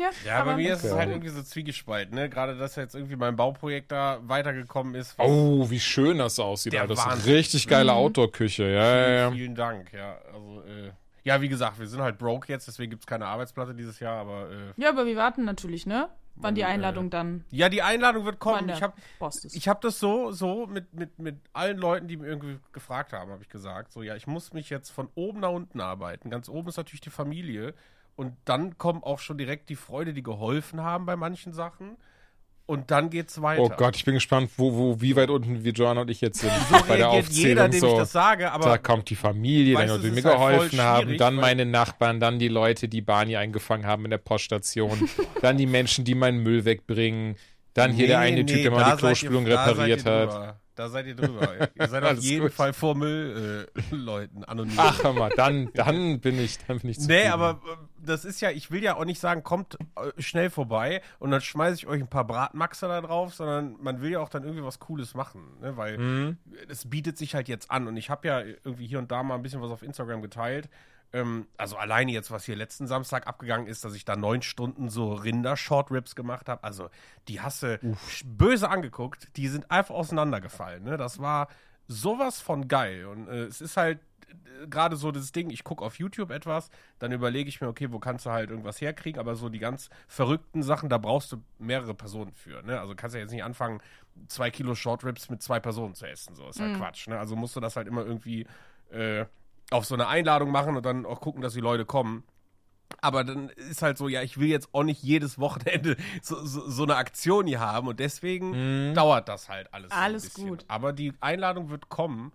[0.00, 2.28] Ja, Ja, aber bei mir ist es halt irgendwie so zwiegespalten, ne?
[2.28, 5.14] Gerade, dass jetzt irgendwie mein Bauprojekt da weitergekommen ist.
[5.18, 6.94] Oh, wie schön das aussieht, Der Alter.
[6.94, 7.34] Das ist eine Wahnsinn.
[7.34, 8.64] richtig geile Outdoor-Küche.
[8.64, 9.30] Ja, ja, ja.
[9.30, 10.18] Vielen Dank, ja.
[10.32, 10.90] Also, äh,
[11.22, 14.50] ja, wie gesagt, wir sind halt broke jetzt, deswegen gibt's keine Arbeitsplatte dieses Jahr, aber
[14.50, 16.08] äh, Ja, aber wir warten natürlich, ne?
[16.36, 17.44] Wann die äh, Einladung dann.
[17.50, 18.70] ja, die Einladung wird kommen.
[18.70, 18.94] Ich habe
[19.52, 23.30] ich hab das so, so mit, mit, mit allen Leuten, die mir irgendwie gefragt haben,
[23.30, 26.30] habe ich gesagt, so, ja, ich muss mich jetzt von oben nach unten arbeiten.
[26.30, 27.74] Ganz oben ist natürlich die Familie.
[28.20, 31.96] Und dann kommen auch schon direkt die Freude, die geholfen haben bei manchen Sachen.
[32.66, 33.62] Und dann geht's weiter.
[33.62, 36.40] Oh Gott, ich bin gespannt, wo, wo, wie weit unten wir Joanna und ich jetzt
[36.40, 36.52] sind.
[36.70, 39.88] so bei der Aufzählung jeder, dem ich das sage, aber da kommt die Familie, Weißt
[39.88, 43.00] dann du, die mir ist halt geholfen haben, dann meine Nachbarn, dann die Leute, die
[43.00, 45.08] Barney eingefangen haben in der Poststation,
[45.40, 47.36] dann die Menschen, die meinen Müll wegbringen,
[47.72, 50.30] dann hier der Nee, eine nee, Typ, der mal die Klospülung repariert hat.
[50.30, 50.60] drüber.
[50.80, 51.68] Da seid ihr drüber.
[51.74, 52.52] ihr seid auf jeden gut.
[52.52, 54.72] Fall vor Müll-Leuten anonym.
[54.78, 57.32] Ach, hör mal, dann, dann bin ich, dann bin ich Nee, zufrieden.
[57.32, 61.02] aber äh, das ist ja, ich will ja auch nicht sagen, kommt äh, schnell vorbei
[61.18, 64.30] und dann schmeiße ich euch ein paar Bratmaxer da drauf, sondern man will ja auch
[64.30, 65.76] dann irgendwie was Cooles machen, ne?
[65.76, 66.38] weil Mhm.
[66.68, 69.34] es bietet sich halt jetzt an und ich habe ja irgendwie hier und da mal
[69.34, 70.68] ein bisschen was auf Instagram geteilt.
[71.12, 74.88] Ähm, also alleine jetzt, was hier letzten Samstag abgegangen ist, dass ich da neun Stunden
[74.88, 76.62] so Rinder-Short-Ribs gemacht habe.
[76.64, 76.88] Also
[77.28, 77.80] die hasse
[78.24, 80.84] böse angeguckt, die sind einfach auseinandergefallen.
[80.84, 80.96] Ne?
[80.96, 81.48] Das war
[81.88, 85.84] sowas von geil und äh, es ist halt äh, gerade so das Ding, ich gucke
[85.84, 86.70] auf YouTube etwas,
[87.00, 89.90] dann überlege ich mir, okay, wo kannst du halt irgendwas herkriegen, aber so die ganz
[90.06, 92.80] verrückten Sachen, da brauchst du mehrere Personen für, ne?
[92.80, 93.80] Also kannst du ja jetzt nicht anfangen,
[94.28, 97.18] zwei Kilo Short Ribs mit zwei Personen zu essen, so ist ja Quatsch, ne?
[97.18, 98.46] Also musst du das halt immer irgendwie
[98.90, 99.24] äh,
[99.70, 102.24] auf so eine Einladung machen und dann auch gucken, dass die Leute kommen.
[103.00, 106.68] Aber dann ist halt so, ja, ich will jetzt auch nicht jedes Wochenende so, so,
[106.68, 109.92] so eine Aktion hier haben und deswegen dauert das halt alles.
[109.92, 110.64] Alles gut.
[110.68, 112.32] Aber die Einladung wird kommen.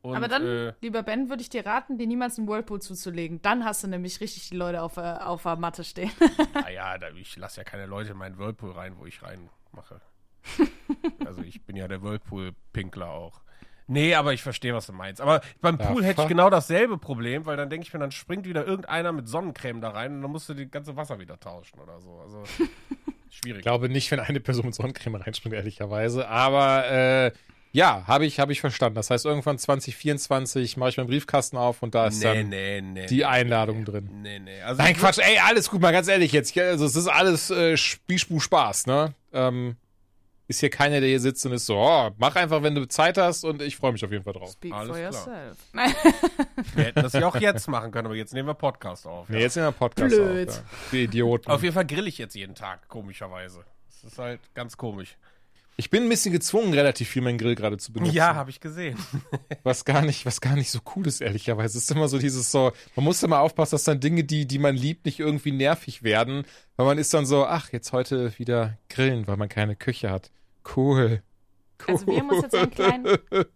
[0.00, 3.42] Und, Aber dann, äh, lieber Ben, würde ich dir raten, dir niemals einen Whirlpool zuzulegen.
[3.42, 6.12] Dann hast du nämlich richtig die Leute auf, der- auf der Matte stehen.
[6.54, 10.00] naja, da, ich lasse ja keine Leute in meinen Whirlpool rein, wo ich reinmache.
[11.26, 13.42] also ich bin ja der Whirlpool-Pinkler auch.
[13.88, 15.20] Nee, aber ich verstehe, was du meinst.
[15.20, 18.10] Aber beim Ja, Pool hätte ich genau dasselbe Problem, weil dann denke ich mir, dann
[18.10, 21.40] springt wieder irgendeiner mit Sonnencreme da rein und dann musst du das ganze Wasser wieder
[21.40, 22.20] tauschen oder so.
[22.22, 22.42] Also
[23.30, 23.60] schwierig.
[23.60, 26.28] Ich glaube nicht, wenn eine Person mit Sonnencreme reinspringt, ehrlicherweise.
[26.28, 27.32] Aber äh,
[27.72, 28.96] ja, habe ich, hab ich verstanden.
[28.96, 32.80] Das heißt, irgendwann 2024 mache ich meinen Briefkasten auf und da ist nee, dann nee,
[32.80, 33.06] nee.
[33.06, 34.08] die Einladung drin.
[34.22, 34.60] Nee, nee.
[34.62, 36.56] Also Nein, Quatsch, ey, alles gut, mal ganz ehrlich jetzt.
[36.58, 39.14] Also, es ist alles äh, Spielspu Spaß, ne?
[39.32, 39.76] Ähm,
[40.48, 43.18] ist hier keiner, der hier sitzt und ist so, oh, mach einfach, wenn du Zeit
[43.18, 44.52] hast und ich freue mich auf jeden Fall drauf.
[44.52, 45.56] Speak Alles for yourself.
[45.74, 45.94] Nein.
[46.74, 49.28] Wir hätten das ja auch jetzt machen können, aber jetzt nehmen wir Podcast auf.
[49.28, 49.42] Nee, ja.
[49.42, 50.48] jetzt in der Podcast Blöd.
[50.48, 50.56] auf.
[50.56, 50.62] Ja.
[50.92, 51.50] Die Idioten.
[51.50, 53.64] Auf jeden Fall grill ich jetzt jeden Tag, komischerweise.
[53.86, 55.16] Das ist halt ganz komisch.
[55.76, 58.14] Ich bin ein bisschen gezwungen, relativ viel meinen Grill gerade zu benutzen.
[58.14, 58.98] Ja, habe ich gesehen.
[59.62, 61.78] was gar nicht, was gar nicht so cool ist, ehrlicherweise.
[61.78, 64.58] Es ist immer so dieses so, man muss immer aufpassen, dass dann Dinge, die, die
[64.58, 66.44] man liebt, nicht irgendwie nervig werden.
[66.76, 70.32] Weil man ist dann so, ach, jetzt heute wieder grillen, weil man keine Küche hat.
[70.76, 71.22] Cool.
[71.86, 71.94] cool.
[71.94, 73.04] Also wir haben uns jetzt einen kleinen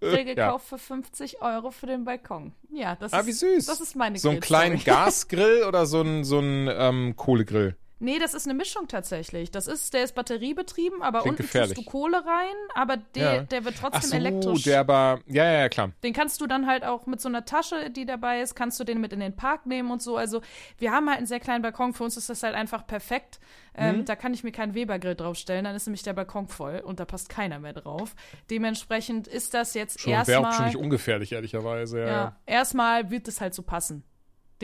[0.00, 2.52] Grill gekauft für 50 Euro für den Balkon.
[2.72, 3.66] Ja, das Ah, ist, wie süß.
[3.66, 7.76] Das ist meine So einen kleinen Gasgrill oder so einen, so einen ähm, Kohlegrill?
[8.02, 9.50] Nee, das ist eine Mischung tatsächlich.
[9.50, 11.74] Das ist, der ist batteriebetrieben, aber Klingt unten gefährlich.
[11.76, 13.42] tust du Kohle rein, aber der, Ja.
[13.42, 14.62] der wird trotzdem so, elektrisch.
[14.64, 15.92] der aber, ja, ja, ja, klar.
[16.02, 18.84] Den kannst du dann halt auch mit so einer Tasche, die dabei ist, kannst du
[18.84, 20.16] den mit in den Park nehmen und so.
[20.16, 20.42] Also
[20.78, 21.94] wir haben halt einen sehr kleinen Balkon.
[21.94, 23.38] Für uns ist das halt einfach perfekt.
[23.74, 24.04] Ähm, Mhm.
[24.04, 25.64] Da kann ich mir keinen Webergrill draufstellen.
[25.64, 28.14] Dann ist nämlich der Balkon voll und da passt keiner mehr drauf.
[28.50, 30.66] Dementsprechend ist das jetzt Schon, wäre auch schon erstmal.
[30.68, 32.00] nicht ungefährlich, ehrlicherweise.
[32.00, 32.06] Ja.
[32.06, 34.04] Ja, erstmal wird es halt so passen.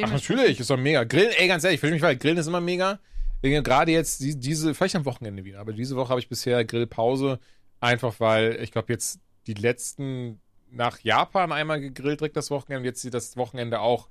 [0.03, 1.05] Ach, natürlich, ist doch mega.
[1.05, 2.99] Grillen, ey, ganz ehrlich, verstehe mich weil Grillen ist immer mega.
[3.41, 6.65] Wegen- Gerade jetzt, die, diese, vielleicht am Wochenende wieder, aber diese Woche habe ich bisher
[6.65, 7.39] Grillpause.
[7.81, 12.85] Einfach weil, ich glaube, jetzt die letzten nach Japan einmal gegrillt, direkt das Wochenende, und
[12.85, 14.09] jetzt das Wochenende auch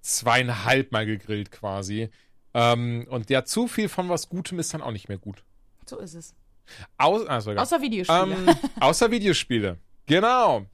[0.00, 2.08] zweieinhalb Mal gegrillt quasi.
[2.54, 5.44] Ähm, und ja, zu viel von was Gutem ist dann auch nicht mehr gut.
[5.86, 6.34] So ist es.
[6.96, 7.52] Aus, also.
[7.52, 8.36] Außer Videospiele.
[8.48, 9.78] Ähm, außer Videospiele.
[10.06, 10.66] Genau.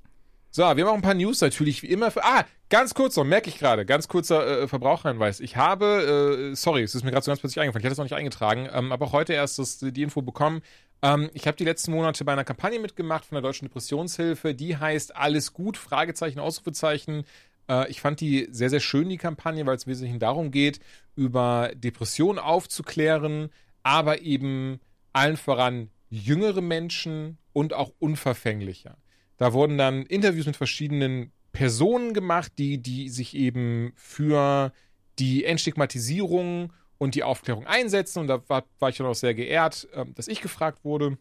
[0.53, 2.11] So, wir haben auch ein paar News natürlich, wie immer.
[2.17, 5.39] Ah, ganz kurz noch, merke ich gerade, ganz kurzer äh, Verbraucherhinweis.
[5.39, 7.99] Ich habe, äh, sorry, es ist mir gerade so ganz plötzlich eingefallen, ich hatte es
[7.99, 10.63] noch nicht eingetragen, ähm, aber auch heute erst das, die Info bekommen.
[11.03, 14.77] Ähm, ich habe die letzten Monate bei einer Kampagne mitgemacht von der Deutschen Depressionshilfe, die
[14.77, 17.23] heißt Alles gut, Fragezeichen, Ausrufezeichen.
[17.69, 20.81] Äh, ich fand die sehr, sehr schön, die Kampagne, weil es im Wesentlichen darum geht,
[21.15, 23.51] über Depressionen aufzuklären,
[23.85, 24.81] aber eben
[25.13, 28.97] allen voran jüngere Menschen und auch unverfänglicher.
[29.41, 34.71] Da wurden dann Interviews mit verschiedenen Personen gemacht, die, die sich eben für
[35.19, 38.19] die Entstigmatisierung und die Aufklärung einsetzen.
[38.19, 41.17] Und da war, war ich dann auch sehr geehrt, äh, dass ich gefragt wurde.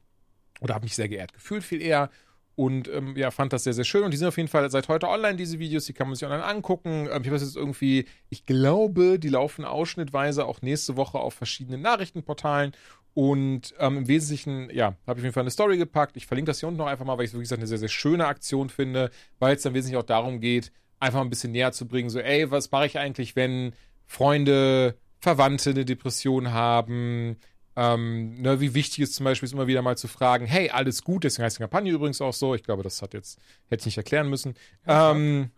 [0.59, 2.09] Oder habe mich sehr geehrt gefühlt, viel eher.
[2.55, 4.03] Und ähm, ja, fand das sehr, sehr schön.
[4.03, 5.86] Und die sind auf jeden Fall seit heute online, diese Videos.
[5.86, 7.07] Die kann man sich online angucken.
[7.09, 11.82] Ähm, ich das jetzt irgendwie, ich glaube, die laufen ausschnittweise auch nächste Woche auf verschiedenen
[11.82, 12.74] Nachrichtenportalen.
[13.14, 16.16] Und ähm, im Wesentlichen, ja, habe ich auf jeden Fall eine Story gepackt.
[16.16, 17.89] Ich verlinke das hier unten noch einfach mal, weil ich es wirklich eine sehr, sehr
[17.89, 21.88] schöne Aktion finde, weil es dann wesentlich auch darum geht, einfach ein bisschen näher zu
[21.88, 23.74] bringen, so, ey, was mache ich eigentlich, wenn
[24.05, 27.38] Freunde, Verwandte eine Depression haben?
[27.76, 31.03] Ähm, ne, wie wichtig ist zum Beispiel ist immer wieder mal zu fragen, hey, alles
[31.03, 32.53] gut, deswegen heißt die Kampagne übrigens auch so.
[32.53, 33.39] Ich glaube, das hat jetzt,
[33.70, 34.55] hätte ich nicht erklären müssen.
[34.86, 35.51] Ähm,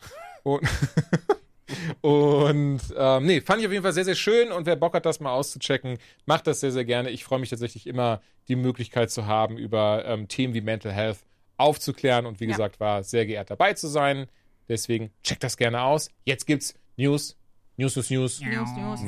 [0.43, 0.61] und
[2.01, 4.51] Und ähm, nee, fand ich auf jeden Fall sehr, sehr schön.
[4.51, 7.09] Und wer Bock hat, das mal auszuchecken, macht das sehr, sehr gerne.
[7.09, 11.19] Ich freue mich tatsächlich immer, die Möglichkeit zu haben, über ähm, Themen wie Mental Health
[11.57, 12.25] aufzuklären.
[12.25, 12.51] Und wie ja.
[12.51, 14.27] gesagt, war sehr geehrt dabei zu sein.
[14.67, 16.09] Deswegen checkt das gerne aus.
[16.25, 17.37] Jetzt gibt's News.
[17.77, 18.41] News, News, News.
[18.41, 19.01] News, News.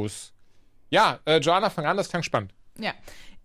[0.00, 0.32] News.
[0.90, 2.52] Ja, äh, Joanna, fang an, das klang spannend.
[2.78, 2.94] Ja.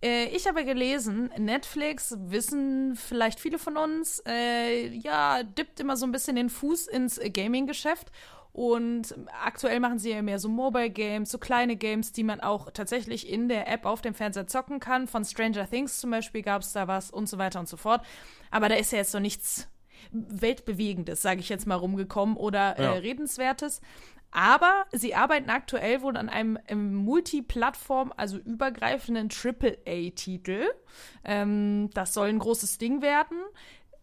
[0.02, 6.06] Äh, ich habe gelesen, Netflix, wissen vielleicht viele von uns, äh, ja, dippt immer so
[6.06, 8.10] ein bisschen den Fuß ins Gaming-Geschäft.
[8.52, 12.70] Und aktuell machen sie ja mehr so Mobile Games, so kleine Games, die man auch
[12.70, 15.08] tatsächlich in der App auf dem Fernseher zocken kann.
[15.08, 18.00] Von Stranger Things zum Beispiel gab es da was und so weiter und so fort.
[18.50, 19.68] Aber da ist ja jetzt noch nichts
[20.10, 22.94] Weltbewegendes, sage ich jetzt mal, rumgekommen oder ja.
[22.94, 23.80] äh, Redenswertes.
[24.30, 30.66] Aber sie arbeiten aktuell wohl an einem, einem Multiplattform, also übergreifenden AAA-Titel.
[31.24, 33.38] Ähm, das soll ein großes Ding werden.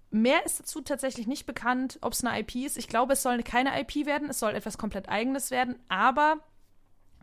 [0.09, 2.77] Mehr ist dazu tatsächlich nicht bekannt, ob es eine IP ist.
[2.77, 6.37] Ich glaube, es soll keine IP werden, es soll etwas komplett eigenes werden, aber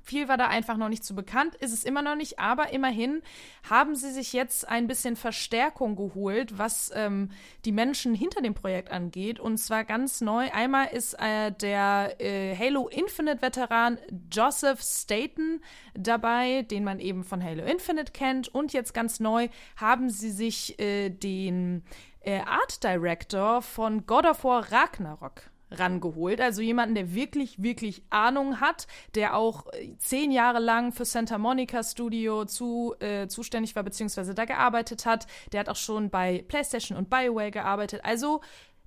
[0.03, 3.23] viel war da einfach noch nicht zu bekannt, ist es immer noch nicht, aber immerhin
[3.69, 7.31] haben sie sich jetzt ein bisschen Verstärkung geholt, was ähm,
[7.65, 9.41] die Menschen hinter dem Projekt angeht.
[9.41, 10.51] Und zwar ganz neu.
[10.53, 13.99] Einmal ist äh, der äh, Halo Infinite-Veteran
[14.31, 15.63] Joseph Staten
[15.95, 18.49] dabei, den man eben von Halo Infinite kennt.
[18.49, 21.83] Und jetzt ganz neu haben sie sich äh, den
[22.21, 26.41] äh, Art Director von God of War Ragnarok rangeholt.
[26.41, 31.39] Also jemanden, der wirklich, wirklich Ahnung hat, der auch äh, zehn Jahre lang für Santa
[31.39, 35.27] Monica Studio zu, äh, zuständig war, beziehungsweise da gearbeitet hat.
[35.53, 38.01] Der hat auch schon bei PlayStation und Bioware gearbeitet.
[38.05, 38.41] Also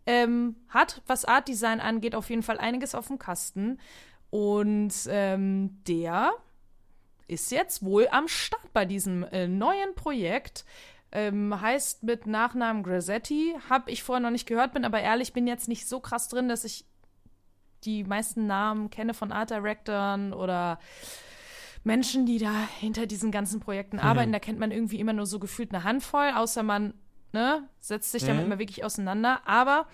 [0.05, 3.79] ähm, hat, was Art Design angeht, auf jeden Fall einiges auf dem Kasten.
[4.29, 6.33] Und ähm, der
[7.27, 10.65] ist jetzt wohl am Start bei diesem äh, neuen Projekt.
[11.15, 13.55] Ähm, heißt mit Nachnamen Grassetti.
[13.69, 16.49] Habe ich vorher noch nicht gehört, bin aber ehrlich, bin jetzt nicht so krass drin,
[16.49, 16.85] dass ich
[17.85, 20.79] die meisten Namen kenne von Art Directoren oder
[21.83, 24.03] Menschen, die da hinter diesen ganzen Projekten mhm.
[24.03, 24.31] arbeiten.
[24.31, 26.93] Da kennt man irgendwie immer nur so gefühlt eine Handvoll, außer man
[27.31, 28.27] ne, setzt sich mhm.
[28.27, 29.41] damit mal wirklich auseinander.
[29.45, 29.85] Aber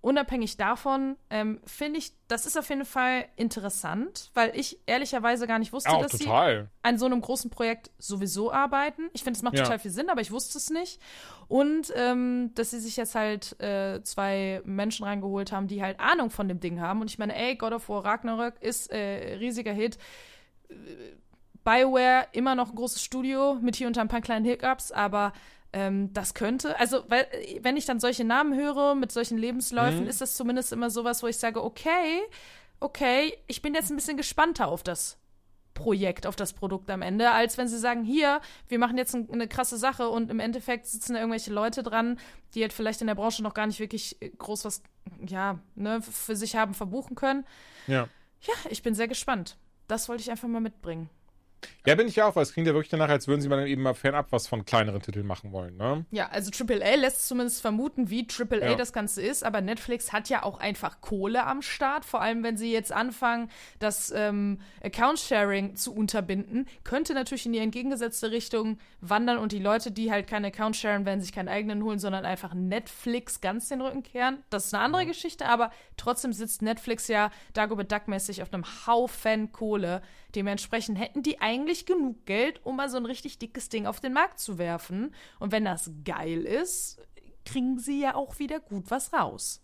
[0.00, 5.58] unabhängig davon ähm, finde ich, das ist auf jeden Fall interessant, weil ich ehrlicherweise gar
[5.58, 6.64] nicht wusste, Auch dass total.
[6.64, 9.10] sie an so einem großen Projekt sowieso arbeiten.
[9.12, 9.64] Ich finde, es macht ja.
[9.64, 11.00] total viel Sinn, aber ich wusste es nicht.
[11.48, 16.30] Und ähm, dass sie sich jetzt halt äh, zwei Menschen reingeholt haben, die halt Ahnung
[16.30, 17.00] von dem Ding haben.
[17.00, 19.98] Und ich meine, ey, God of War Ragnarök ist äh, riesiger Hit.
[21.64, 25.32] BioWare immer noch ein großes Studio mit hier und da ein paar kleinen Hiccups, aber
[25.72, 27.26] ähm, das könnte, also, weil,
[27.60, 30.08] wenn ich dann solche Namen höre mit solchen Lebensläufen, mhm.
[30.08, 32.20] ist das zumindest immer sowas, wo ich sage, okay,
[32.80, 35.18] okay, ich bin jetzt ein bisschen gespannter auf das
[35.74, 39.30] Projekt, auf das Produkt am Ende, als wenn sie sagen, hier, wir machen jetzt ein,
[39.30, 42.18] eine krasse Sache und im Endeffekt sitzen da irgendwelche Leute dran,
[42.54, 44.82] die halt vielleicht in der Branche noch gar nicht wirklich groß was,
[45.26, 47.46] ja, ne, für sich haben verbuchen können.
[47.86, 48.08] Ja.
[48.42, 49.56] Ja, ich bin sehr gespannt.
[49.86, 51.10] Das wollte ich einfach mal mitbringen.
[51.86, 53.82] Ja, bin ich auch, weil es klingt ja wirklich danach, als würden sie mal eben
[53.82, 56.04] mal fernab was von kleineren Titeln machen wollen, ne?
[56.10, 58.74] Ja, also AAA lässt zumindest vermuten, wie AAA ja.
[58.74, 62.56] das Ganze ist, aber Netflix hat ja auch einfach Kohle am Start, vor allem wenn
[62.56, 69.38] sie jetzt anfangen, das ähm, Account-Sharing zu unterbinden, könnte natürlich in die entgegengesetzte Richtung wandern
[69.38, 72.52] und die Leute, die halt kein Account sharen, werden sich keinen eigenen holen, sondern einfach
[72.54, 74.42] Netflix ganz den Rücken kehren.
[74.50, 75.08] Das ist eine andere ja.
[75.08, 80.02] Geschichte, aber trotzdem sitzt Netflix ja Dagobert Duck-mäßig auf einem Haufen Kohle.
[80.34, 84.12] Dementsprechend hätten die eigentlich genug Geld, um mal so ein richtig dickes Ding auf den
[84.12, 85.14] Markt zu werfen.
[85.38, 87.00] Und wenn das geil ist,
[87.44, 89.62] kriegen sie ja auch wieder gut was raus.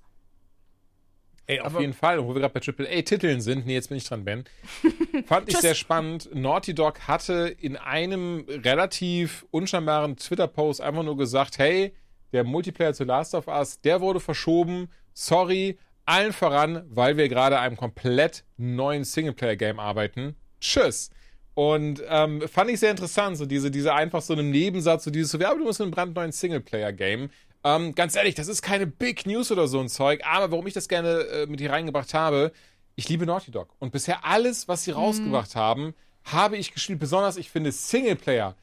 [1.49, 2.23] Ey, auf jeden Fall.
[2.25, 4.45] Wo wir gerade bei AAA-Titeln sind, nee, jetzt bin ich dran, Ben.
[5.27, 6.29] Fand ich sehr spannend.
[6.35, 11.95] Naughty Dog hatte in einem relativ unscheinbaren Twitter-Post einfach nur gesagt, hey,
[12.33, 14.89] der Multiplayer zu Last of Us, der wurde verschoben.
[15.14, 20.35] Sorry, allen voran, weil wir gerade einem komplett neuen Singleplayer-Game arbeiten.
[20.61, 21.11] Tschüss.
[21.55, 25.31] Und ähm, fand ich sehr interessant, so diese, diese einfach so einem Nebensatz, so dieses,
[25.31, 27.31] so, ja, aber du musst einen brandneuen Singleplayer-Game.
[27.65, 30.75] Ähm, ganz ehrlich, das ist keine Big News oder so ein Zeug, aber warum ich
[30.75, 32.53] das gerne äh, mit hier reingebracht habe,
[32.95, 33.75] ich liebe Naughty Dog.
[33.79, 34.99] Und bisher alles, was sie mhm.
[34.99, 35.95] rausgebracht haben,
[36.25, 36.99] habe ich gespielt.
[36.99, 38.55] Besonders, ich finde Singleplayer,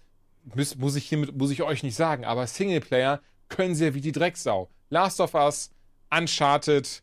[0.55, 4.01] muss, muss ich hiermit, muss ich euch nicht sagen, aber Singleplayer können sie ja wie
[4.01, 4.69] die Drecksau.
[4.89, 5.71] Last of Us,
[6.15, 7.01] Uncharted,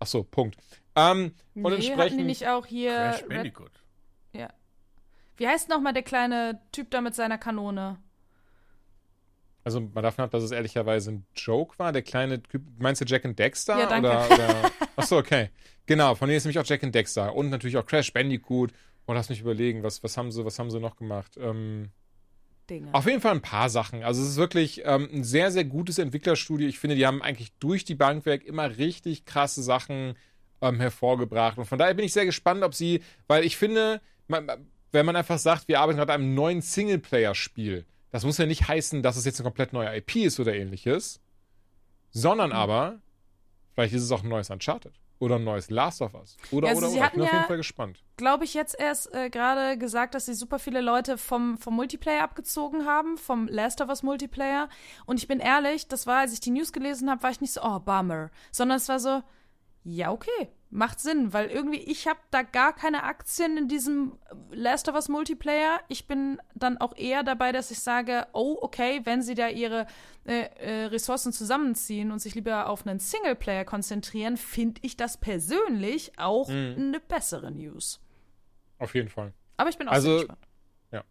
[0.00, 0.56] ach so, Punkt.
[0.96, 2.00] Ähm, nee, und entsprechend.
[2.00, 2.92] Hatten die nicht auch hier.
[2.92, 3.70] Crash Bandicoot.
[5.40, 7.96] Wie heißt nochmal der kleine Typ da mit seiner Kanone?
[9.64, 11.92] Also man darf nicht, dass es ehrlicherweise ein Joke war.
[11.92, 13.78] Der kleine Typ, meinst du Jack and Dexter?
[13.78, 14.10] Ja, danke.
[14.10, 15.48] Oder, oder, achso, okay.
[15.86, 17.34] Genau, von denen ist nämlich auch Jack and Dexter.
[17.34, 18.72] Und natürlich auch Crash Bandicoot.
[19.06, 21.38] Und lass mich überlegen, was, was, haben sie, was haben sie noch gemacht?
[21.40, 21.88] Ähm,
[22.68, 22.92] Dinge.
[22.92, 24.04] Auf jeden Fall ein paar Sachen.
[24.04, 26.68] Also es ist wirklich ähm, ein sehr, sehr gutes Entwicklerstudio.
[26.68, 30.16] Ich finde, die haben eigentlich durch die Bank weg immer richtig krasse Sachen
[30.60, 31.56] ähm, hervorgebracht.
[31.56, 34.46] Und von daher bin ich sehr gespannt, ob sie, weil ich finde, man,
[34.92, 38.66] wenn man einfach sagt, wir arbeiten gerade an einem neuen Singleplayer-Spiel, das muss ja nicht
[38.66, 41.20] heißen, dass es jetzt ein komplett neuer IP ist oder ähnliches,
[42.10, 42.56] sondern mhm.
[42.56, 43.00] aber,
[43.74, 46.36] vielleicht ist es auch ein neues Uncharted oder ein neues Last of Us.
[46.50, 47.06] Oder, ja, also oder, sie oder.
[47.06, 48.02] Ich bin ja, auf jeden Fall gespannt.
[48.16, 52.22] Glaube ich, jetzt erst äh, gerade gesagt, dass sie super viele Leute vom, vom Multiplayer
[52.22, 54.68] abgezogen haben, vom Last of Us Multiplayer.
[55.06, 57.52] Und ich bin ehrlich, das war, als ich die News gelesen habe, war ich nicht
[57.52, 58.30] so, oh, Bummer.
[58.50, 59.22] Sondern es war so,
[59.84, 64.18] ja, okay, macht Sinn, weil irgendwie ich habe da gar keine Aktien in diesem
[64.52, 65.80] Last of Us Multiplayer.
[65.88, 69.86] Ich bin dann auch eher dabei, dass ich sage, oh, okay, wenn sie da ihre
[70.24, 76.12] äh, äh, Ressourcen zusammenziehen und sich lieber auf einen Singleplayer konzentrieren, finde ich das persönlich
[76.18, 76.74] auch mhm.
[76.78, 78.00] eine bessere News.
[78.78, 79.32] Auf jeden Fall.
[79.56, 80.46] Aber ich bin auch also, sehr gespannt.
[80.92, 81.04] Ja.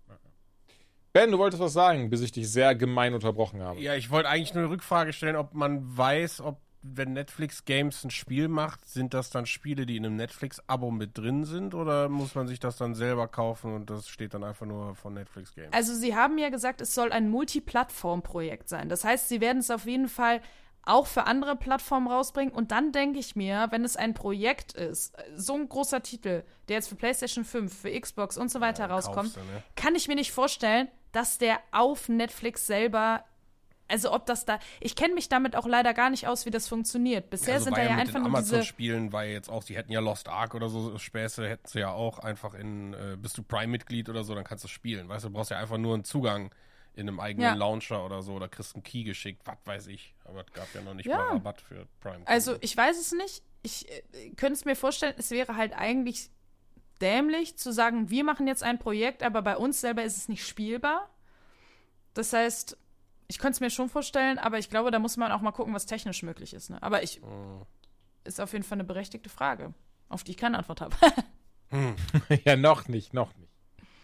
[1.12, 3.82] Ben, du wolltest was sagen, bis ich dich sehr gemein unterbrochen habe.
[3.82, 8.04] Ja, ich wollte eigentlich nur eine Rückfrage stellen, ob man weiß, ob wenn Netflix Games
[8.04, 12.08] ein Spiel macht, sind das dann Spiele, die in einem Netflix-Abo mit drin sind oder
[12.08, 15.54] muss man sich das dann selber kaufen und das steht dann einfach nur von Netflix
[15.54, 15.74] Games?
[15.74, 18.88] Also sie haben ja gesagt, es soll ein Multiplattform-Projekt sein.
[18.88, 20.42] Das heißt, sie werden es auf jeden Fall
[20.84, 22.54] auch für andere Plattformen rausbringen.
[22.54, 26.78] Und dann denke ich mir, wenn es ein Projekt ist, so ein großer Titel, der
[26.78, 29.64] jetzt für PlayStation 5, für Xbox und so weiter ja, rauskommt, du, ne?
[29.76, 33.24] kann ich mir nicht vorstellen, dass der auf Netflix selber
[33.90, 36.68] also ob das da, ich kenne mich damit auch leider gar nicht aus, wie das
[36.68, 37.30] funktioniert.
[37.30, 39.92] Bisher also sind da ja, ja einfach nur Amazon Spielen ja jetzt auch, die hätten
[39.92, 43.44] ja Lost Ark oder so Späße, hätten sie ja auch einfach in, äh, bist du
[43.44, 45.10] Prime-Mitglied oder so, dann kannst du spielen.
[45.10, 46.52] Weißt du, du brauchst ja einfach nur einen Zugang
[46.94, 47.54] in einem eigenen ja.
[47.54, 50.16] Launcher oder so oder kriegst einen Key geschickt, was weiß ich.
[50.26, 51.18] Aber es gab ja noch nicht ja.
[51.18, 52.26] mal Rabatt für Prime.
[52.26, 53.44] Also ich weiß es nicht.
[53.62, 56.30] Ich äh, könnte es mir vorstellen, es wäre halt eigentlich
[57.02, 60.46] dämlich zu sagen, wir machen jetzt ein Projekt, aber bei uns selber ist es nicht
[60.46, 61.10] spielbar.
[62.14, 62.78] Das heißt,
[63.30, 65.74] ich könnte es mir schon vorstellen, aber ich glaube, da muss man auch mal gucken,
[65.74, 66.72] was technisch möglich ist.
[66.72, 66.82] Ne?
[66.82, 67.22] Aber ich.
[67.22, 67.66] Mhm.
[68.26, 69.74] Ist auf jeden Fall eine berechtigte Frage,
[70.10, 70.96] auf die ich keine Antwort habe.
[71.70, 71.96] hm.
[72.44, 73.50] Ja, noch nicht, noch nicht.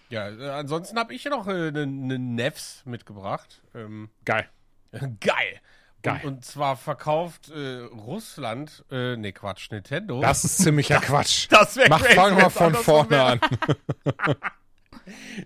[0.10, 3.62] Ja, äh, ansonsten habe ich ja noch eine, eine Nevs mitgebracht.
[3.74, 4.48] Ähm, Geil.
[4.92, 5.10] Geil.
[6.02, 6.22] Geil.
[6.24, 10.22] Und, und, zwar verkauft äh, Russland, äh, nee, Quatsch, Nintendo.
[10.22, 11.48] Das ist ziemlicher Quatsch.
[11.50, 13.40] Das wäre Mach, fangen wir von vorne an.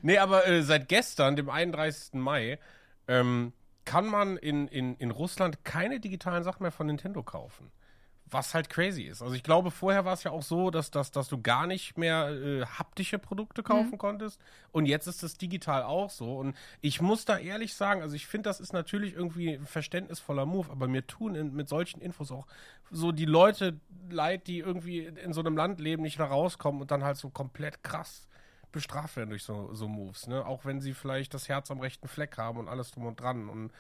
[0.02, 2.16] nee, aber äh, seit gestern, dem 31.
[2.16, 2.60] Mai,
[3.08, 3.54] ähm,
[3.90, 7.72] kann man in, in, in Russland keine digitalen Sachen mehr von Nintendo kaufen.
[8.28, 9.24] Was halt crazy ist.
[9.24, 11.98] Also ich glaube, vorher war es ja auch so, dass, dass, dass du gar nicht
[11.98, 13.98] mehr äh, haptische Produkte kaufen mhm.
[13.98, 14.40] konntest.
[14.72, 16.38] Und jetzt ist es digital auch so.
[16.38, 20.46] Und ich muss da ehrlich sagen, also ich finde, das ist natürlich irgendwie ein verständnisvoller
[20.46, 22.46] Move, aber mir tun in, mit solchen Infos auch
[22.92, 23.80] so die Leute
[24.12, 27.32] leid, die irgendwie in so einem Land leben, nicht da rauskommen und dann halt so
[27.32, 28.29] komplett krass
[28.72, 30.46] bestraft werden durch so, so Moves, ne?
[30.46, 33.50] Auch wenn sie vielleicht das Herz am rechten Fleck haben und alles drum und dran.
[33.50, 33.72] Und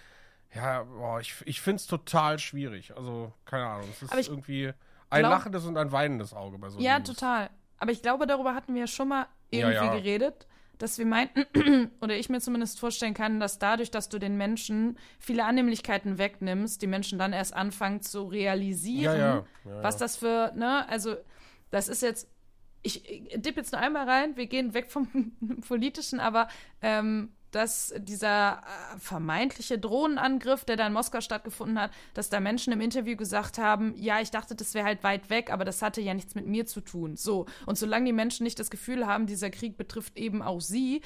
[0.54, 2.96] ja, boah, ich, ich finde es total schwierig.
[2.96, 3.90] Also, keine Ahnung.
[3.92, 4.74] Es ist irgendwie
[5.10, 7.10] ein glaub, lachendes und ein weinendes Auge bei so Ja, News.
[7.10, 7.50] total.
[7.78, 9.96] Aber ich glaube, darüber hatten wir ja schon mal irgendwie ja, ja.
[9.96, 11.46] geredet, dass wir meinten,
[12.02, 16.82] oder ich mir zumindest vorstellen kann, dass dadurch, dass du den Menschen viele Annehmlichkeiten wegnimmst,
[16.82, 21.16] die Menschen dann erst anfangen zu realisieren, ja, was das für, ne, also
[21.70, 22.28] das ist jetzt
[22.82, 23.04] ich
[23.36, 25.34] dipp jetzt nur einmal rein, wir gehen weg vom
[25.68, 26.48] Politischen, aber
[26.82, 32.74] ähm, dass dieser äh, vermeintliche Drohnenangriff, der da in Moskau stattgefunden hat, dass da Menschen
[32.74, 36.02] im Interview gesagt haben, ja, ich dachte, das wäre halt weit weg, aber das hatte
[36.02, 37.16] ja nichts mit mir zu tun.
[37.16, 37.48] So.
[37.66, 41.02] Und solange die Menschen nicht das Gefühl haben, dieser Krieg betrifft eben auch sie,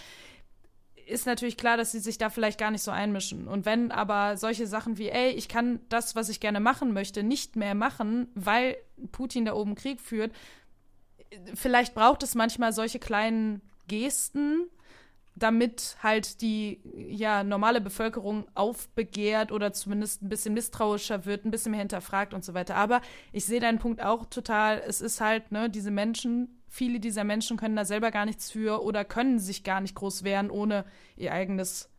[1.06, 3.48] ist natürlich klar, dass sie sich da vielleicht gar nicht so einmischen.
[3.48, 7.24] Und wenn aber solche Sachen wie, ey, ich kann das, was ich gerne machen möchte,
[7.24, 8.78] nicht mehr machen, weil
[9.12, 10.32] Putin da oben Krieg führt,
[11.54, 14.70] vielleicht braucht es manchmal solche kleinen Gesten,
[15.36, 21.72] damit halt die ja normale Bevölkerung aufbegehrt oder zumindest ein bisschen misstrauischer wird, ein bisschen
[21.72, 22.76] mehr hinterfragt und so weiter.
[22.76, 24.82] Aber ich sehe deinen Punkt auch total.
[24.88, 28.84] Es ist halt, ne, diese Menschen, viele dieser Menschen können da selber gar nichts für
[28.84, 31.90] oder können sich gar nicht groß wehren, ohne ihr eigenes,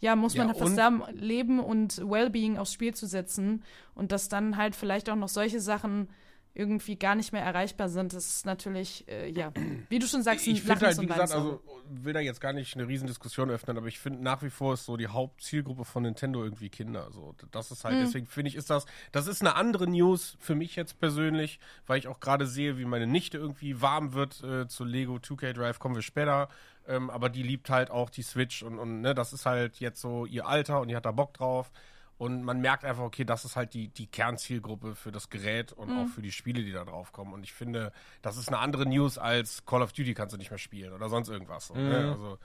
[0.00, 3.62] ja, muss man Ja, fast sagen, Leben und Wellbeing aufs Spiel zu setzen
[3.94, 6.08] und dass dann halt vielleicht auch noch solche Sachen
[6.54, 9.52] irgendwie gar nicht mehr erreichbar sind, das ist natürlich, äh, ja,
[9.88, 12.52] wie du schon sagst, ein ich finde halt, wie gesagt, also will da jetzt gar
[12.52, 16.02] nicht eine Riesendiskussion öffnen, aber ich finde nach wie vor ist so die Hauptzielgruppe von
[16.02, 17.10] Nintendo irgendwie Kinder.
[17.10, 17.88] So, das ist Mhm.
[17.88, 21.58] halt, deswegen finde ich, ist das, das ist eine andere News für mich jetzt persönlich,
[21.86, 25.52] weil ich auch gerade sehe, wie meine Nichte irgendwie warm wird äh, zu Lego 2K
[25.54, 26.48] Drive, kommen wir später.
[26.86, 30.00] Ähm, aber die liebt halt auch die Switch und, und ne, das ist halt jetzt
[30.00, 31.70] so ihr Alter und die hat da Bock drauf.
[32.18, 35.88] Und man merkt einfach, okay, das ist halt die, die Kernzielgruppe für das Gerät und
[35.90, 35.98] Mhm.
[35.98, 37.32] auch für die Spiele, die da drauf kommen.
[37.32, 37.92] Und ich finde,
[38.22, 41.08] das ist eine andere News als Call of Duty kannst du nicht mehr spielen oder
[41.08, 41.66] sonst irgendwas.
[41.66, 42.10] So, ne?
[42.12, 42.38] also,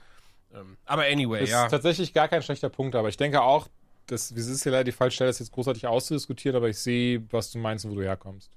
[0.54, 1.64] ähm, aber anyway, Das ja.
[1.66, 3.68] ist tatsächlich gar kein schlechter Punkt, aber ich denke auch,
[4.06, 7.22] dass, es ist ja leider die falsche Stelle, das jetzt großartig auszudiskutieren, aber ich sehe,
[7.30, 8.50] was du meinst und wo du herkommst.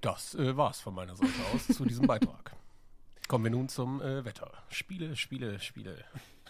[0.00, 2.54] Das äh, war's von meiner Seite aus zu diesem Beitrag.
[3.28, 4.52] Kommen wir nun zum äh, Wetter.
[4.68, 6.04] Spiele, Spiele, Spiele.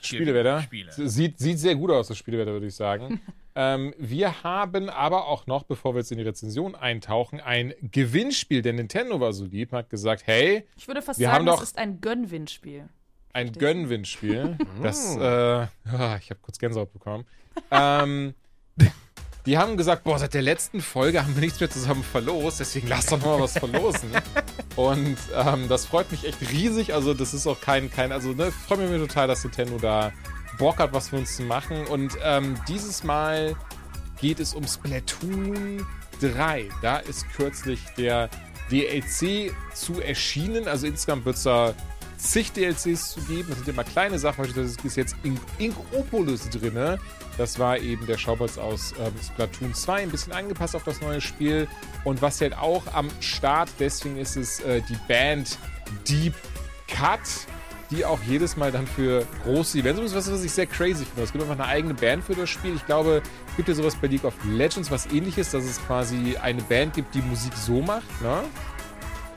[0.06, 0.62] Spielewetter.
[0.62, 0.92] Spiele.
[0.92, 3.20] Sieht, sieht sehr gut aus, das Spielewetter, würde ich sagen.
[3.54, 8.62] ähm, wir haben aber auch noch, bevor wir jetzt in die Rezension eintauchen, ein Gewinnspiel.
[8.62, 11.56] Der Nintendo war so lieb, hat gesagt, hey, Ich würde fast Wir sagen, haben das
[11.56, 12.88] doch- ist ein Gönnwindspiel.
[13.32, 13.52] ein?
[13.52, 14.56] Gönnwindspiel.
[14.82, 15.68] das, äh, ah,
[16.20, 17.24] ich habe kurz Gänsehaut bekommen.
[17.70, 18.34] ähm,
[19.46, 22.88] die haben gesagt, boah, seit der letzten Folge haben wir nichts mehr zusammen verlost, deswegen
[22.88, 24.10] lass doch noch mal was verlosen.
[24.76, 26.94] Und ähm, das freut mich echt riesig.
[26.94, 30.12] Also das ist auch kein, kein, also ne, freut mich total, dass Nintendo da
[30.58, 31.86] Bock hat, was für uns zu machen.
[31.86, 33.54] Und ähm, dieses Mal
[34.20, 35.86] geht es um Splatoon
[36.20, 36.68] 3.
[36.80, 38.30] Da ist kürzlich der
[38.70, 40.68] DLC zu erschienen.
[40.68, 41.74] Also insgesamt wird es da
[42.24, 43.48] zig DLCs zu geben.
[43.48, 44.38] Das sind immer kleine Sachen.
[44.38, 46.98] Beispielsweise ist jetzt Ink Inkopolis drin.
[47.36, 51.20] Das war eben der Schauplatz aus ähm, Splatoon 2, ein bisschen angepasst auf das neue
[51.20, 51.68] Spiel.
[52.04, 55.58] Und was halt auch am Start, deswegen ist es äh, die Band
[56.08, 56.34] Deep
[56.88, 57.20] Cut,
[57.90, 61.04] die auch jedes Mal dann für große Events, das ist was, was ich sehr crazy
[61.04, 61.22] finde.
[61.22, 62.74] Es gibt einfach eine eigene Band für das Spiel.
[62.74, 66.36] Ich glaube, es gibt ja sowas bei League of Legends, was ähnliches, dass es quasi
[66.40, 68.42] eine Band gibt, die Musik so macht, ne?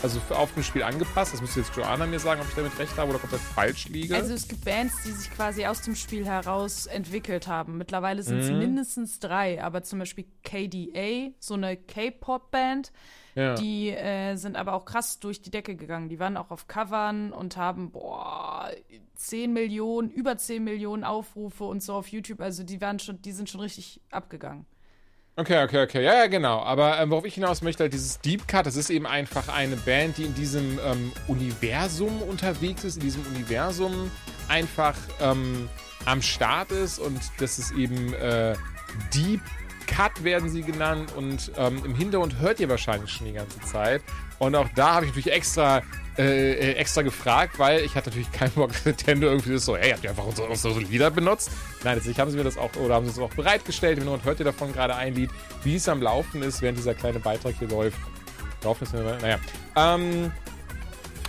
[0.04, 1.34] Also für auf dem Spiel angepasst.
[1.34, 4.16] Das müsste jetzt Joanna mir sagen, ob ich damit recht habe oder komplett falsch liege.
[4.16, 7.78] Also es gibt Bands, die sich quasi aus dem Spiel heraus entwickelt haben.
[7.78, 8.42] Mittlerweile sind Mhm.
[8.44, 12.92] es mindestens drei, aber zum Beispiel KDA, so eine K-Pop-Band,
[13.34, 13.56] ja.
[13.56, 16.10] die äh, sind aber auch krass durch die Decke gegangen.
[16.10, 18.70] Die waren auch auf Covern und haben, boah,
[19.16, 22.42] 10 Millionen, über 10 Millionen Aufrufe und so auf YouTube.
[22.42, 24.66] Also die waren schon, die sind schon richtig abgegangen.
[25.40, 26.04] Okay, okay, okay.
[26.04, 26.64] Ja, ja, genau.
[26.64, 29.76] Aber ähm, worauf ich hinaus möchte, halt dieses Deep Cut, das ist eben einfach eine
[29.76, 34.10] Band, die in diesem ähm, Universum unterwegs ist, in diesem Universum
[34.48, 35.70] einfach ähm,
[36.06, 38.56] am Start ist und das ist eben äh,
[39.14, 39.42] Deep
[39.86, 44.02] Cut werden sie genannt und ähm, im Hintergrund hört ihr wahrscheinlich schon die ganze Zeit.
[44.40, 45.84] Und auch da habe ich natürlich extra
[46.18, 50.04] äh, äh, extra gefragt, weil ich hatte natürlich keinen Bock, Nintendo irgendwie so, hey, habt
[50.04, 51.52] ihr einfach unsere, unsere Lieder benutzt?
[51.84, 53.98] Nein, tatsächlich haben sie mir das auch, oder haben sie es auch bereitgestellt.
[53.98, 55.30] Im Hintergrund hört ihr davon gerade ein Lied,
[55.64, 57.98] wie es am Laufen ist, während dieser kleine Beitrag hier läuft.
[58.64, 59.38] Laufen ist, naja.
[59.76, 60.32] Ähm,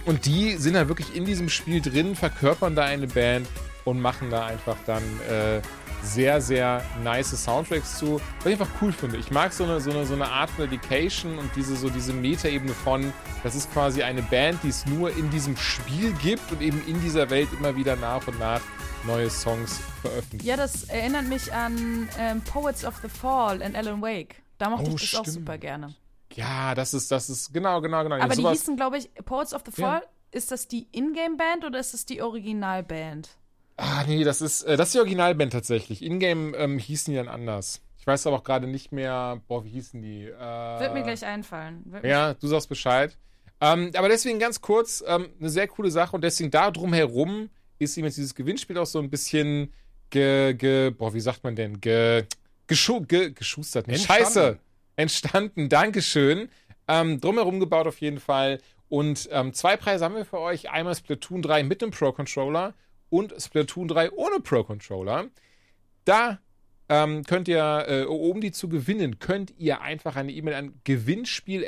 [0.07, 3.47] und die sind halt wirklich in diesem Spiel drin, verkörpern da eine Band
[3.89, 5.61] und machen da einfach dann äh,
[6.03, 8.21] sehr, sehr nice Soundtracks zu.
[8.39, 9.17] Was ich einfach cool finde.
[9.17, 12.13] Ich mag so eine, so eine, so eine Art von Dedication und diese, so diese
[12.13, 13.13] Metaebene von,
[13.43, 17.01] das ist quasi eine Band, die es nur in diesem Spiel gibt und eben in
[17.01, 18.61] dieser Welt immer wieder nach und nach
[19.07, 20.45] neue Songs veröffentlicht.
[20.45, 24.37] Ja, das erinnert mich an ähm, Poets of the Fall in Alan Wake.
[24.59, 25.37] Da mochte Oh, ich das auch stimmt.
[25.39, 25.95] super gerne.
[26.35, 28.17] Ja, das ist, das ist, genau, genau, genau.
[28.17, 29.89] Ja, Aber die sowas- hießen, glaube ich, Poets of the Ja.
[29.99, 30.03] Fall.
[30.31, 33.31] Ist das die Ingame-Band oder ist das die Originalband?
[33.79, 36.03] Ah, nee, das ist, äh, das ist die Originalband tatsächlich.
[36.03, 37.81] Ingame ähm, hießen die dann anders.
[38.01, 40.25] Ich weiß aber auch gerade nicht mehr, boah, wie hießen die?
[40.25, 41.83] Äh, Wird mir gleich einfallen.
[41.87, 43.17] Wird Ja, du sagst Bescheid.
[43.61, 47.51] Ähm, aber deswegen ganz kurz, ähm, eine sehr coole Sache und deswegen da drum herum
[47.79, 49.73] ist ihm jetzt dieses Gewinnspiel auch so ein bisschen
[50.11, 51.81] ge, ge boah, wie sagt man denn?
[51.81, 52.25] Ge,
[52.67, 53.87] geschu, ge, geschustert.
[53.87, 54.25] Nicht Entstanden.
[54.25, 54.59] Scheiße.
[54.97, 56.49] Entstanden, Dankeschön.
[56.89, 58.59] Ähm, drumherum gebaut auf jeden Fall.
[58.89, 60.71] Und ähm, zwei Preise haben wir für euch.
[60.71, 62.75] Einmal Splatoon 3 mit dem Pro-Controller
[63.11, 65.27] und Splatoon 3 ohne Pro-Controller.
[66.05, 66.39] Da
[66.89, 71.67] ähm, könnt ihr, äh, um die zu gewinnen, könnt ihr einfach eine E-Mail an gewinnspiel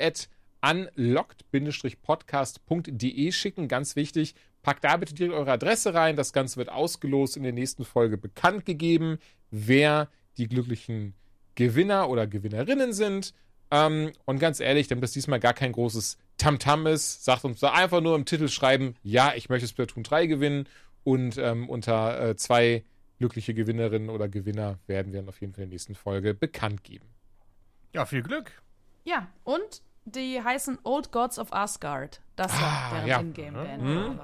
[0.63, 3.69] unlocked-podcast.de schicken.
[3.69, 6.17] Ganz wichtig, Packt da bitte direkt eure Adresse rein.
[6.17, 9.19] Das Ganze wird ausgelost in der nächsten Folge bekannt gegeben,
[9.51, 11.15] wer die glücklichen
[11.55, 13.33] Gewinner oder Gewinnerinnen sind.
[13.71, 17.61] Ähm, und ganz ehrlich, damit das diesmal gar kein großes Tamtam -Tam ist, sagt uns
[17.61, 20.69] da einfach nur im Titel schreiben, ja, ich möchte Splatoon 3 gewinnen.
[21.05, 22.85] Und ähm, unter äh, zwei
[23.19, 26.85] glückliche Gewinnerinnen oder Gewinner werden wir dann auf jeden Fall in der nächsten Folge bekannt
[26.85, 27.07] geben.
[27.95, 28.53] Ja, viel Glück.
[29.05, 32.21] Ja, und die heißen Old Gods of Asgard.
[32.37, 33.21] Das war Ah, deren ja.
[33.21, 34.21] Ingame-Band.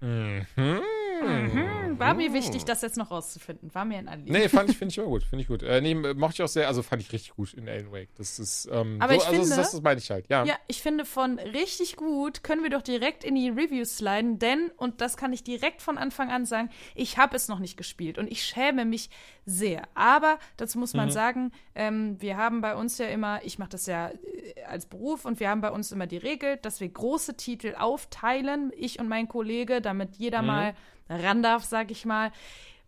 [0.00, 0.46] Mhm.
[0.56, 0.80] Mhm.
[1.24, 1.98] Mhm.
[1.98, 3.72] War mir wichtig, das jetzt noch rauszufinden.
[3.74, 4.32] War mir ein Anliegen.
[4.32, 5.22] Nee, fand ich, finde ich immer gut.
[5.22, 5.62] Finde ich gut.
[5.62, 8.08] Äh, nee, mochte ich auch sehr, also fand ich richtig gut in Alan Wake.
[8.16, 10.44] Das ist, ähm, Aber so, ich also das, finde- das, das meine ich halt, ja.
[10.44, 14.70] Ja, ich finde, von richtig gut können wir doch direkt in die Reviews sliden, denn,
[14.76, 18.18] und das kann ich direkt von Anfang an sagen, ich habe es noch nicht gespielt
[18.18, 19.08] und ich schäme mich
[19.46, 19.82] sehr.
[19.94, 20.98] Aber dazu muss Mhm.
[20.98, 24.86] man sagen, ähm, wir haben bei uns ja immer, ich mache das ja äh, als
[24.86, 28.98] Beruf und wir haben bei uns immer die Regel, dass wir große Titel aufteilen, ich
[28.98, 30.46] und mein Kollege, damit jeder Mhm.
[30.48, 30.74] mal
[31.14, 32.32] ran darf, sag ich mal.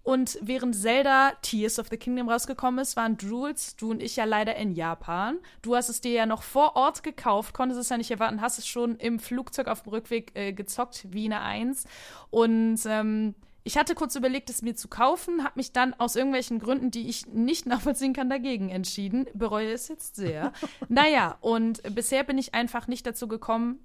[0.07, 4.24] Und während Zelda Tears of the Kingdom rausgekommen ist, waren Jules, du und ich ja
[4.24, 5.41] leider in Japan.
[5.62, 8.61] Du hast es dir ja noch vor Ort gekauft, konntest es ja nicht erwarten, hast
[8.61, 11.87] es schon im Flugzeug auf dem Rückweg äh, gezockt, wie eine Eins.
[12.31, 16.61] Und ähm, ich hatte kurz überlegt, es mir zu kaufen, habe mich dann aus irgendwelchen
[16.61, 19.27] Gründen, die ich nicht nachvollziehen kann, dagegen entschieden.
[19.35, 20.53] Bereue es jetzt sehr.
[20.89, 23.81] naja, und bisher bin ich einfach nicht dazu gekommen,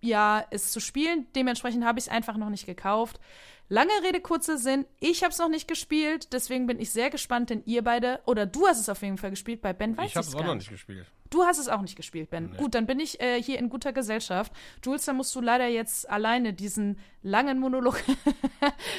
[0.00, 1.26] ja, es zu spielen.
[1.34, 3.20] Dementsprechend habe ich es einfach noch nicht gekauft.
[3.68, 4.86] Lange Rede, kurzer Sinn.
[5.00, 8.46] Ich habe es noch nicht gespielt, deswegen bin ich sehr gespannt, denn ihr beide, oder
[8.46, 10.44] du hast es auf jeden Fall gespielt, bei Ben weiß ich habe ich's es auch
[10.44, 11.06] noch nicht gespielt.
[11.30, 12.56] Du hast es auch nicht gespielt, Ben.
[12.56, 14.52] Gut, dann bin ich äh, hier in guter Gesellschaft.
[14.84, 18.02] Jules, dann musst du leider jetzt alleine diesen langen Monolog.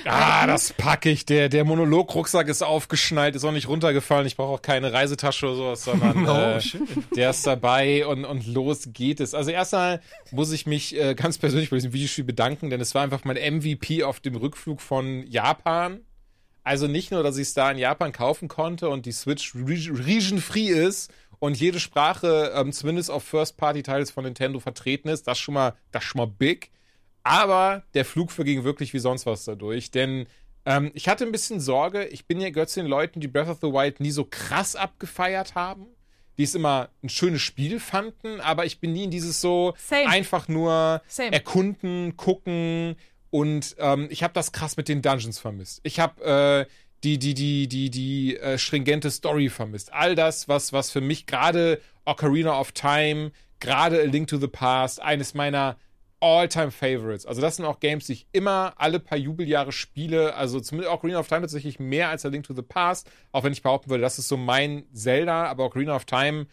[0.06, 1.26] Ah, das packe ich.
[1.26, 4.28] Der, der Monolog-Rucksack ist aufgeschnallt, ist auch nicht runtergefallen.
[4.28, 6.62] Ich brauche auch keine Reisetasche oder sowas, sondern Oh, äh,
[7.16, 9.34] der ist dabei und, und los geht es.
[9.34, 10.02] Also erstmal
[10.32, 13.38] muss ich mich äh, ganz persönlich bei diesem Videospiel bedanken, denn es war einfach mein
[13.38, 16.02] MVP auf dem Rückflug von Japan.
[16.64, 19.90] Also nicht nur, dass ich es da in Japan kaufen konnte und die Switch reg-
[20.06, 25.54] region-free ist und jede Sprache ähm, zumindest auf First-Party-Titles von Nintendo vertreten ist, das schon
[25.54, 26.72] mal, das schon mal big.
[27.24, 30.28] Aber der Flug verging wirklich wie sonst was dadurch, denn
[30.66, 32.06] ähm, ich hatte ein bisschen Sorge.
[32.08, 34.76] Ich bin ja gehört zu den Leuten, die Breath of the Wild nie so krass
[34.76, 35.88] abgefeiert haben,
[36.38, 40.08] die es immer ein schönes Spiel fanden, aber ich bin nie in dieses so Same.
[40.08, 41.32] einfach nur Same.
[41.32, 42.96] erkunden, gucken
[43.30, 45.80] und ähm, ich habe das krass mit den Dungeons vermisst.
[45.84, 46.72] Ich habe äh,
[47.04, 49.93] die die die die die äh, stringente Story vermisst.
[49.93, 54.48] All das, was was für mich gerade Ocarina of Time, gerade A Link to the
[54.48, 55.78] Past, eines meiner
[56.20, 57.26] All-Time Favorites.
[57.26, 60.34] Also das sind auch Games, die ich immer alle paar Jubeljahre spiele.
[60.34, 63.10] Also zumindest Ocarina of Time tatsächlich mehr als A Link to the Past.
[63.32, 65.45] Auch wenn ich behaupten würde, das ist so mein Zelda.
[65.45, 66.48] Aber Ocarina of Time,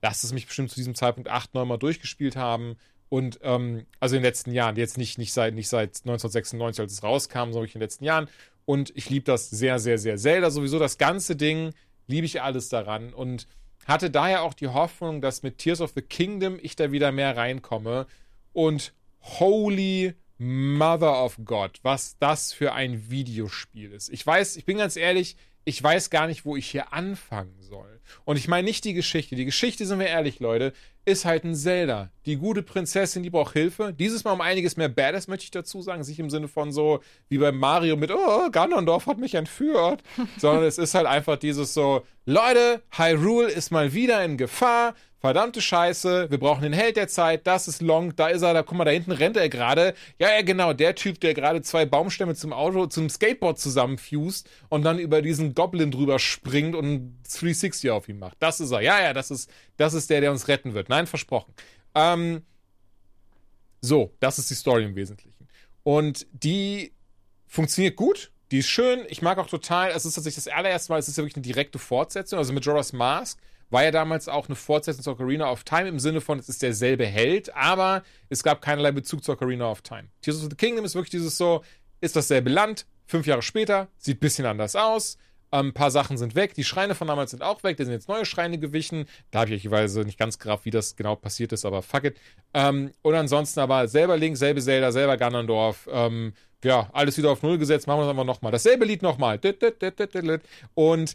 [0.00, 2.76] lasst es mich bestimmt zu diesem Zeitpunkt acht, neun Mal durchgespielt haben.
[3.10, 6.92] Und ähm, also in den letzten Jahren, jetzt nicht, nicht, seit, nicht seit 1996, als
[6.92, 8.28] es rauskam, sondern in den letzten Jahren.
[8.64, 10.16] Und ich liebe das sehr, sehr, sehr.
[10.16, 11.74] Zelda sowieso, das ganze Ding,
[12.06, 13.12] liebe ich alles daran.
[13.12, 13.46] Und
[13.84, 17.36] hatte daher auch die Hoffnung, dass mit Tears of the Kingdom ich da wieder mehr
[17.36, 18.06] reinkomme.
[18.52, 24.08] Und holy Mother of God, was das für ein Videospiel ist.
[24.08, 28.00] Ich weiß, ich bin ganz ehrlich, ich weiß gar nicht, wo ich hier anfangen soll.
[28.24, 29.36] Und ich meine nicht die Geschichte.
[29.36, 30.72] Die Geschichte, sind wir ehrlich, Leute,
[31.04, 32.10] ist halt ein Zelda.
[32.26, 33.94] Die gute Prinzessin, die braucht Hilfe.
[33.96, 36.04] Dieses Mal um einiges mehr Badass, möchte ich dazu sagen.
[36.04, 40.02] Sich im Sinne von so, wie bei Mario mit, oh, Ganondorf hat mich entführt.
[40.38, 44.94] Sondern es ist halt einfach dieses so, Leute, Hyrule ist mal wieder in Gefahr.
[45.20, 48.62] Verdammte Scheiße, wir brauchen den Held der Zeit, das ist Long, da ist er, da
[48.62, 49.92] guck mal, da hinten rennt er gerade.
[50.18, 54.82] Ja, ja, genau, der Typ, der gerade zwei Baumstämme zum Auto, zum Skateboard zusammenfused und
[54.82, 58.38] dann über diesen Goblin drüber springt und ein 360 auf ihn macht.
[58.40, 58.80] Das ist er.
[58.80, 60.88] Ja, ja, das ist, das ist der, der uns retten wird.
[60.88, 61.52] Nein, versprochen.
[61.94, 62.40] Ähm,
[63.82, 65.48] so, das ist die Story im Wesentlichen.
[65.82, 66.92] Und die
[67.46, 68.32] funktioniert gut.
[68.52, 69.04] Die ist schön.
[69.08, 71.42] Ich mag auch total, es ist tatsächlich das allererste Mal, es ist ja wirklich eine
[71.42, 72.38] direkte Fortsetzung.
[72.38, 73.38] Also Majora's Mask
[73.70, 76.62] war ja damals auch eine Fortsetzung zu Ocarina of Time im Sinne von, es ist
[76.62, 80.08] derselbe Held, aber es gab keinerlei Bezug zu Ocarina of Time.
[80.20, 81.62] Tears of the Kingdom ist wirklich dieses so,
[82.00, 85.16] ist dasselbe Land, fünf Jahre später, sieht ein bisschen anders aus.
[85.52, 86.54] Ähm, ein paar Sachen sind weg.
[86.54, 87.76] Die Schreine von damals sind auch weg.
[87.76, 89.06] Da sind jetzt neue Schreine gewichen.
[89.30, 92.16] Da habe ich ehrlicherweise nicht ganz gerafft, wie das genau passiert ist, aber fuck it.
[92.54, 95.88] Ähm, und ansonsten aber selber Link, selbe Zelda, selber Ganondorf.
[95.90, 97.86] Ähm, ja, alles wieder auf Null gesetzt.
[97.86, 98.52] Machen wir das einfach nochmal.
[98.52, 99.40] Dasselbe Lied nochmal.
[100.74, 101.14] Und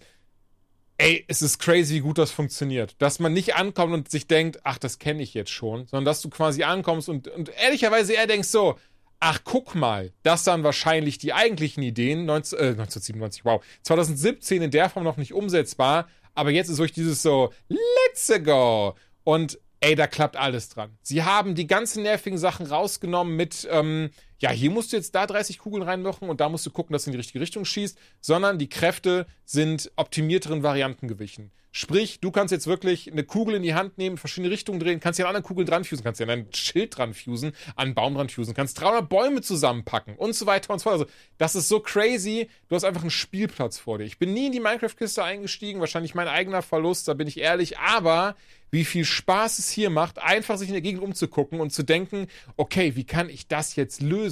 [0.98, 2.96] ey, es ist crazy, wie gut das funktioniert.
[3.00, 6.22] Dass man nicht ankommt und sich denkt, ach, das kenne ich jetzt schon, sondern dass
[6.22, 8.76] du quasi ankommst und, und ehrlicherweise eher denkst so,
[9.20, 14.72] ach, guck mal, das dann wahrscheinlich die eigentlichen Ideen, 19, äh, 1997, wow, 2017 in
[14.72, 18.96] der Form noch nicht umsetzbar, aber jetzt ist wirklich dieses so, let's go.
[19.24, 20.98] Und ey, da klappt alles dran.
[21.02, 24.10] Sie haben die ganzen nervigen Sachen rausgenommen mit, ähm,
[24.40, 27.04] ja, hier musst du jetzt da 30 Kugeln reinmachen und da musst du gucken, dass
[27.04, 31.52] du in die richtige Richtung schießt, sondern die Kräfte sind optimierteren Varianten gewichen.
[31.78, 35.20] Sprich, du kannst jetzt wirklich eine Kugel in die Hand nehmen, verschiedene Richtungen drehen, kannst
[35.20, 37.96] ja an anderen Kugeln dran fusen, kannst ja an ein Schild dran fusen, an einen
[37.96, 40.94] Baum dran fusen, kannst 300 Bäume zusammenpacken und so weiter und so fort.
[41.02, 41.06] Also,
[41.38, 42.50] das ist so crazy.
[42.70, 44.06] Du hast einfach einen Spielplatz vor dir.
[44.06, 47.78] Ich bin nie in die Minecraft-Kiste eingestiegen, wahrscheinlich mein eigener Verlust, da bin ich ehrlich,
[47.78, 48.38] aber
[48.72, 52.28] wie viel Spaß es hier macht, einfach sich in der Gegend umzugucken und zu denken,
[52.58, 54.25] okay, wie kann ich das jetzt lösen?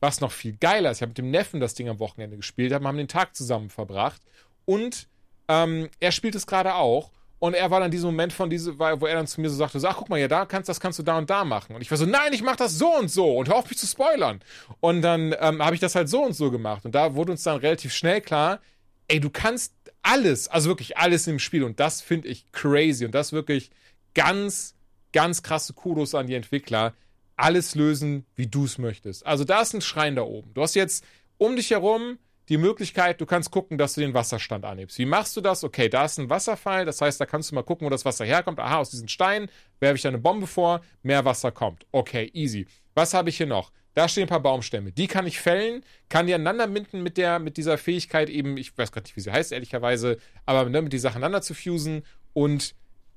[0.00, 2.70] Was noch viel geiler ist, ich habe mit dem Neffen das Ding am Wochenende gespielt,
[2.70, 4.22] wir haben den Tag zusammen verbracht
[4.64, 5.08] und
[5.48, 7.10] ähm, er spielt es gerade auch.
[7.40, 9.78] Und er war dann dieser Moment von diese, wo er dann zu mir so sagte,
[9.78, 11.76] sag, guck mal, ja, da kannst, das kannst du da und da machen.
[11.76, 13.78] Und ich war so, nein, ich mach das so und so und hör auf mich
[13.78, 14.40] zu spoilern.
[14.80, 16.86] Und dann ähm, habe ich das halt so und so gemacht.
[16.86, 18.60] Und da wurde uns dann relativ schnell klar,
[19.08, 21.64] ey, du kannst alles, also wirklich alles im Spiel.
[21.64, 23.04] Und das finde ich crazy.
[23.04, 23.70] Und das wirklich
[24.14, 24.74] ganz,
[25.12, 26.94] ganz krasse Kudos an die Entwickler.
[27.36, 29.26] Alles lösen, wie du es möchtest.
[29.26, 30.54] Also da ist ein Schrein da oben.
[30.54, 31.04] Du hast jetzt
[31.36, 32.18] um dich herum
[32.48, 34.98] die Möglichkeit, du kannst gucken, dass du den Wasserstand anhebst.
[34.98, 35.64] Wie machst du das?
[35.64, 38.24] Okay, da ist ein Wasserfall, das heißt, da kannst du mal gucken, wo das Wasser
[38.24, 38.60] herkommt.
[38.60, 39.48] Aha, aus diesen Steinen
[39.80, 41.86] werfe ich da eine Bombe vor, mehr Wasser kommt.
[41.90, 42.66] Okay, easy.
[42.94, 43.72] Was habe ich hier noch?
[43.94, 44.92] Da stehen ein paar Baumstämme.
[44.92, 48.76] Die kann ich fällen, kann die aneinander binden mit, der, mit dieser Fähigkeit eben, ich
[48.76, 52.02] weiß gar nicht, wie sie heißt, ehrlicherweise, aber ne, mit die Sachen aneinander zu fusen
[52.32, 52.74] und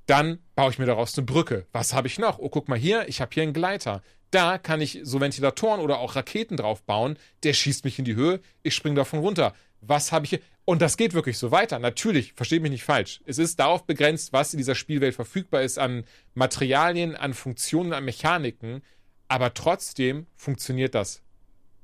[0.08, 1.66] dann baue ich mir daraus eine Brücke.
[1.72, 2.38] Was habe ich noch?
[2.38, 4.02] Oh, guck mal hier, ich habe hier einen Gleiter.
[4.30, 7.18] Da kann ich so Ventilatoren oder auch Raketen drauf bauen.
[7.42, 9.54] Der schießt mich in die Höhe, ich springe davon runter.
[9.82, 10.40] Was habe ich hier?
[10.64, 11.78] Und das geht wirklich so weiter.
[11.78, 13.20] Natürlich, versteht mich nicht falsch.
[13.26, 16.04] Es ist darauf begrenzt, was in dieser Spielwelt verfügbar ist an
[16.34, 18.82] Materialien, an Funktionen, an Mechaniken.
[19.28, 21.22] Aber trotzdem funktioniert das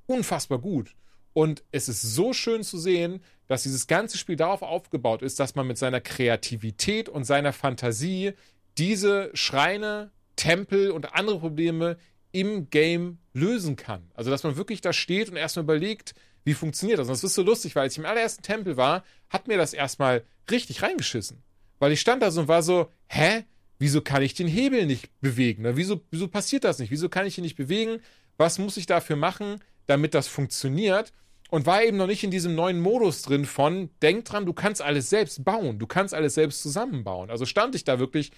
[0.06, 0.94] unfassbar gut.
[1.35, 5.55] Und es ist so schön zu sehen, dass dieses ganze Spiel darauf aufgebaut ist, dass
[5.55, 8.32] man mit seiner Kreativität und seiner Fantasie
[8.78, 11.99] diese Schreine, Tempel und andere Probleme
[12.32, 14.11] im Game lösen kann.
[14.14, 16.14] Also, dass man wirklich da steht und erstmal überlegt,
[16.45, 17.09] wie funktioniert das.
[17.09, 19.74] Und das ist so lustig, weil als ich im allerersten Tempel war, hat mir das
[19.74, 21.43] erstmal richtig reingeschissen.
[21.78, 23.45] Weil ich stand da so und war so, hä?
[23.78, 25.62] Wieso kann ich den Hebel nicht bewegen?
[25.62, 25.76] Ne?
[25.76, 26.93] Wieso, wieso passiert das nicht?
[26.93, 28.01] Wieso kann ich ihn nicht bewegen?
[28.37, 31.12] Was muss ich dafür machen, damit das funktioniert?
[31.55, 34.82] Und war eben noch nicht in diesem neuen Modus drin von, denk dran, du kannst
[34.82, 37.30] alles selbst bauen, du kannst alles selbst zusammenbauen.
[37.30, 38.32] Also stand ich da wirklich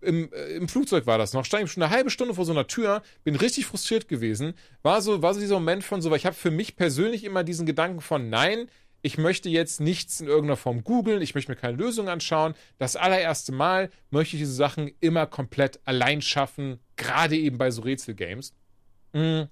[0.00, 2.52] im, äh, im Flugzeug war das noch, stand ich schon eine halbe Stunde vor so
[2.52, 4.54] einer Tür, bin richtig frustriert gewesen.
[4.80, 7.44] War so, war so dieser Moment von so, weil ich habe für mich persönlich immer
[7.44, 8.70] diesen Gedanken von, nein,
[9.02, 12.54] ich möchte jetzt nichts in irgendeiner Form googeln, ich möchte mir keine Lösung anschauen.
[12.78, 17.82] Das allererste Mal möchte ich diese Sachen immer komplett allein schaffen, gerade eben bei so
[17.82, 18.54] Rätselgames.
[19.12, 19.48] Mhm.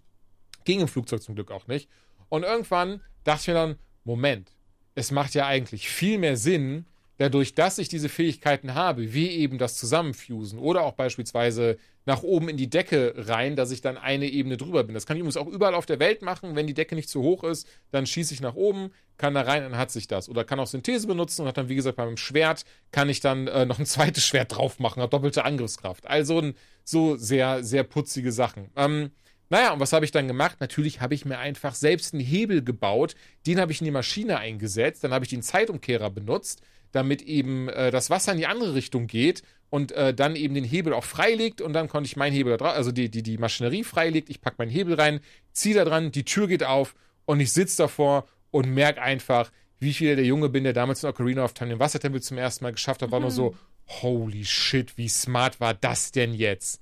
[0.65, 1.91] Ging im Flugzeug zum Glück auch nicht.
[2.33, 4.53] Und irgendwann dachte ich mir dann, Moment,
[4.95, 6.87] es macht ja eigentlich viel mehr Sinn,
[7.19, 11.77] dadurch, dass ich diese Fähigkeiten habe, wie eben das Zusammenfusen oder auch beispielsweise
[12.07, 14.95] nach oben in die Decke rein, dass ich dann eine Ebene drüber bin.
[14.95, 16.57] Das kann ich übrigens auch überall auf der Welt machen.
[16.57, 19.63] Wenn die Decke nicht zu hoch ist, dann schieße ich nach oben, kann da rein,
[19.63, 20.31] dann hat sich das.
[20.31, 23.47] Oder kann auch Synthese benutzen und hat dann, wie gesagt, beim Schwert kann ich dann
[23.47, 26.07] äh, noch ein zweites Schwert drauf machen, hat doppelte Angriffskraft.
[26.07, 28.71] Also so sehr, sehr putzige Sachen.
[28.75, 29.11] Ähm,
[29.53, 30.57] naja, und was habe ich dann gemacht?
[30.61, 33.15] Natürlich habe ich mir einfach selbst einen Hebel gebaut,
[33.47, 37.69] den habe ich in die Maschine eingesetzt, dann habe ich den Zeitumkehrer benutzt, damit eben
[37.69, 41.05] äh, das Wasser in die andere Richtung geht und äh, dann eben den Hebel auch
[41.05, 44.31] freilegt und dann konnte ich meinen Hebel da drauf, also die, die, die Maschinerie freilegt,
[44.31, 45.21] ich packe meinen Hebel rein,
[45.53, 46.95] ziehe da dran, die Tür geht auf
[47.27, 51.11] und ich sitze davor und merke einfach, wie viel der Junge bin, der damals in
[51.11, 53.25] Ocarina of Time den Wassertempel zum ersten Mal geschafft hat, war mhm.
[53.25, 53.55] nur so,
[53.87, 56.81] holy shit, wie smart war das denn jetzt?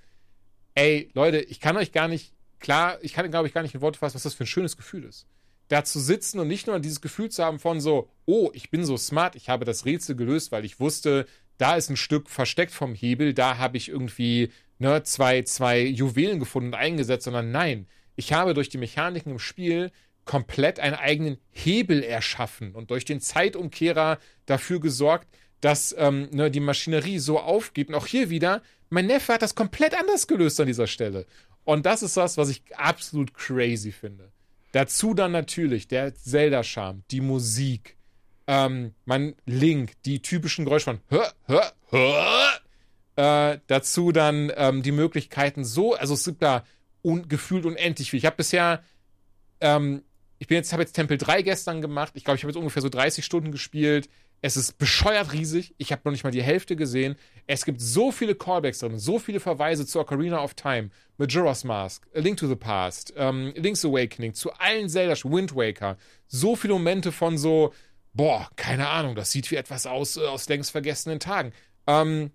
[0.77, 3.81] Ey, Leute, ich kann euch gar nicht, klar, ich kann, glaube ich, gar nicht in
[3.81, 5.27] Worte fassen, was das für ein schönes Gefühl ist
[5.71, 8.85] da zu sitzen und nicht nur dieses Gefühl zu haben von so, oh, ich bin
[8.85, 11.27] so smart, ich habe das Rätsel gelöst, weil ich wusste,
[11.59, 16.41] da ist ein Stück versteckt vom Hebel, da habe ich irgendwie ne, zwei, zwei Juwelen
[16.41, 17.87] gefunden und eingesetzt, sondern nein,
[18.17, 19.93] ich habe durch die Mechaniken im Spiel
[20.25, 25.29] komplett einen eigenen Hebel erschaffen und durch den Zeitumkehrer dafür gesorgt,
[25.61, 27.89] dass ähm, ne, die Maschinerie so aufgeht.
[27.89, 31.27] Und auch hier wieder, mein Neffe hat das komplett anders gelöst an dieser Stelle.
[31.65, 34.31] Und das ist das, was ich absolut crazy finde.
[34.73, 37.97] Dazu dann natürlich der Zelda-Charme, die Musik,
[38.47, 42.61] ähm, mein Link, die typischen Geräusche von hör, hör, hör.
[43.17, 46.65] Äh, dazu dann ähm, die Möglichkeiten so, also es gibt da
[47.03, 48.19] un gefühlt unendlich viel.
[48.19, 48.83] Ich habe bisher,
[49.61, 50.03] ähm,
[50.39, 52.13] ich bin jetzt, habe jetzt Tempel 3 gestern gemacht.
[52.15, 54.09] Ich glaube, ich habe jetzt ungefähr so 30 Stunden gespielt.
[54.43, 55.74] Es ist bescheuert riesig.
[55.76, 57.16] Ich habe noch nicht mal die Hälfte gesehen.
[57.47, 62.07] Es gibt so viele Callbacks drin, so viele Verweise zu Ocarina of Time, Majora's Mask,
[62.14, 65.97] A Link to the Past, ähm, Link's Awakening, zu allen Zelda, Wind Waker.
[66.26, 67.74] So viele Momente von so,
[68.14, 71.53] boah, keine Ahnung, das sieht wie etwas aus äh, aus längst vergessenen Tagen.
[71.86, 72.30] Ähm,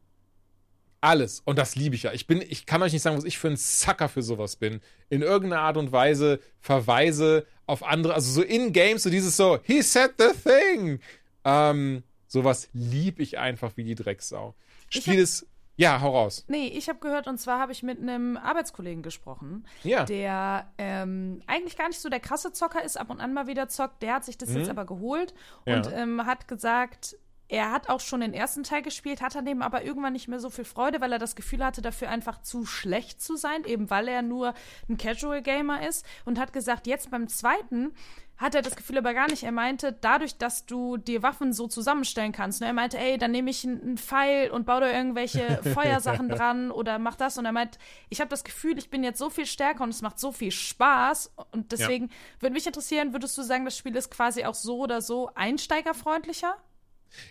[1.02, 1.42] Alles.
[1.46, 2.14] Und das liebe ich ja.
[2.14, 4.82] Ich bin, ich kann euch nicht sagen, was ich für ein Sucker für sowas bin.
[5.10, 9.60] In irgendeiner Art und Weise Verweise auf andere, also so in Games, so dieses so,
[9.64, 11.00] he said the thing.
[11.46, 14.56] Ähm, sowas liebe ich einfach wie die Drecksau.
[14.90, 16.46] Spiel es, ja, hau raus.
[16.48, 20.06] Nee, ich habe gehört, und zwar habe ich mit einem Arbeitskollegen gesprochen, Ja.
[20.06, 23.68] der ähm, eigentlich gar nicht so der krasse Zocker ist, ab und an mal wieder
[23.68, 24.02] zockt.
[24.02, 25.34] Der hat sich das jetzt aber geholt
[25.66, 25.78] Ja.
[25.78, 27.18] und ähm, hat gesagt,
[27.48, 30.40] er hat auch schon den ersten Teil gespielt, hat an dem aber irgendwann nicht mehr
[30.40, 33.92] so viel Freude, weil er das Gefühl hatte, dafür einfach zu schlecht zu sein, eben
[33.92, 34.56] weil er nur
[34.90, 37.94] ein Casual Gamer ist und hat gesagt, jetzt beim zweiten
[38.38, 39.44] hat er das Gefühl aber gar nicht.
[39.44, 42.60] Er meinte, dadurch, dass du dir Waffen so zusammenstellen kannst.
[42.60, 42.68] Ne?
[42.68, 47.00] Er meinte, ey, dann nehme ich einen Pfeil und baue da irgendwelche Feuersachen dran oder
[47.00, 47.38] mach das.
[47.38, 47.78] Und er meint,
[48.10, 50.52] ich habe das Gefühl, ich bin jetzt so viel stärker und es macht so viel
[50.52, 51.34] Spaß.
[51.52, 52.10] Und deswegen
[52.40, 56.58] würde mich interessieren, würdest du sagen, das Spiel ist quasi auch so oder so einsteigerfreundlicher?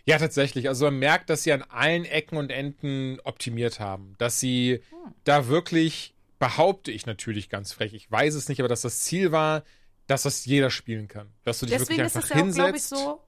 [0.05, 0.69] Ja, tatsächlich.
[0.69, 4.15] Also man merkt, dass sie an allen Ecken und Enden optimiert haben.
[4.17, 4.81] Dass sie
[5.25, 9.33] da wirklich, behaupte ich natürlich ganz frech, ich weiß es nicht, aber dass das Ziel
[9.33, 9.65] war,
[10.07, 11.33] dass das jeder spielen kann.
[11.45, 13.21] Dass du dich Deswegen wirklich ist einfach es ja auch, glaube ich, so.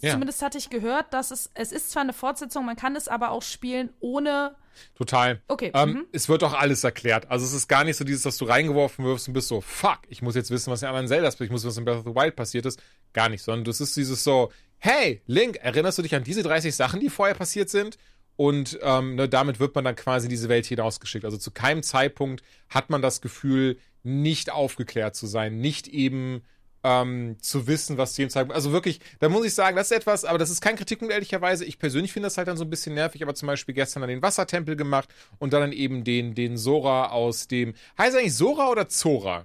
[0.00, 0.12] Ja.
[0.12, 3.30] Zumindest hatte ich gehört, dass es, es ist zwar eine Fortsetzung, man kann es aber
[3.30, 4.54] auch spielen ohne.
[4.94, 5.42] Total.
[5.48, 6.06] Okay, Ähm, mhm.
[6.12, 7.30] Es wird auch alles erklärt.
[7.30, 9.98] Also es ist gar nicht so dieses, dass du reingeworfen wirst und bist so, fuck,
[10.08, 11.98] ich muss jetzt wissen, was in anderen Zeldas passiert, ich muss wissen, was in Breath
[11.98, 12.80] of the Wild passiert ist.
[13.12, 16.74] Gar nicht, sondern das ist dieses so, hey, Link, erinnerst du dich an diese 30
[16.74, 17.98] Sachen, die vorher passiert sind?
[18.36, 21.24] Und ähm, ne, damit wird man dann quasi in diese Welt hinausgeschickt.
[21.24, 26.42] Also zu keinem Zeitpunkt hat man das Gefühl, nicht aufgeklärt zu sein, nicht eben
[26.84, 28.54] ähm, zu wissen, was zu dem Zeitpunkt.
[28.54, 31.64] Also wirklich, da muss ich sagen, das ist etwas, aber das ist kein Kritikpunkt, ehrlicherweise.
[31.64, 34.10] Ich persönlich finde das halt dann so ein bisschen nervig, aber zum Beispiel gestern dann
[34.10, 35.08] den Wassertempel gemacht
[35.38, 37.74] und dann eben den, den Sora aus dem.
[37.98, 39.44] Heißt eigentlich Sora oder Zora?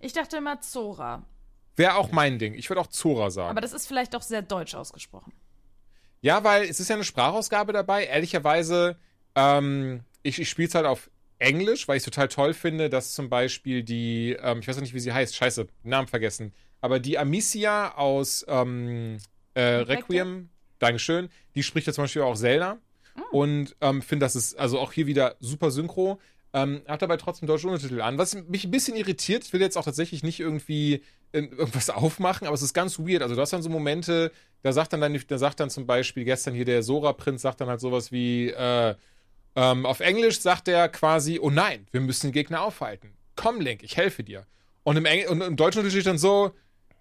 [0.00, 1.24] Ich dachte immer Zora.
[1.76, 2.54] Wäre auch mein Ding.
[2.54, 3.50] Ich würde auch Zora sagen.
[3.50, 5.32] Aber das ist vielleicht auch sehr deutsch ausgesprochen.
[6.22, 8.06] Ja, weil es ist ja eine Sprachausgabe dabei.
[8.06, 8.96] Ehrlicherweise,
[9.34, 13.14] ähm, ich, ich spiele es halt auf Englisch, weil ich es total toll finde, dass
[13.14, 17.00] zum Beispiel die, ähm, ich weiß auch nicht, wie sie heißt, scheiße, Namen vergessen, aber
[17.00, 19.18] die Amicia aus ähm,
[19.54, 20.48] äh, Requiem,
[20.78, 22.78] Dankeschön, die spricht ja zum Beispiel auch Zelda.
[23.30, 26.18] Und ähm, finde, das ist also auch hier wieder super synchro.
[26.54, 28.18] Ähm, hat dabei trotzdem deutsche Untertitel an.
[28.18, 32.46] Was mich ein bisschen irritiert, ich will jetzt auch tatsächlich nicht irgendwie äh, irgendwas aufmachen,
[32.46, 33.22] aber es ist ganz weird.
[33.22, 34.30] Also du hast dann so Momente,
[34.62, 37.68] da sagt dann, dann da sagt dann zum Beispiel gestern hier der Sora-Prinz, sagt dann
[37.68, 38.94] halt sowas wie, äh,
[39.54, 43.14] ähm, auf Englisch sagt er quasi, oh nein, wir müssen den Gegner aufhalten.
[43.36, 44.46] Komm, Link, ich helfe dir.
[44.82, 46.52] Und im, Engl und im Deutschen Unterschied dann so,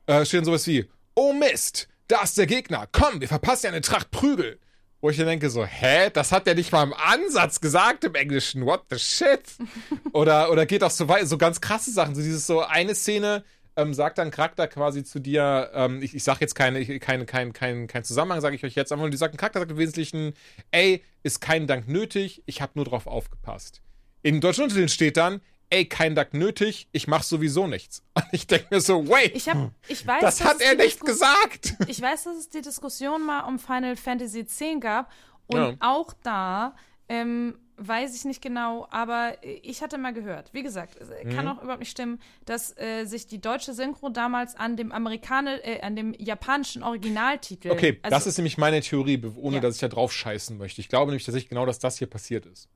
[0.06, 3.72] äh, steht dann sowas wie, oh Mist, da ist der Gegner, komm, wir verpassen ja
[3.72, 4.60] eine Tracht Prügel.
[5.02, 8.14] Wo ich dann denke so, hä, das hat der nicht mal im Ansatz gesagt im
[8.14, 9.42] Englischen, what the shit?
[10.14, 13.44] oder, oder geht auch so weit, so ganz krasse Sachen, so dieses so eine Szene,
[13.76, 17.54] ähm, sagt dann Charakter quasi zu dir, ähm, ich, ich sag jetzt keine, keine, kein,
[17.54, 20.34] kein, kein Zusammenhang, sage ich euch jetzt, aber die sagt, ein Charakter sagt im Wesentlichen,
[20.72, 23.82] ey, ist kein Dank nötig, ich habe nur drauf aufgepasst.
[24.22, 25.42] In deutschen Untertiteln steht dann,
[25.72, 28.04] ey, kein Dank nötig, ich mach sowieso nichts.
[28.14, 31.02] Und ich denke mir so, wait, Ich habe, ich weiß, das dass hat er nicht
[31.02, 31.74] Disku- gesagt.
[31.88, 35.12] Ich weiß, dass es die Diskussion mal um Final Fantasy X gab
[35.48, 35.74] und Ja.
[35.80, 36.76] auch da
[37.10, 41.36] ähm, weiß ich nicht genau, aber ich hatte mal gehört, wie gesagt, es Mhm.
[41.36, 45.66] kann auch überhaupt nicht stimmen, dass äh, sich die deutsche Synchro damals an dem Amerikaner,
[45.66, 47.72] äh, an dem japanischen Originaltitel.
[47.72, 49.62] Okay, also, das ist nämlich meine Theorie, ohne Ja.
[49.62, 50.80] dass ich da drauf scheißen möchte.
[50.80, 52.70] Ich glaube nämlich tatsächlich genau, dass das hier passiert ist.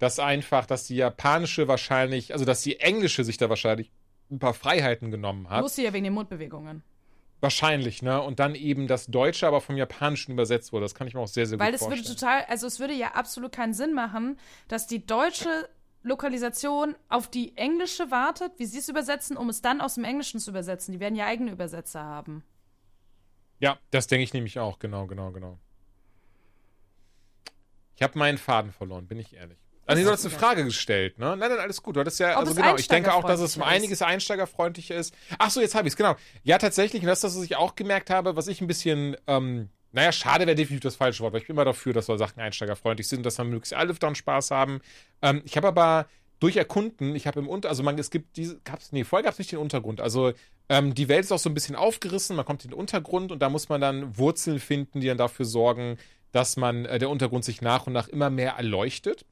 [0.00, 3.92] Dass einfach, dass die japanische wahrscheinlich, also dass die englische sich da wahrscheinlich
[4.30, 5.62] ein paar Freiheiten genommen hat.
[5.62, 6.82] Wusste ja wegen den Mundbewegungen.
[7.40, 8.20] Wahrscheinlich, ne?
[8.20, 10.86] Und dann eben das Deutsche aber vom Japanischen übersetzt wurde.
[10.86, 12.16] Das kann ich mir auch sehr, sehr Weil gut es würde vorstellen.
[12.16, 14.38] total, also es würde ja absolut keinen Sinn machen,
[14.68, 15.68] dass die deutsche
[16.02, 20.40] Lokalisation auf die englische wartet, wie sie es übersetzen, um es dann aus dem Englischen
[20.40, 20.92] zu übersetzen.
[20.92, 22.42] Die werden ja eigene Übersetzer haben.
[23.58, 24.78] Ja, das denke ich nämlich auch.
[24.78, 25.58] Genau, genau, genau.
[27.96, 29.58] Ich habe meinen Faden verloren, bin ich ehrlich.
[29.94, 31.36] Nee, du hast eine Frage gestellt, ne?
[31.36, 31.96] Nein, nein, alles gut.
[31.96, 35.14] Du hattest ja, Ob also genau, ich denke auch, dass es um einiges einsteigerfreundlicher ist.
[35.38, 36.16] Ach so, jetzt habe ich es, genau.
[36.42, 39.16] Ja, tatsächlich, und das ist das, was ich auch gemerkt habe, was ich ein bisschen,
[39.26, 42.16] ähm, naja, schade wäre definitiv das falsche Wort, weil ich bin immer dafür, dass so
[42.16, 44.80] Sachen einsteigerfreundlich sind, dass man möglichst alle dann Spaß haben.
[45.22, 46.06] Ähm, ich habe aber
[46.40, 49.32] durch Erkunden, ich habe im Unter, also man, es gibt diese, gab's, nee, vorher gab
[49.32, 50.00] es nicht den Untergrund.
[50.00, 50.32] Also
[50.68, 53.40] ähm, die Welt ist auch so ein bisschen aufgerissen, man kommt in den Untergrund und
[53.40, 55.98] da muss man dann Wurzeln finden, die dann dafür sorgen,
[56.32, 59.26] dass man, äh, der Untergrund sich nach und nach immer mehr erleuchtet.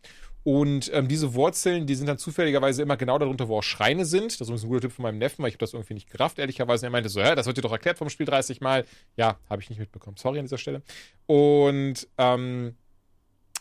[0.48, 4.40] Und ähm, diese Wurzeln, die sind dann zufälligerweise immer genau darunter, wo auch Schreine sind.
[4.40, 6.38] Das ist ein guter Tipp von meinem Neffen, weil ich habe das irgendwie nicht gerafft,
[6.38, 6.86] ehrlicherweise.
[6.86, 8.86] Er meinte so, hä, das wird dir doch erklärt vom Spiel 30 Mal.
[9.18, 10.16] Ja, habe ich nicht mitbekommen.
[10.16, 10.80] Sorry an dieser Stelle.
[11.26, 12.76] Und ähm,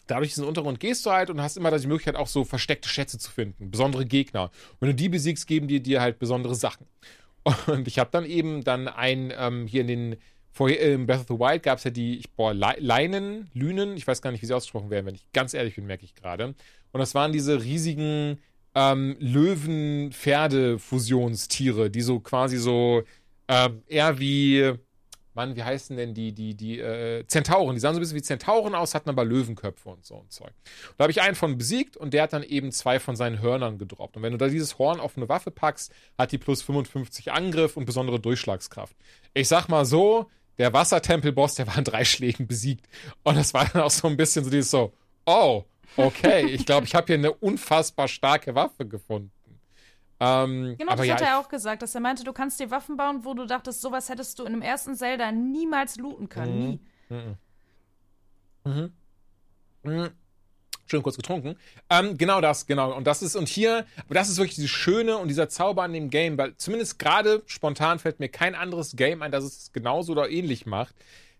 [0.07, 3.19] dadurch diesen Untergrund gehst du halt und hast immer die Möglichkeit, auch so versteckte Schätze
[3.19, 4.43] zu finden, besondere Gegner.
[4.43, 6.87] Und wenn du die besiegst, geben die dir halt besondere Sachen.
[7.67, 10.15] Und ich habe dann eben dann ein, ähm, hier in den
[10.57, 13.95] Vorher, in Breath of the Wild gab es ja die, ich, boah, Le Leinen, Lünen,
[13.95, 16.15] ich weiß gar nicht, wie sie ausgesprochen werden, wenn ich ganz ehrlich bin, merke ich
[16.15, 16.55] gerade.
[16.91, 18.39] Und das waren diese riesigen
[18.75, 23.03] ähm, Löwen-Pferde-Fusionstiere, die so quasi so
[23.47, 24.73] ähm, eher wie,
[25.33, 27.75] Mann, wie heißen denn die, die, die äh, Zentauren?
[27.75, 30.51] Die sahen so ein bisschen wie Zentauren aus, hatten aber Löwenköpfe und so und Zeug.
[30.97, 33.77] da habe ich einen von besiegt und der hat dann eben zwei von seinen Hörnern
[33.77, 34.17] gedroppt.
[34.17, 37.77] Und wenn du da dieses Horn auf eine Waffe packst, hat die plus 55 Angriff
[37.77, 38.95] und besondere Durchschlagskraft.
[39.33, 40.27] Ich sag mal so,
[40.57, 42.87] der Wassertempelboss, der war in drei Schlägen besiegt.
[43.23, 44.93] Und das war dann auch so ein bisschen so dieses so,
[45.25, 45.63] oh,
[45.95, 49.31] okay, ich glaube, ich habe hier eine unfassbar starke Waffe gefunden.
[50.19, 52.97] Ähm, genau, das ja, hat er auch gesagt, dass er meinte, du kannst dir Waffen
[52.97, 56.79] bauen, wo du dachtest, sowas hättest du in dem ersten Zelda niemals looten können.
[57.09, 57.35] Mhm.
[58.65, 58.91] Nie.
[59.83, 60.11] Mhm.
[60.89, 61.57] Schön kurz getrunken.
[61.89, 62.95] Ähm, genau das, genau.
[62.95, 66.09] Und das ist, und hier, das ist wirklich dieses Schöne und dieser Zauber an dem
[66.09, 70.29] Game, weil zumindest gerade spontan fällt mir kein anderes Game ein, das es genauso oder
[70.29, 70.95] ähnlich macht.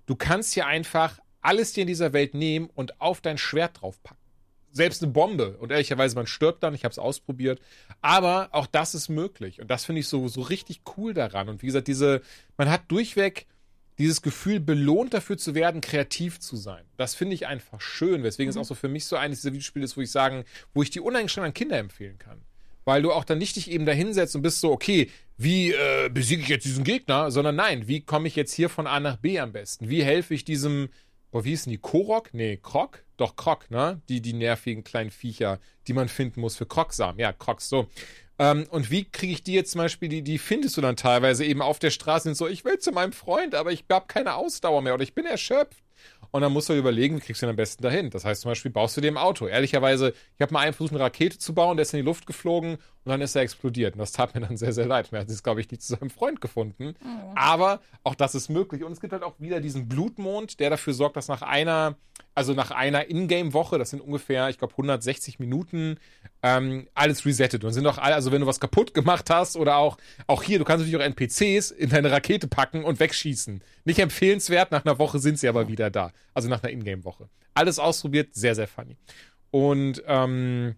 [0.06, 4.27] Du kannst hier einfach alles dir in dieser Welt nehmen und auf dein Schwert draufpacken.
[4.78, 5.58] Selbst eine Bombe.
[5.58, 7.60] Und ehrlicherweise, man stirbt dann, ich habe es ausprobiert.
[8.02, 9.60] Aber auch das ist möglich.
[9.60, 11.50] Und das finde ich so, so richtig cool daran.
[11.50, 12.22] Und wie gesagt, diese,
[12.58, 13.48] man hat durchweg
[13.98, 16.86] dieses Gefühl, belohnt dafür zu werden, kreativ zu sein.
[16.98, 19.86] Das finde ich einfach schön, weswegen es auch so für mich so eines dieser Videospiele
[19.86, 22.42] ist, wo ich sagen, wo ich die uneingeschränkt an Kinder empfehlen kann.
[22.86, 26.10] Weil du auch dann nicht dich eben da hinsetzt und bist so, okay, wie äh,
[26.10, 27.32] besiege ich jetzt diesen Gegner?
[27.32, 29.90] Sondern nein, wie komme ich jetzt hier von A nach B am besten?
[29.90, 30.90] Wie helfe ich diesem,
[31.32, 31.78] boah, wie hießen die?
[31.78, 32.34] Korok?
[32.34, 33.04] Nee, Krok?
[33.18, 34.02] Doch, Krok, ne?
[34.10, 37.20] Die, die nervigen kleinen Viecher, die man finden muss für Kroksamen.
[37.20, 37.88] Ja, Kroks, so.
[38.40, 41.44] Ähm, und wie kriege ich die jetzt zum Beispiel, die, die findest du dann teilweise
[41.44, 44.36] eben auf der Straße sind so, ich will zu meinem Freund, aber ich habe keine
[44.36, 45.84] Ausdauer mehr oder ich bin erschöpft.
[46.32, 48.10] Und dann musst du überlegen, wie kriegst du den am besten dahin.
[48.10, 49.48] Das heißt zum Beispiel, baust du dir ein Auto.
[49.48, 52.26] Ehrlicherweise, ich habe mal einen versucht, eine Rakete zu bauen, der ist in die Luft
[52.28, 53.94] geflogen und dann ist er explodiert.
[53.94, 55.10] Und das tat mir dann sehr, sehr leid.
[55.12, 56.96] Er hat es, glaube ich, nicht zu seinem Freund gefunden.
[57.36, 58.84] Aber auch das ist möglich.
[58.84, 61.96] Und es gibt halt auch wieder diesen Blutmond, der dafür sorgt, dass nach einer,
[62.36, 65.98] also nach einer Ingame-Woche, das sind ungefähr, ich glaube, 160 Minuten,
[66.44, 67.64] ähm, alles resettet.
[67.64, 70.60] Und sind auch alle, also wenn du was kaputt gemacht hast oder auch, auch hier,
[70.60, 73.62] du kannst natürlich auch NPCs in deine Rakete packen und wegschießen.
[73.86, 76.12] Nicht empfehlenswert, nach einer Woche sind sie aber wieder da.
[76.34, 77.30] Also nach einer Ingame-Woche.
[77.54, 78.98] Alles ausprobiert, sehr, sehr funny.
[79.52, 80.76] Und ähm,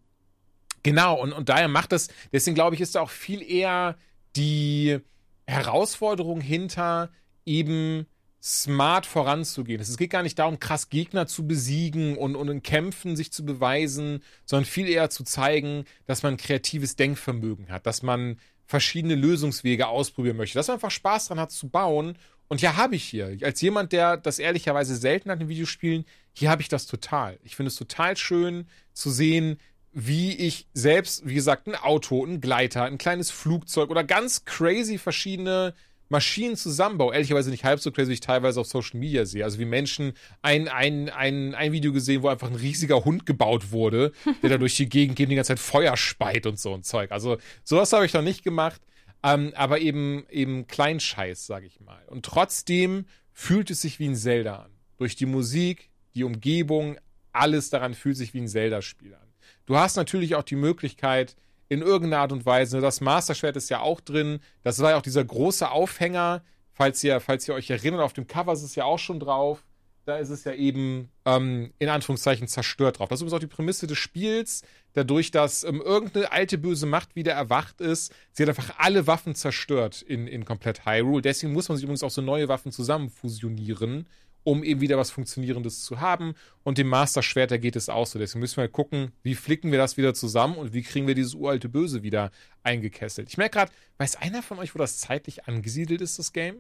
[0.84, 3.98] genau, und, und daher macht das, deswegen glaube ich, ist da auch viel eher
[4.36, 5.00] die
[5.48, 7.10] Herausforderung hinter
[7.46, 8.06] eben
[8.42, 9.82] smart voranzugehen.
[9.82, 13.46] Es geht gar nicht darum, krass Gegner zu besiegen und, und in Kämpfen sich zu
[13.46, 19.88] beweisen, sondern viel eher zu zeigen, dass man kreatives Denkvermögen hat, dass man verschiedene Lösungswege
[19.88, 22.18] ausprobieren möchte, dass man einfach Spaß dran hat zu bauen.
[22.48, 23.38] Und ja, habe ich hier.
[23.42, 27.40] Als jemand, der das ehrlicherweise selten hat in Videospielen, hier habe ich das total.
[27.44, 29.58] Ich finde es total schön zu sehen,
[29.92, 34.98] wie ich selbst, wie gesagt, ein Auto, ein Gleiter, ein kleines Flugzeug oder ganz crazy
[34.98, 35.74] verschiedene
[36.10, 37.14] Maschinen zusammenbaue.
[37.14, 39.44] Ehrlicherweise nicht halb so crazy, wie ich teilweise auf Social Media sehe.
[39.44, 43.72] Also wie Menschen ein, ein, ein, ein Video gesehen, wo einfach ein riesiger Hund gebaut
[43.72, 44.12] wurde,
[44.44, 46.84] der da durch die Gegend geht und die ganze Zeit Feuer speit und so ein
[46.84, 47.12] Zeug.
[47.12, 48.82] Also sowas habe ich noch nicht gemacht.
[49.22, 52.02] Ähm, aber eben, eben Kleinscheiß, sage ich mal.
[52.08, 54.72] Und trotzdem fühlt es sich wie ein Zelda an.
[54.98, 56.98] Durch die Musik, die Umgebung,
[57.32, 59.28] alles daran fühlt sich wie ein Zelda-Spiel an.
[59.66, 61.36] Du hast natürlich auch die Möglichkeit,
[61.70, 64.98] in irgendeiner Art und Weise, das Master Schwert ist ja auch drin, das war ja
[64.98, 66.44] auch dieser große Aufhänger,
[66.74, 69.64] falls ihr, falls ihr euch erinnert, auf dem Cover ist es ja auch schon drauf,
[70.06, 73.10] da ist es ja eben ähm, in Anführungszeichen zerstört drauf.
[73.10, 74.64] Das ist übrigens auch die Prämisse des Spiels,
[74.94, 79.36] dadurch, dass ähm, irgendeine alte böse Macht wieder erwacht ist, sie hat einfach alle Waffen
[79.36, 81.22] zerstört in, in komplett Hyrule.
[81.22, 84.08] Deswegen muss man sich übrigens auch so neue Waffen zusammen fusionieren,
[84.44, 86.34] um eben wieder was Funktionierendes zu haben.
[86.64, 88.20] Und dem Master Schwert, da geht es auch so.
[88.20, 91.16] Deswegen müssen wir halt gucken, wie flicken wir das wieder zusammen und wie kriegen wir
[91.16, 92.32] dieses uralte Böse wieder
[92.64, 93.30] eingekesselt.
[93.30, 96.58] Ich merke gerade, weiß einer von euch, wo das zeitlich angesiedelt ist, das Game?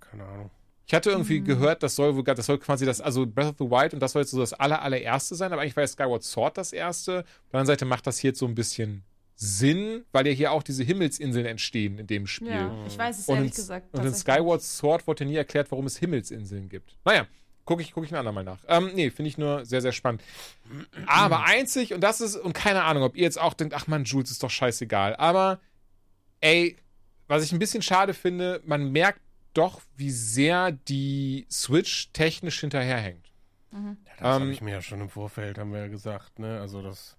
[0.00, 0.50] Keine Ahnung.
[0.84, 3.64] Ich hatte irgendwie gehört, das soll, wohl- das soll quasi das, also Breath of the
[3.70, 6.22] Wild und das soll jetzt so das aller, allererste sein, aber eigentlich war ja Skyward
[6.24, 7.20] Sword das erste.
[7.20, 9.04] Auf der anderen Seite macht das hier jetzt so ein bisschen
[9.44, 12.48] Sinn, weil ja hier auch diese Himmelsinseln entstehen in dem Spiel.
[12.50, 13.92] Ja, ich weiß es Und, ehrlich in, gesagt.
[13.92, 16.96] und in Skyward Sword wurde ja nie erklärt, warum es Himmelsinseln gibt.
[17.04, 17.26] Naja,
[17.64, 18.60] gucke ich, guck ich ein andermal nach.
[18.68, 20.22] Ähm, nee, finde ich nur sehr, sehr spannend.
[21.06, 24.04] Aber einzig, und das ist, und keine Ahnung, ob ihr jetzt auch denkt, ach man,
[24.04, 25.16] Jules ist doch scheißegal.
[25.16, 25.58] Aber,
[26.40, 26.76] ey,
[27.26, 29.20] was ich ein bisschen schade finde, man merkt
[29.54, 33.26] doch, wie sehr die Switch technisch hinterherhängt.
[33.72, 36.60] Ja, das Ähm, habe ich mir ja schon im Vorfeld, haben wir ja gesagt, ne?
[36.60, 37.16] Also das.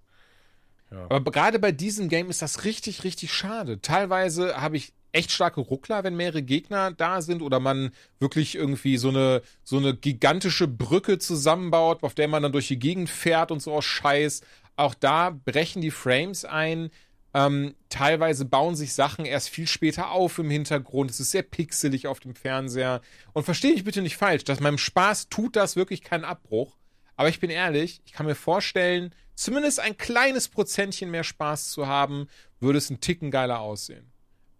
[1.08, 3.80] Aber gerade bei diesem Game ist das richtig, richtig schade.
[3.80, 8.96] Teilweise habe ich echt starke Ruckler, wenn mehrere Gegner da sind oder man wirklich irgendwie
[8.96, 13.50] so eine, so eine gigantische Brücke zusammenbaut, auf der man dann durch die Gegend fährt
[13.50, 14.42] und so aus Scheiß.
[14.76, 16.90] Auch da brechen die Frames ein.
[17.32, 21.10] Ähm, teilweise bauen sich Sachen erst viel später auf im Hintergrund.
[21.10, 23.00] Es ist sehr pixelig auf dem Fernseher.
[23.32, 26.76] Und verstehe mich bitte nicht falsch, dass meinem Spaß tut das wirklich keinen Abbruch.
[27.16, 31.86] Aber ich bin ehrlich, ich kann mir vorstellen, zumindest ein kleines Prozentchen mehr Spaß zu
[31.86, 32.28] haben,
[32.60, 34.10] würde es einen Ticken geiler aussehen.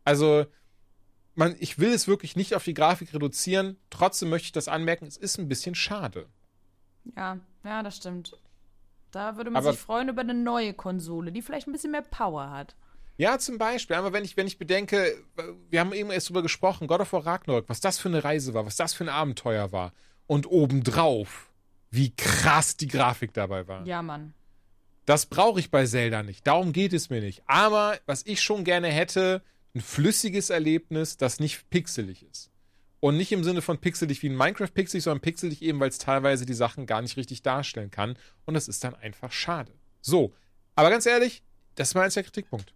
[0.05, 0.47] Also,
[1.35, 3.77] man, ich will es wirklich nicht auf die Grafik reduzieren.
[3.91, 6.27] Trotzdem möchte ich das anmerken, es ist ein bisschen schade.
[7.17, 8.39] Ja, ja, das stimmt.
[9.11, 12.03] Da würde man Aber- sich freuen über eine neue Konsole, die vielleicht ein bisschen mehr
[12.03, 12.75] Power hat.
[13.17, 13.95] Ja, zum Beispiel.
[13.95, 15.17] Aber wenn ich, wenn ich bedenke,
[15.71, 18.55] wir haben eben erst drüber gesprochen, God of War Ragnarok, was das für eine Reise
[18.55, 19.93] war, was das für ein Abenteuer war.
[20.27, 21.53] Und obendrauf,
[21.91, 23.87] wie krass die Grafik dabei war.
[23.87, 24.35] Ja, Mann.
[25.07, 26.47] Das brauche ich bei Zelda nicht.
[26.47, 27.43] Darum geht es mir nicht.
[27.47, 29.43] Aber was ich schon gerne hätte,
[29.75, 32.51] ein flüssiges Erlebnis, das nicht pixelig ist.
[33.01, 35.99] Und nicht im Sinne von pixelig wie ein Minecraft pixelig, sondern pixelig eben, weil es
[35.99, 38.17] teilweise die Sachen gar nicht richtig darstellen kann.
[38.47, 39.73] Und das ist dann einfach schade.
[40.01, 40.33] So.
[40.75, 41.43] Aber ganz ehrlich,
[41.75, 42.73] das ist mein einziger Kritikpunkt.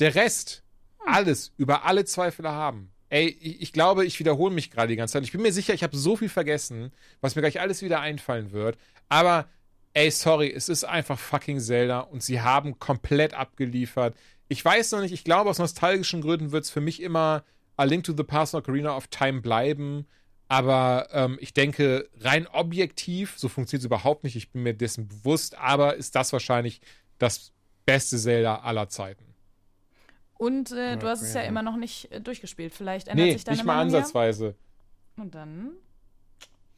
[0.00, 0.64] Der Rest,
[1.06, 2.90] alles, über alle Zweifel haben.
[3.10, 5.24] Ey, ich, ich glaube, ich wiederhole mich gerade die ganze Zeit.
[5.24, 8.52] Ich bin mir sicher, ich habe so viel vergessen, was mir gleich alles wieder einfallen
[8.52, 8.76] wird.
[9.08, 9.48] Aber
[9.94, 14.16] ey, sorry, es ist einfach fucking Zelda und sie haben komplett abgeliefert.
[14.48, 17.44] Ich weiß noch nicht, ich glaube, aus nostalgischen Gründen wird es für mich immer
[17.76, 20.06] A Link to the Past und Ocarina of Time bleiben.
[20.48, 25.06] Aber ähm, ich denke, rein objektiv, so funktioniert es überhaupt nicht, ich bin mir dessen
[25.06, 26.80] bewusst, aber ist das wahrscheinlich
[27.18, 27.52] das
[27.86, 29.24] beste Zelda aller Zeiten.
[30.38, 32.74] Und äh, du hast es ja immer noch nicht äh, durchgespielt.
[32.74, 34.54] Vielleicht ändert Nee, sich deine nicht mal Meinung ansatzweise.
[35.16, 35.72] Und dann?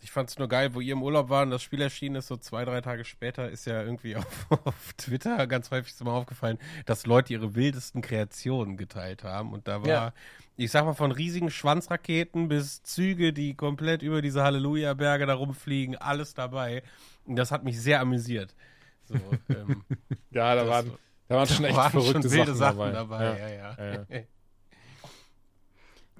[0.05, 2.37] Ich fand's nur geil, wo ihr im Urlaub war und das Spiel erschienen ist, so
[2.37, 6.59] zwei, drei Tage später, ist ja irgendwie auf, auf Twitter ganz häufig so mal aufgefallen,
[6.87, 9.53] dass Leute ihre wildesten Kreationen geteilt haben.
[9.53, 10.13] Und da war, Ja.
[10.57, 15.97] ich sag mal, von riesigen Schwanzraketen bis Züge, die komplett über diese Halleluja-Berge da rumfliegen,
[15.97, 16.83] alles dabei.
[17.25, 18.57] Und das hat mich sehr amüsiert.
[19.05, 19.15] So,
[19.51, 19.85] ähm,
[20.33, 20.93] Ja, da Das- waren,
[21.29, 23.25] da waren schon echt waren verrückte schon wilde Sachen, Sachen dabei.
[23.25, 23.39] dabei.
[23.39, 23.77] Ja, ja.
[23.79, 24.23] Ja, ja.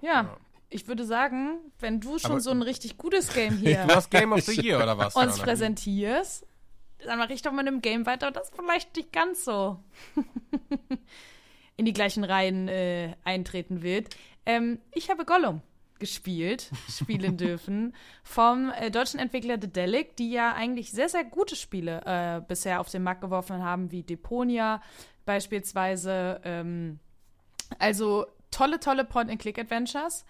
[0.01, 0.37] Ja,
[0.73, 4.11] ich würde sagen, wenn du schon Aber- so ein richtig gutes Game hier Du hast
[4.11, 5.15] Game of the Year oder was?
[5.15, 6.47] uns präsentierst,
[7.05, 9.79] dann mache ich doch mit einem Game weiter, das vielleicht nicht ganz so
[11.77, 14.15] in die gleichen Reihen äh, eintreten wird.
[14.47, 15.63] Ähm, ich habe Gollum
[15.99, 17.95] gespielt, spielen dürfen,
[18.25, 22.89] vom äh, deutschen Entwickler Dedelic, die ja eigentlich sehr, sehr gute Spiele äh, bisher auf
[22.91, 24.83] den Markt geworfen haben, wie Deponia
[25.25, 26.41] beispielsweise.
[26.45, 26.99] Ähm,
[27.79, 30.25] also tolle, tolle Point-and-Click-Adventures.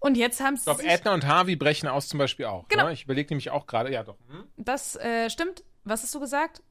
[0.00, 2.66] Und jetzt haben sie Ich glaube, Edna und Harvey brechen aus zum Beispiel auch.
[2.68, 2.86] Genau.
[2.86, 2.92] Ne?
[2.94, 4.16] Ich überlege nämlich auch gerade, ja doch.
[4.30, 4.44] Hm?
[4.56, 5.62] Das äh, stimmt.
[5.84, 6.62] Was hast du gesagt?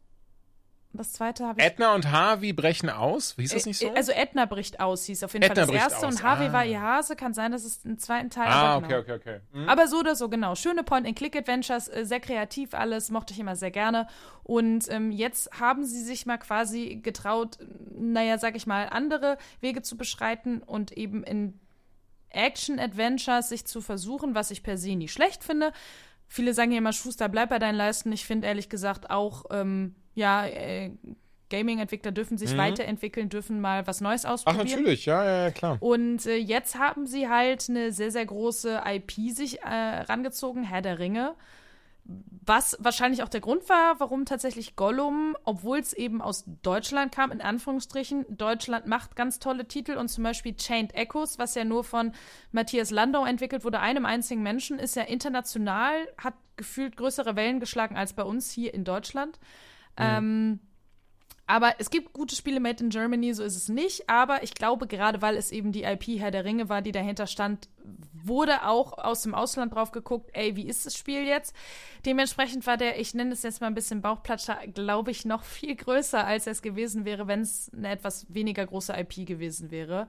[0.92, 1.68] Das zweite habe ich.
[1.68, 3.36] Edna und Harvey brechen aus?
[3.38, 3.86] Hieß das nicht so?
[3.90, 6.08] Äh, Also Edna bricht aus, hieß auf jeden Edna Fall das erste.
[6.08, 6.16] aus.
[6.16, 6.54] Und Harvey Ah.
[6.54, 7.16] war ihr Hase.
[7.16, 9.00] Kann sein, dass es einen zweiten Teil ah, okay, genau.
[9.02, 9.40] okay, okay.
[9.54, 9.70] Hm?
[9.70, 10.56] Aber so oder so, genau.
[10.56, 14.08] Schöne Point-and-Click-Adventures, äh, sehr kreativ alles, mochte ich immer sehr gerne.
[14.42, 17.60] Und ähm, jetzt haben sie sich mal quasi getraut,
[17.96, 21.60] naja, sag ich mal, andere Wege zu beschreiten und eben in
[22.32, 25.72] Action-Adventures sich zu versuchen, was ich per se nicht schlecht finde.
[26.28, 28.12] Viele sagen ja immer, Schuster, bleib bei deinen Leisten.
[28.12, 30.92] Ich finde ehrlich gesagt auch, ähm, ja, äh,
[31.50, 34.68] Gaming-Entwickler dürfen sich weiterentwickeln, dürfen mal was Neues Ach, ausprobieren.
[34.68, 35.78] natürlich, ja, ja, ja, klar.
[35.80, 40.82] Und äh, jetzt haben sie halt eine sehr, sehr große IP sich äh, rangezogen, Herr
[40.82, 41.34] der Ringe.
[42.12, 47.32] Was wahrscheinlich auch der Grund war, warum tatsächlich Gollum, obwohl es eben aus Deutschland kam,
[47.32, 51.84] in Anführungsstrichen, Deutschland macht ganz tolle Titel und zum Beispiel Chained Echoes, was ja nur
[51.84, 52.14] von
[52.52, 57.96] Matthias Landau entwickelt wurde, einem einzigen Menschen, ist ja international, hat gefühlt größere Wellen geschlagen
[57.96, 59.40] als bei uns hier in Deutschland.
[59.96, 60.60] Ähm,
[61.50, 64.08] aber es gibt gute Spiele made in Germany, so ist es nicht.
[64.08, 67.26] Aber ich glaube, gerade weil es eben die IP Herr der Ringe war, die dahinter
[67.26, 67.70] stand,
[68.14, 71.56] wurde auch aus dem Ausland drauf geguckt, ey, wie ist das Spiel jetzt?
[72.06, 75.76] Dementsprechend war der, ich nenne es jetzt mal ein bisschen Bauchplatscher, glaube ich, noch viel
[75.76, 80.08] größer, als es gewesen wäre, wenn es eine etwas weniger große IP gewesen wäre.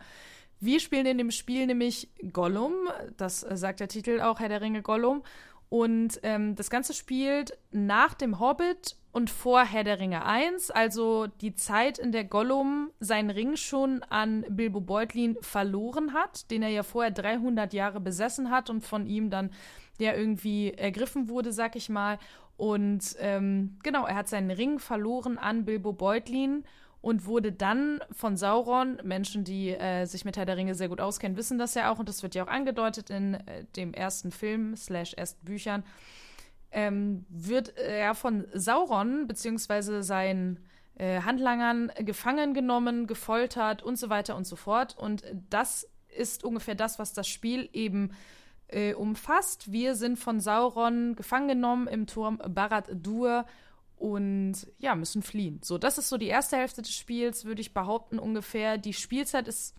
[0.61, 2.75] Wir spielen in dem Spiel nämlich Gollum,
[3.17, 5.23] das äh, sagt der Titel auch, Herr der Ringe Gollum.
[5.71, 11.27] Und ähm, das Ganze spielt nach dem Hobbit und vor Herr der Ringe 1, also
[11.27, 16.69] die Zeit, in der Gollum seinen Ring schon an Bilbo Beutlin verloren hat, den er
[16.69, 19.51] ja vorher 300 Jahre besessen hat und von ihm dann
[19.99, 22.19] ja irgendwie ergriffen wurde, sag ich mal.
[22.57, 26.65] Und ähm, genau, er hat seinen Ring verloren an Bilbo Beutlin
[27.01, 31.01] und wurde dann von Sauron, Menschen, die äh, sich mit Herr der Ringe sehr gut
[31.01, 34.31] auskennen, wissen das ja auch und das wird ja auch angedeutet in äh, dem ersten
[34.31, 35.83] Film slash ersten Büchern,
[36.73, 40.61] ähm, wird er von Sauron beziehungsweise seinen
[40.95, 44.97] äh, Handlangern gefangen genommen, gefoltert und so weiter und so fort.
[44.97, 48.13] Und das ist ungefähr das, was das Spiel eben
[48.69, 49.73] äh, umfasst.
[49.73, 53.47] Wir sind von Sauron gefangen genommen im Turm Barad-dur
[53.97, 55.61] und ja, müssen fliehen.
[55.63, 58.79] So, das ist so die erste Hälfte des Spiels, würde ich behaupten, ungefähr.
[58.79, 59.77] Die Spielzeit ist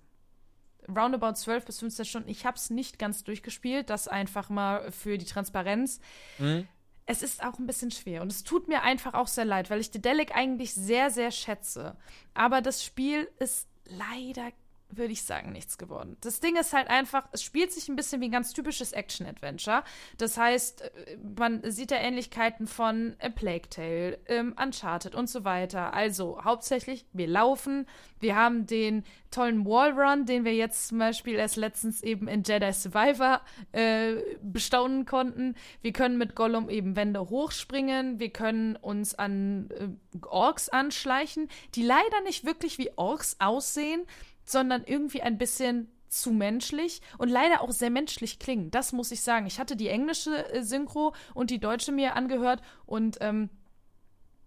[0.87, 2.29] roundabout 12 bis 15 Stunden.
[2.29, 5.99] Ich habe es nicht ganz durchgespielt, das einfach mal für die Transparenz.
[6.37, 6.67] Mhm.
[7.11, 9.81] Es ist auch ein bisschen schwer und es tut mir einfach auch sehr leid, weil
[9.81, 11.97] ich Dedelic eigentlich sehr, sehr schätze.
[12.33, 14.53] Aber das Spiel ist leider
[14.91, 16.17] würde ich sagen, nichts geworden.
[16.21, 19.83] Das Ding ist halt einfach, es spielt sich ein bisschen wie ein ganz typisches Action-Adventure.
[20.17, 25.43] Das heißt, äh, man sieht da Ähnlichkeiten von A Plague Tale, ähm, Uncharted und so
[25.43, 25.93] weiter.
[25.93, 27.87] Also hauptsächlich, wir laufen,
[28.19, 32.71] wir haben den tollen Wallrun, den wir jetzt zum Beispiel erst letztens eben in Jedi
[32.73, 33.41] Survivor
[33.71, 35.55] äh, bestaunen konnten.
[35.81, 39.87] Wir können mit Gollum eben Wände hochspringen, wir können uns an äh,
[40.27, 44.05] Orks anschleichen, die leider nicht wirklich wie Orks aussehen
[44.43, 48.69] sondern irgendwie ein bisschen zu menschlich und leider auch sehr menschlich klingen.
[48.69, 49.45] Das muss ich sagen.
[49.45, 53.49] Ich hatte die englische äh, Synchro und die deutsche mir angehört und ähm,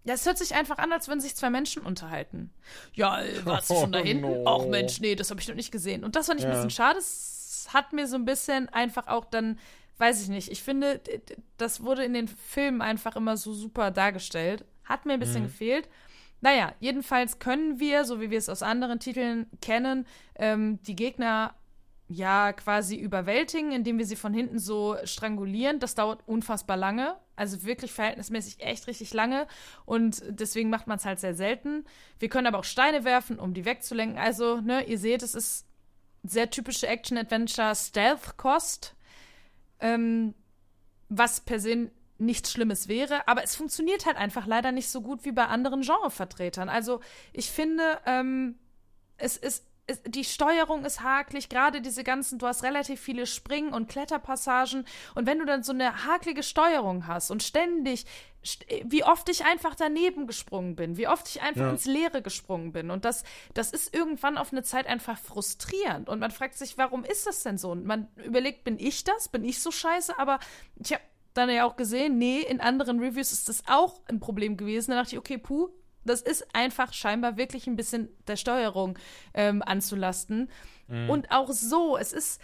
[0.05, 2.51] ja, es hört sich einfach an, als würden sich zwei Menschen unterhalten.
[2.93, 4.25] Ja, äh, warst du schon da hinten?
[4.25, 4.45] Oh, no.
[4.45, 6.03] Auch Mensch, nee, das habe ich noch nicht gesehen.
[6.03, 6.51] Und das fand ich ja.
[6.51, 6.99] ein bisschen schade.
[6.99, 9.57] Es hat mir so ein bisschen einfach auch dann,
[9.97, 11.01] weiß ich nicht, ich finde,
[11.57, 14.63] das wurde in den Filmen einfach immer so super dargestellt.
[14.83, 15.47] Hat mir ein bisschen mhm.
[15.47, 15.89] gefehlt.
[16.41, 20.05] Naja, jedenfalls können wir, so wie wir es aus anderen Titeln kennen,
[20.35, 21.55] ähm, die Gegner
[22.07, 25.79] ja quasi überwältigen, indem wir sie von hinten so strangulieren.
[25.79, 29.47] Das dauert unfassbar lange, also wirklich verhältnismäßig echt richtig lange
[29.85, 31.85] und deswegen macht man es halt sehr selten.
[32.19, 34.19] Wir können aber auch Steine werfen, um die wegzulenken.
[34.19, 35.65] Also, ne, ihr seht, es ist
[36.23, 38.95] sehr typische Action-Adventure Stealth-Kost,
[39.79, 40.33] ähm,
[41.09, 45.25] was per se nichts Schlimmes wäre, aber es funktioniert halt einfach leider nicht so gut
[45.25, 46.69] wie bei anderen Genrevertretern.
[46.69, 47.01] Also
[47.33, 48.57] ich finde, ähm,
[49.17, 49.65] es ist
[50.07, 55.27] die Steuerung ist hakelig, gerade diese ganzen, du hast relativ viele Springen- und Kletterpassagen und
[55.27, 58.05] wenn du dann so eine haklige Steuerung hast und ständig,
[58.83, 61.69] wie oft ich einfach daneben gesprungen bin, wie oft ich einfach ja.
[61.69, 63.23] ins Leere gesprungen bin und das,
[63.53, 67.43] das ist irgendwann auf eine Zeit einfach frustrierend und man fragt sich, warum ist das
[67.43, 67.71] denn so?
[67.71, 69.29] Und man überlegt, bin ich das?
[69.29, 70.17] Bin ich so scheiße?
[70.17, 70.39] Aber
[70.77, 71.03] ich habe
[71.35, 74.91] dann ja auch gesehen, nee, in anderen Reviews ist das auch ein Problem gewesen.
[74.91, 75.69] Da dachte ich, okay, puh,
[76.05, 78.97] das ist einfach scheinbar wirklich ein bisschen der Steuerung
[79.33, 80.49] ähm, anzulasten.
[80.87, 81.09] Mhm.
[81.09, 82.39] Und auch so, es ist,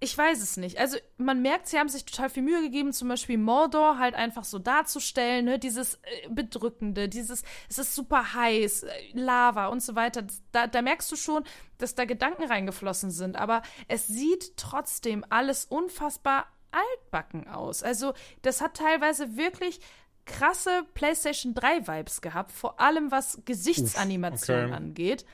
[0.00, 0.78] ich weiß es nicht.
[0.78, 4.44] Also man merkt, sie haben sich total viel Mühe gegeben, zum Beispiel Mordor halt einfach
[4.44, 5.58] so darzustellen, ne?
[5.58, 10.24] dieses äh, Bedrückende, dieses, es ist super heiß, äh, Lava und so weiter.
[10.50, 11.44] Da, da merkst du schon,
[11.78, 13.36] dass da Gedanken reingeflossen sind.
[13.36, 17.82] Aber es sieht trotzdem alles unfassbar altbacken aus.
[17.82, 19.80] Also, das hat teilweise wirklich
[20.24, 24.74] krasse PlayStation 3 Vibes gehabt, vor allem was Gesichtsanimationen okay.
[24.74, 25.24] angeht.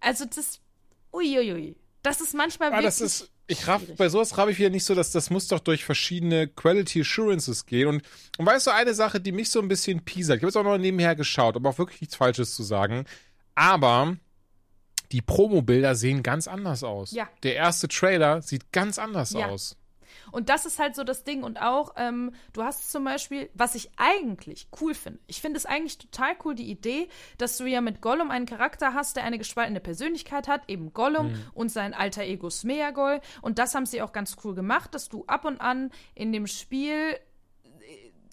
[0.00, 0.60] Also, das
[1.12, 1.76] uiuiui.
[2.02, 4.84] Das ist manchmal ja, wirklich das ist ich raff, bei sowas habe ich wieder nicht
[4.84, 7.88] so, dass das muss doch durch verschiedene Quality Assurances gehen.
[7.88, 8.02] Und,
[8.38, 10.64] und weißt du, eine Sache, die mich so ein bisschen piesert, ich habe jetzt auch
[10.64, 13.04] noch nebenher geschaut, um auch wirklich nichts Falsches zu sagen,
[13.54, 14.16] aber
[15.12, 17.12] die Promo-Bilder sehen ganz anders aus.
[17.12, 17.28] Ja.
[17.44, 19.46] Der erste Trailer sieht ganz anders ja.
[19.46, 19.76] aus.
[20.32, 21.42] Und das ist halt so das Ding.
[21.42, 25.66] Und auch, ähm, du hast zum Beispiel, was ich eigentlich cool finde, ich finde es
[25.66, 29.38] eigentlich total cool, die Idee, dass du ja mit Gollum einen Charakter hast, der eine
[29.38, 31.42] gespaltene Persönlichkeit hat, eben Gollum mhm.
[31.54, 33.20] und sein alter Ego Smeagol.
[33.42, 36.46] Und das haben sie auch ganz cool gemacht, dass du ab und an in dem
[36.46, 37.16] Spiel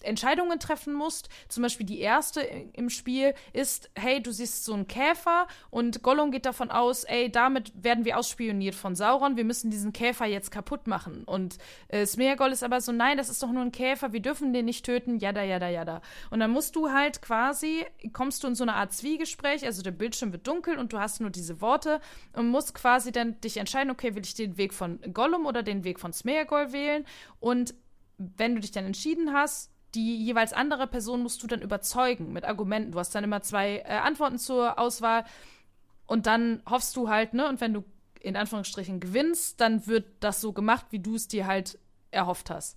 [0.04, 1.28] Entscheidungen treffen musst.
[1.48, 6.30] Zum Beispiel die erste im Spiel ist, hey, du siehst so einen Käfer und Gollum
[6.30, 10.50] geht davon aus, ey, damit werden wir ausspioniert von Sauron, wir müssen diesen Käfer jetzt
[10.50, 11.24] kaputt machen.
[11.24, 11.58] Und
[11.88, 14.64] äh, Smeagol ist aber so, nein, das ist doch nur ein Käfer, wir dürfen den
[14.64, 16.02] nicht töten, jada, jada, jada.
[16.30, 19.90] Und dann musst du halt quasi, kommst du in so eine Art Zwiegespräch, also der
[19.90, 22.00] Bildschirm wird dunkel und du hast nur diese Worte
[22.32, 25.84] und musst quasi dann dich entscheiden, okay, will ich den Weg von Gollum oder den
[25.84, 27.04] Weg von Smeagol wählen?
[27.40, 27.74] Und
[28.18, 32.44] wenn du dich dann entschieden hast, die jeweils andere Person musst du dann überzeugen mit
[32.44, 32.92] Argumenten.
[32.92, 35.24] Du hast dann immer zwei äh, Antworten zur Auswahl
[36.06, 37.84] und dann hoffst du halt, ne, und wenn du
[38.20, 41.78] in Anführungsstrichen gewinnst, dann wird das so gemacht, wie du es dir halt
[42.10, 42.76] erhofft hast.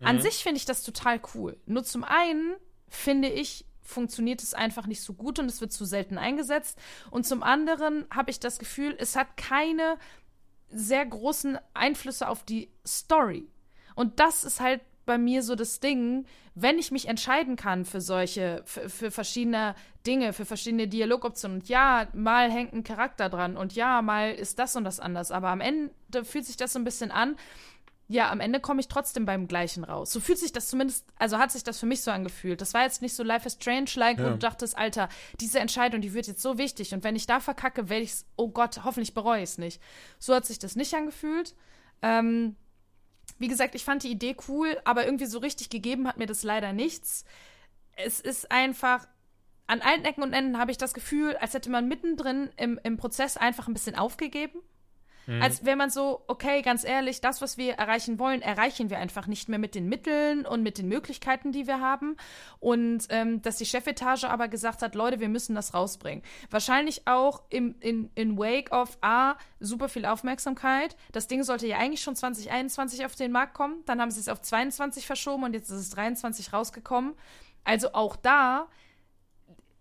[0.00, 0.06] Mhm.
[0.06, 1.56] An sich finde ich das total cool.
[1.66, 2.54] Nur zum einen
[2.88, 6.78] finde ich, funktioniert es einfach nicht so gut und es wird zu selten eingesetzt.
[7.10, 9.98] Und zum anderen habe ich das Gefühl, es hat keine
[10.70, 13.48] sehr großen Einflüsse auf die Story.
[13.94, 18.00] Und das ist halt bei mir so das Ding, wenn ich mich entscheiden kann für
[18.00, 19.74] solche, für, für, verschiedene
[20.06, 21.60] Dinge, für verschiedene Dialogoptionen.
[21.60, 25.30] Und ja, mal hängt ein Charakter dran und ja, mal ist das und das anders.
[25.30, 25.90] Aber am Ende
[26.24, 27.36] fühlt sich das so ein bisschen an.
[28.08, 30.12] Ja, am Ende komme ich trotzdem beim Gleichen raus.
[30.12, 32.60] So fühlt sich das zumindest, also hat sich das für mich so angefühlt.
[32.60, 34.26] Das war jetzt nicht so Life is Strange-like, ja.
[34.26, 35.08] wo du dachtest, Alter,
[35.40, 36.92] diese Entscheidung, die wird jetzt so wichtig.
[36.92, 39.80] Und wenn ich da verkacke, werde ich es, oh Gott, hoffentlich bereue ich es nicht.
[40.18, 41.54] So hat sich das nicht angefühlt.
[42.02, 42.56] Ähm,
[43.38, 46.42] wie gesagt, ich fand die Idee cool, aber irgendwie so richtig gegeben hat mir das
[46.42, 47.24] leider nichts.
[47.96, 49.06] es ist einfach,
[49.66, 52.96] an allen Ecken und Enden habe ich das Gefühl, als hätte man mittendrin im, im
[52.96, 54.60] Prozess einfach ein bisschen aufgegeben.
[55.26, 55.42] Mhm.
[55.42, 59.26] Als wäre man so, okay, ganz ehrlich, das, was wir erreichen wollen, erreichen wir einfach
[59.26, 62.16] nicht mehr mit den Mitteln und mit den Möglichkeiten, die wir haben.
[62.60, 66.24] Und ähm, dass die Chefetage aber gesagt hat, Leute, wir müssen das rausbringen.
[66.50, 70.96] Wahrscheinlich auch im, in, in Wake of A super viel Aufmerksamkeit.
[71.12, 73.82] Das Ding sollte ja eigentlich schon 2021 auf den Markt kommen.
[73.86, 77.14] Dann haben sie es auf 22 verschoben und jetzt ist es 23 rausgekommen.
[77.64, 78.68] Also auch da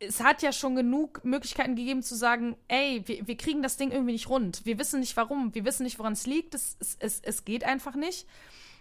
[0.01, 3.91] es hat ja schon genug Möglichkeiten gegeben zu sagen, ey, wir, wir kriegen das Ding
[3.91, 4.65] irgendwie nicht rund.
[4.65, 6.55] Wir wissen nicht warum, wir wissen nicht, woran es liegt.
[6.55, 8.27] Es, es, es geht einfach nicht.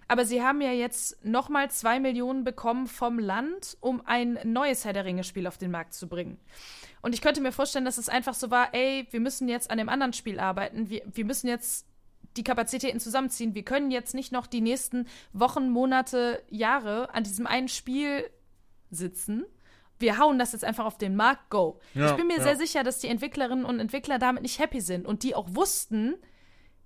[0.09, 4.95] Aber sie haben ja jetzt nochmal zwei Millionen bekommen vom Land, um ein neues Herr
[4.95, 6.39] der Ringe-Spiel auf den Markt zu bringen.
[7.03, 9.79] Und ich könnte mir vorstellen, dass es einfach so war, ey, wir müssen jetzt an
[9.79, 10.89] dem anderen Spiel arbeiten.
[10.89, 11.87] Wir, wir müssen jetzt
[12.37, 13.55] die Kapazitäten zusammenziehen.
[13.55, 18.29] Wir können jetzt nicht noch die nächsten Wochen, Monate, Jahre an diesem einen Spiel
[18.91, 19.45] sitzen
[20.01, 21.79] wir hauen das jetzt einfach auf den Markt, go.
[21.95, 22.43] Ja, ich bin mir ja.
[22.43, 26.17] sehr sicher, dass die Entwicklerinnen und Entwickler damit nicht happy sind und die auch wussten,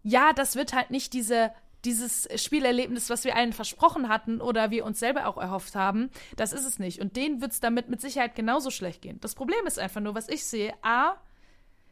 [0.03, 1.53] ja, das wird halt nicht diese
[1.85, 6.53] dieses Spielerlebnis, was wir allen versprochen hatten oder wir uns selber auch erhofft haben, das
[6.53, 7.01] ist es nicht.
[7.01, 9.21] Und denen wird es damit mit Sicherheit genauso schlecht gehen.
[9.21, 11.17] Das Problem ist einfach nur, was ich sehe, A,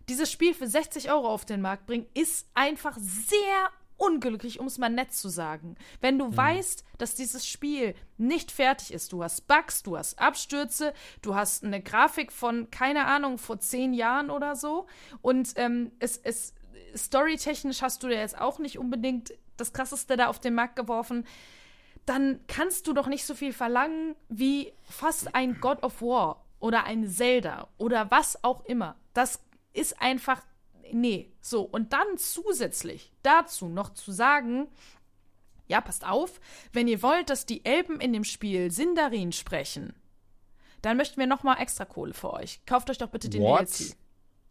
[0.09, 3.71] dieses Spiel für 60 Euro auf den Markt bringen, ist einfach sehr
[4.03, 5.77] unglücklich, um es mal nett zu sagen.
[6.01, 6.37] Wenn du mhm.
[6.37, 10.93] weißt, dass dieses Spiel nicht fertig ist, du hast Bugs, du hast Abstürze,
[11.23, 14.87] du hast eine Grafik von, keine Ahnung, vor zehn Jahren oder so
[15.21, 16.55] und ähm, es, es
[16.97, 21.25] storytechnisch hast du da jetzt auch nicht unbedingt das krasseste da auf den Markt geworfen,
[22.05, 26.85] dann kannst du doch nicht so viel verlangen wie fast ein God of War oder
[26.85, 28.97] ein Zelda oder was auch immer.
[29.15, 29.39] Das
[29.73, 30.43] ist einfach
[30.93, 31.33] nee.
[31.41, 34.69] So, und dann zusätzlich dazu noch zu sagen,
[35.67, 36.41] ja, passt auf,
[36.73, 39.95] wenn ihr wollt, dass die Elben in dem Spiel Sindarin sprechen,
[40.83, 42.65] dann möchten wir noch mal extra Kohle für euch.
[42.67, 43.69] Kauft euch doch bitte den What?
[43.69, 43.97] DLC.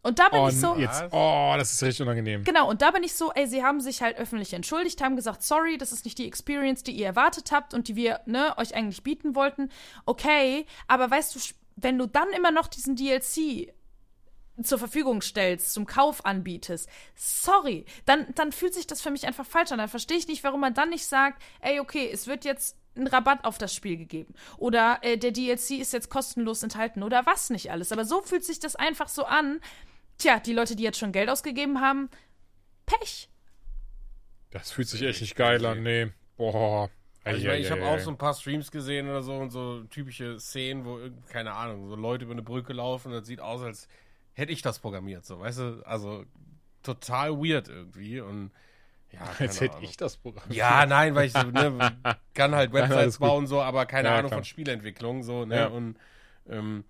[0.04, 0.74] Und da bin oh, ich so.
[0.74, 2.42] Jetzt, oh, das ist richtig unangenehm.
[2.42, 5.42] Genau, und da bin ich so, ey, sie haben sich halt öffentlich entschuldigt, haben gesagt,
[5.42, 8.74] sorry, das ist nicht die Experience, die ihr erwartet habt und die wir, ne, euch
[8.74, 9.70] eigentlich bieten wollten.
[10.04, 11.40] Okay, aber weißt du,
[11.76, 13.72] wenn du dann immer noch diesen DLC
[14.62, 19.46] zur Verfügung stellst, zum Kauf anbietest, sorry, dann, dann fühlt sich das für mich einfach
[19.46, 19.78] falsch an.
[19.78, 23.06] Dann verstehe ich nicht, warum man dann nicht sagt, ey, okay, es wird jetzt ein
[23.06, 24.34] Rabatt auf das Spiel gegeben.
[24.58, 27.92] Oder äh, der DLC ist jetzt kostenlos enthalten oder was nicht alles.
[27.92, 29.60] Aber so fühlt sich das einfach so an.
[30.18, 32.10] Tja, die Leute, die jetzt schon Geld ausgegeben haben,
[32.84, 33.28] Pech.
[34.50, 36.12] Das fühlt sich echt nicht geil an, nee.
[36.36, 36.90] Boah.
[37.24, 40.40] Also ich, ich habe auch so ein paar Streams gesehen oder so und so typische
[40.40, 40.98] Szenen, wo,
[41.28, 43.88] keine Ahnung, so Leute über eine Brücke laufen und das sieht aus, als
[44.34, 45.82] hätte ich das programmiert, so, weißt du?
[45.84, 46.24] Also
[46.82, 48.50] total weird irgendwie und
[49.12, 50.56] ja, Als hätte ich das programmiert.
[50.56, 51.96] Ja, nein, weil ich so, ne,
[52.34, 54.38] kann halt Websites nein, bauen, so, aber keine ja, Ahnung klar.
[54.38, 55.66] von Spielentwicklung, so, ne, ja.
[55.66, 55.98] und
[56.48, 56.84] ähm,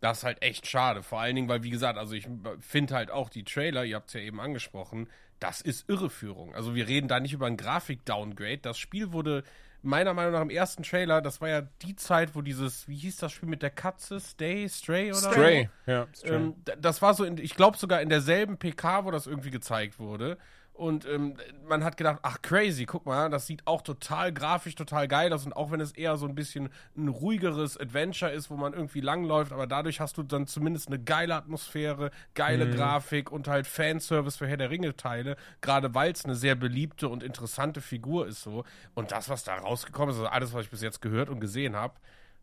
[0.00, 1.02] das ist halt echt schade.
[1.02, 2.28] Vor allen Dingen, weil, wie gesagt, also ich
[2.60, 5.08] finde halt auch die Trailer, ihr habt es ja eben angesprochen,
[5.40, 6.54] das ist Irreführung.
[6.54, 8.58] Also wir reden da nicht über ein Grafik-Downgrade.
[8.58, 9.44] Das Spiel wurde
[9.82, 13.16] meiner Meinung nach im ersten Trailer, das war ja die Zeit, wo dieses, wie hieß
[13.18, 15.92] das Spiel mit der Katze, Stay, Stray oder Stray, so?
[15.92, 16.06] ja.
[16.14, 16.36] Stray.
[16.36, 19.98] Ähm, das war so, in, ich glaube sogar in derselben PK, wo das irgendwie gezeigt
[19.98, 20.38] wurde.
[20.78, 21.34] Und ähm,
[21.68, 25.44] man hat gedacht, ach crazy, guck mal, das sieht auch total grafisch total geil aus.
[25.44, 29.00] Und auch wenn es eher so ein bisschen ein ruhigeres Adventure ist, wo man irgendwie
[29.00, 32.76] langläuft, aber dadurch hast du dann zumindest eine geile Atmosphäre, geile mhm.
[32.76, 37.24] Grafik und halt Fanservice für Herr der Ringe-Teile, gerade weil es eine sehr beliebte und
[37.24, 38.62] interessante Figur ist so.
[38.94, 41.74] Und das, was da rausgekommen ist, also alles, was ich bis jetzt gehört und gesehen
[41.74, 41.94] habe,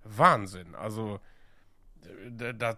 [0.04, 0.76] Wahnsinn.
[0.76, 1.22] Also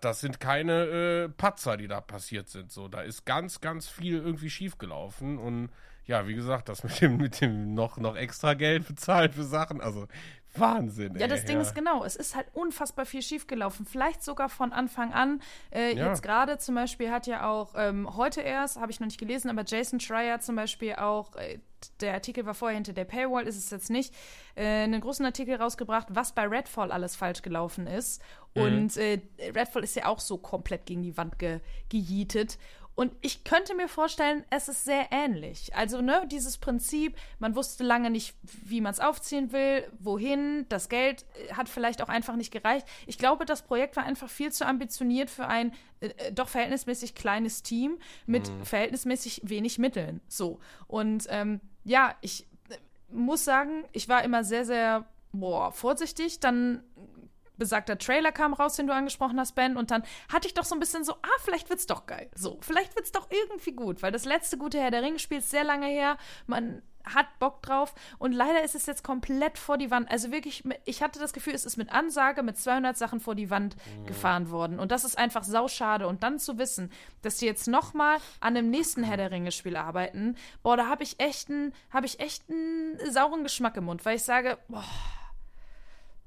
[0.01, 2.71] das sind keine äh, Patzer, die da passiert sind.
[2.71, 5.69] So, da ist ganz, ganz viel irgendwie schiefgelaufen und
[6.05, 9.81] ja, wie gesagt, das mit dem, mit dem noch, noch extra Geld bezahlt für Sachen.
[9.81, 10.07] Also
[10.59, 11.15] Wahnsinn.
[11.17, 11.61] Ja, das Ding ja.
[11.61, 13.85] ist genau, es ist halt unfassbar viel schiefgelaufen.
[13.85, 15.41] Vielleicht sogar von Anfang an.
[15.71, 16.07] Äh, ja.
[16.07, 19.49] Jetzt gerade zum Beispiel hat ja auch ähm, heute erst, habe ich noch nicht gelesen,
[19.49, 21.59] aber Jason Schreier zum Beispiel auch, äh,
[22.01, 24.13] der Artikel war vorher hinter der Paywall, ist es jetzt nicht,
[24.55, 28.21] äh, einen großen Artikel rausgebracht, was bei Redfall alles falsch gelaufen ist.
[28.55, 28.61] Mhm.
[28.61, 29.21] Und äh,
[29.55, 31.59] Redfall ist ja auch so komplett gegen die Wand ge
[31.89, 32.57] gejietet.
[32.97, 35.75] Und ich könnte mir vorstellen, es ist sehr ähnlich.
[35.75, 40.89] Also, ne, dieses Prinzip, man wusste lange nicht, wie man es aufziehen will, wohin, das
[40.89, 42.87] Geld äh, hat vielleicht auch einfach nicht gereicht.
[43.05, 47.13] Ich glaube, das Projekt war einfach viel zu ambitioniert für ein äh, äh doch verhältnismäßig
[47.13, 48.65] kleines Team mit mhm.
[48.65, 50.19] verhältnismäßig wenig Mitteln.
[50.27, 50.59] So.
[50.87, 52.77] Und ähm, ja, ich äh,
[53.11, 56.39] muss sagen, ich war immer sehr, sehr boah, vorsichtig.
[56.39, 56.81] Dann
[57.57, 60.75] besagter Trailer kam raus, den du angesprochen hast, Ben, und dann hatte ich doch so
[60.75, 62.29] ein bisschen so, ah, vielleicht wird's doch geil.
[62.35, 65.63] So, vielleicht wird's doch irgendwie gut, weil das letzte gute Herr der Ringe-Spiel ist sehr
[65.63, 66.17] lange her.
[66.45, 66.81] Man
[67.13, 70.09] hat Bock drauf und leider ist es jetzt komplett vor die Wand.
[70.11, 73.49] Also wirklich, ich hatte das Gefühl, es ist mit Ansage mit 200 Sachen vor die
[73.49, 74.05] Wand mhm.
[74.05, 77.93] gefahren worden und das ist einfach sauschade und dann zu wissen, dass die jetzt noch
[77.93, 81.73] mal an dem nächsten Herr der Ringe Spiel arbeiten, boah, da habe ich echt einen,
[81.91, 84.83] habe ich echt einen sauren Geschmack im Mund, weil ich sage, boah,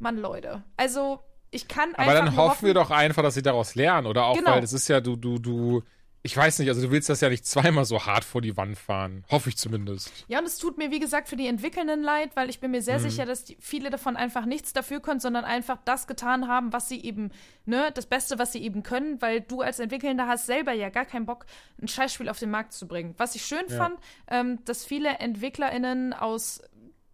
[0.01, 1.21] Mann, Leute, also
[1.51, 4.53] ich kann Aber dann hoffen wir doch einfach, dass sie daraus lernen oder auch, genau.
[4.53, 5.83] weil es ist ja, du, du, du
[6.23, 8.79] ich weiß nicht, also du willst das ja nicht zweimal so hart vor die Wand
[8.79, 9.25] fahren.
[9.31, 10.13] Hoffe ich zumindest.
[10.29, 12.83] Ja, und es tut mir, wie gesagt, für die Entwickelnden leid, weil ich bin mir
[12.83, 13.03] sehr mhm.
[13.03, 16.89] sicher, dass die, viele davon einfach nichts dafür können, sondern einfach das getan haben, was
[16.89, 17.31] sie eben,
[17.65, 21.07] ne, das Beste, was sie eben können, weil du als Entwickelnder hast selber ja gar
[21.07, 21.47] keinen Bock,
[21.81, 23.15] ein Scheißspiel auf den Markt zu bringen.
[23.17, 23.77] Was ich schön ja.
[23.77, 23.99] fand,
[24.29, 26.61] ähm, dass viele EntwicklerInnen aus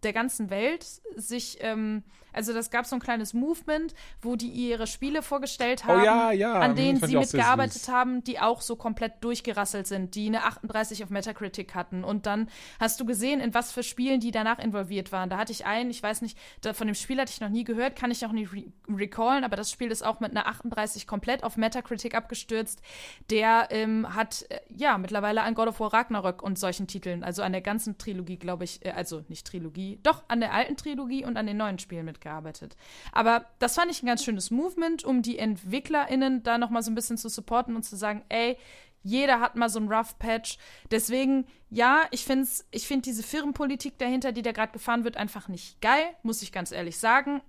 [0.03, 0.85] der ganzen Welt
[1.15, 2.03] sich ähm,
[2.37, 6.31] also das gab so ein kleines Movement, wo die ihre Spiele vorgestellt haben, oh, ja,
[6.31, 6.59] ja.
[6.59, 11.09] an denen sie mitgearbeitet haben, die auch so komplett durchgerasselt sind, die eine 38 auf
[11.09, 12.03] Metacritic hatten.
[12.03, 12.49] Und dann
[12.79, 15.29] hast du gesehen, in was für Spielen die danach involviert waren.
[15.29, 17.63] Da hatte ich einen, ich weiß nicht, da, von dem Spiel hatte ich noch nie
[17.63, 21.07] gehört, kann ich auch nicht re recallen, aber das Spiel ist auch mit einer 38
[21.07, 22.81] komplett auf Metacritic abgestürzt.
[23.29, 27.41] Der ähm, hat äh, ja mittlerweile an God of War Ragnarök und solchen Titeln, also
[27.41, 31.25] an der ganzen Trilogie, glaube ich, äh, also nicht Trilogie, doch an der alten Trilogie
[31.25, 32.75] und an den neuen Spielen mitgearbeitet gearbeitet.
[33.11, 36.95] Aber das fand ich ein ganz schönes Movement, um die EntwicklerInnen da nochmal so ein
[36.95, 38.57] bisschen zu supporten und zu sagen, ey,
[39.03, 40.57] jeder hat mal so ein Rough Patch.
[40.91, 45.47] Deswegen, ja, ich finde ich find diese Firmenpolitik dahinter, die da gerade gefahren wird, einfach
[45.47, 47.41] nicht geil, muss ich ganz ehrlich sagen.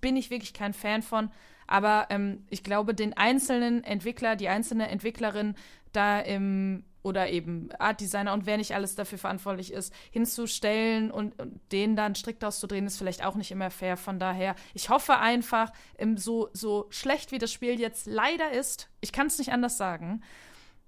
[0.00, 1.30] Bin ich wirklich kein Fan von.
[1.70, 5.54] Aber ähm, ich glaube, den einzelnen Entwickler, die einzelne Entwicklerin
[5.92, 11.40] da im oder eben Art Designer und wer nicht alles dafür verantwortlich ist, hinzustellen und,
[11.40, 13.96] und den dann strikt auszudrehen, ist vielleicht auch nicht immer fair.
[13.96, 15.72] Von daher, ich hoffe einfach,
[16.16, 20.22] so, so schlecht wie das Spiel jetzt leider ist, ich kann es nicht anders sagen,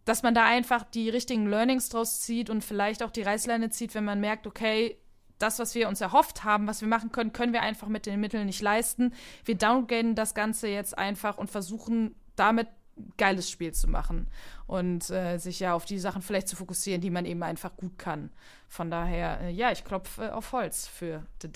[0.05, 3.95] dass man da einfach die richtigen Learnings draus zieht und vielleicht auch die Reißleine zieht,
[3.95, 4.99] wenn man merkt, okay,
[5.43, 8.21] das, was wir uns erhofft haben, was wir machen können, können wir einfach mit den
[8.21, 9.13] Mitteln nicht leisten.
[9.45, 12.69] Wir downgraden das Ganze jetzt einfach und versuchen damit
[13.17, 14.27] geiles Spiel zu machen
[14.67, 17.99] und äh, sich ja auf die Sachen vielleicht zu fokussieren, die man eben einfach gut
[17.99, 18.31] kann.
[18.69, 21.49] Von daher, äh, ja, ich klopfe äh, auf Holz für The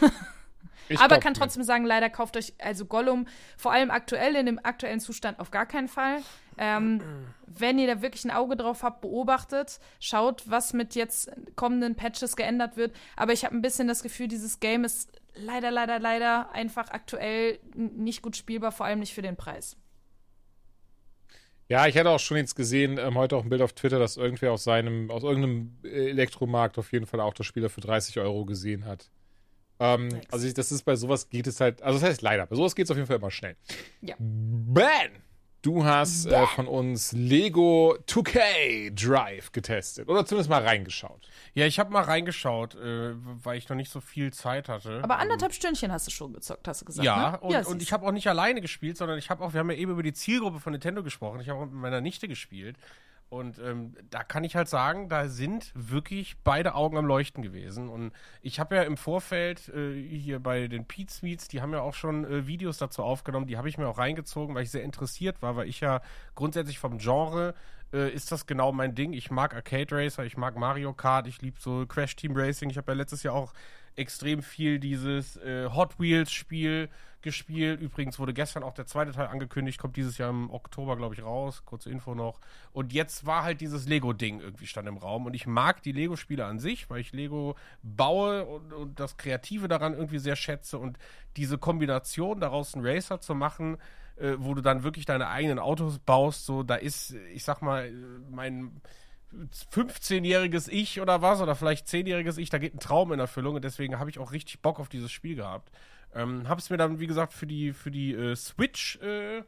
[0.88, 1.02] Delic.
[1.02, 3.26] Aber kann trotzdem sagen, leider kauft euch also Gollum
[3.56, 6.20] vor allem aktuell in dem aktuellen Zustand auf gar keinen Fall.
[6.58, 7.02] Ähm,
[7.46, 12.36] wenn ihr da wirklich ein Auge drauf habt, beobachtet, schaut, was mit jetzt kommenden Patches
[12.36, 12.94] geändert wird.
[13.14, 17.58] Aber ich habe ein bisschen das Gefühl, dieses Game ist leider, leider, leider einfach aktuell
[17.74, 19.76] nicht gut spielbar, vor allem nicht für den Preis.
[21.68, 24.16] Ja, ich hatte auch schon jetzt gesehen, ähm, heute auch ein Bild auf Twitter, dass
[24.16, 28.44] irgendwer aus seinem, aus irgendeinem Elektromarkt auf jeden Fall auch das Spieler für 30 Euro
[28.44, 29.10] gesehen hat.
[29.78, 30.08] Ähm.
[30.30, 32.74] Also ich, das ist bei sowas geht es halt, also das heißt leider, bei sowas
[32.74, 33.56] geht es auf jeden Fall immer schnell.
[34.00, 34.14] Ja.
[34.18, 35.22] Ben!
[35.66, 41.28] Du hast äh, von uns Lego 2K Drive getestet oder zumindest mal reingeschaut.
[41.54, 45.00] Ja, ich habe mal reingeschaut, äh, weil ich noch nicht so viel Zeit hatte.
[45.02, 47.04] Aber anderthalb Stündchen hast du schon gezockt, hast du gesagt.
[47.04, 47.40] Ja, ne?
[47.40, 49.70] und, ja, und ich habe auch nicht alleine gespielt, sondern ich habe auch, wir haben
[49.72, 51.40] ja eben über die Zielgruppe von Nintendo gesprochen.
[51.40, 52.76] Ich habe auch mit meiner Nichte gespielt.
[53.28, 57.88] Und ähm, da kann ich halt sagen, da sind wirklich beide Augen am Leuchten gewesen.
[57.88, 61.80] Und ich habe ja im Vorfeld äh, hier bei den Pete Sweets, die haben ja
[61.80, 64.84] auch schon äh, Videos dazu aufgenommen, die habe ich mir auch reingezogen, weil ich sehr
[64.84, 66.02] interessiert war, weil ich ja
[66.36, 67.54] grundsätzlich vom Genre
[67.92, 69.12] äh, ist das genau mein Ding.
[69.12, 72.70] Ich mag Arcade Racer, ich mag Mario Kart, ich liebe so Crash Team Racing.
[72.70, 73.52] Ich habe ja letztes Jahr auch
[73.96, 76.88] extrem viel dieses äh, Hot Wheels Spiel
[77.26, 77.80] gespielt.
[77.80, 81.24] Übrigens wurde gestern auch der zweite Teil angekündigt, kommt dieses Jahr im Oktober, glaube ich,
[81.24, 81.64] raus.
[81.64, 82.40] Kurze Info noch.
[82.72, 85.26] Und jetzt war halt dieses Lego-Ding irgendwie stand im Raum.
[85.26, 89.66] Und ich mag die Lego-Spiele an sich, weil ich Lego baue und, und, das Kreative
[89.66, 90.78] daran irgendwie sehr schätze.
[90.78, 90.98] Und
[91.36, 93.76] diese Kombination daraus einen Racer zu machen,
[94.14, 97.90] äh, wo du dann wirklich deine eigenen Autos baust, so, da ist, ich sag mal,
[98.30, 98.80] mein
[99.72, 103.64] 15-jähriges Ich oder was, oder vielleicht 10-jähriges Ich, da geht ein Traum in Erfüllung und
[103.64, 105.72] deswegen habe ich auch richtig Bock auf dieses Spiel gehabt.
[106.16, 109.42] Ähm, habe es mir dann, wie gesagt, für die, für die äh, Switch äh,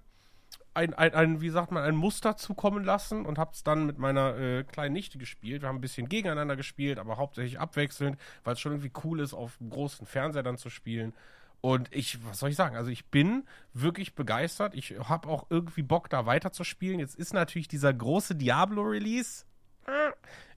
[0.75, 3.99] ein, ein, ein, wie sagt man, ein Muster zukommen lassen und habe es dann mit
[3.99, 5.63] meiner äh, kleinen Nichte gespielt.
[5.63, 9.35] Wir haben ein bisschen gegeneinander gespielt, aber hauptsächlich abwechselnd, weil es schon irgendwie cool ist,
[9.35, 11.15] auf einem großen Fernseher dann zu spielen.
[11.61, 12.77] Und ich, was soll ich sagen?
[12.77, 14.75] Also ich bin wirklich begeistert.
[14.75, 17.01] Ich habe auch irgendwie Bock, da weiter zu spielen.
[17.01, 19.45] Jetzt ist natürlich dieser große Diablo-Release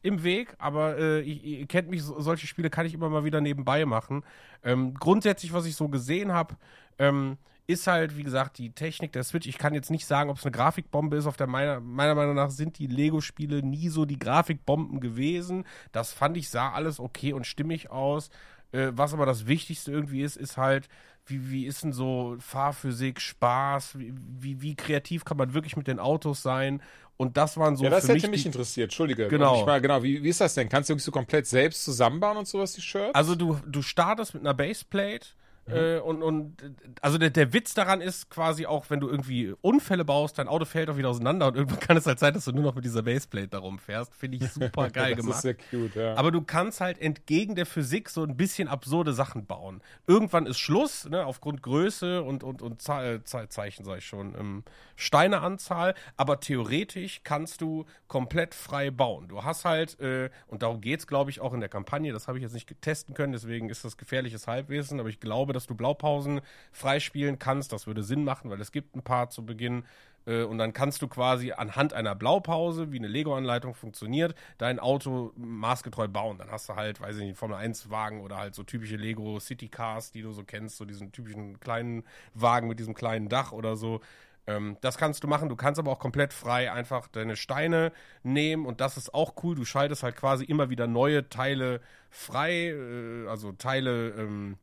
[0.02, 3.42] im Weg, aber äh, ihr, kennt mich, so, solche Spiele kann ich immer mal wieder
[3.42, 4.24] nebenbei machen.
[4.64, 6.56] Ähm, grundsätzlich, was ich so gesehen habe,
[6.98, 7.38] ähm,
[7.68, 9.48] ist halt, wie gesagt, die Technik der Switch.
[9.48, 11.28] Ich kann jetzt nicht sagen, ob es eine Grafikbombe ist.
[11.28, 15.66] Auf der meiner, meiner Meinung nach sind die Lego-Spiele nie so die Grafikbomben gewesen.
[15.92, 18.30] Das fand ich, sah alles okay und stimmig aus.
[18.72, 20.90] Äh, was aber das Wichtigste irgendwie ist, ist halt,
[21.26, 25.88] wie, wie ist denn so Fahrphysik, Spaß, wie, wie, wie kreativ kann man wirklich mit
[25.88, 26.82] den Autos sein?
[27.22, 29.28] Und das waren so Ja, das für hätte mich die, interessiert, Entschuldige.
[29.28, 29.60] Genau.
[29.60, 30.70] Ich mal, genau, wie, wie ist das denn?
[30.70, 33.14] Kannst du irgendwie so komplett selbst zusammenbauen und sowas, die Shirts?
[33.14, 35.28] Also du, du startest mit einer Baseplate
[35.68, 35.74] Mhm.
[35.74, 36.58] äh, und, und
[37.02, 40.66] also der, der Witz daran ist quasi auch, wenn du irgendwie Unfälle baust, dein Auto
[40.66, 42.86] fällt auch wieder auseinander und irgendwann kann es halt sein, dass du nur noch mit
[42.86, 44.14] dieser Baseplate da rumfährst.
[44.16, 45.36] Finde ich super geil das gemacht.
[45.38, 46.16] ist sehr cute, ja.
[46.16, 49.82] Aber du kannst halt entgegen der Physik so ein bisschen absurde Sachen bauen.
[50.08, 54.06] Irgendwann ist Schluss, ne, aufgrund Größe und, und, und Ze äh, Ze Zeichen, sag ich
[54.06, 54.64] schon, ähm,
[54.96, 55.94] Steineanzahl.
[56.18, 59.28] Aber theoretisch kannst du komplett frei bauen.
[59.28, 62.38] Du hast halt, äh, und darum geht's, glaube ich, auch in der Kampagne, das habe
[62.38, 65.76] ich jetzt nicht testen können, deswegen ist das gefährliches Halbwissen, aber ich glaube, dass du
[65.76, 66.42] Blaupausen
[66.72, 67.72] freispielen kannst.
[67.74, 69.84] Das würde Sinn machen, weil es gibt ein paar zu Beginn.
[70.26, 75.32] Äh, Und dann kannst du quasi anhand einer Blaupause, wie eine Lego-Anleitung funktioniert, dein Auto
[75.36, 76.38] maßgetreu bauen.
[76.38, 79.68] Dann hast du halt, weiß ich nicht, Formel 1-Wagen oder halt so typische Lego City
[79.68, 82.04] Cars, die du so kennst, so diesen typischen kleinen
[82.34, 84.02] Wagen mit diesem kleinen Dach oder so.
[84.48, 85.50] Ähm, das kannst du machen.
[85.50, 87.92] Du kannst aber auch komplett frei einfach deine Steine
[88.24, 89.56] nehmen und das ist auch cool.
[89.56, 94.10] Du schaltest halt quasi immer wieder neue Teile frei, äh, also Teile.
[94.12, 94.58] Ähm,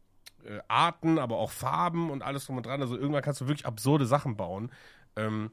[0.44, 2.80] äh, Arten, aber auch Farben und alles drum und dran.
[2.80, 4.70] Also irgendwann kannst du wirklich absurde Sachen bauen.
[5.16, 5.50] Ähm,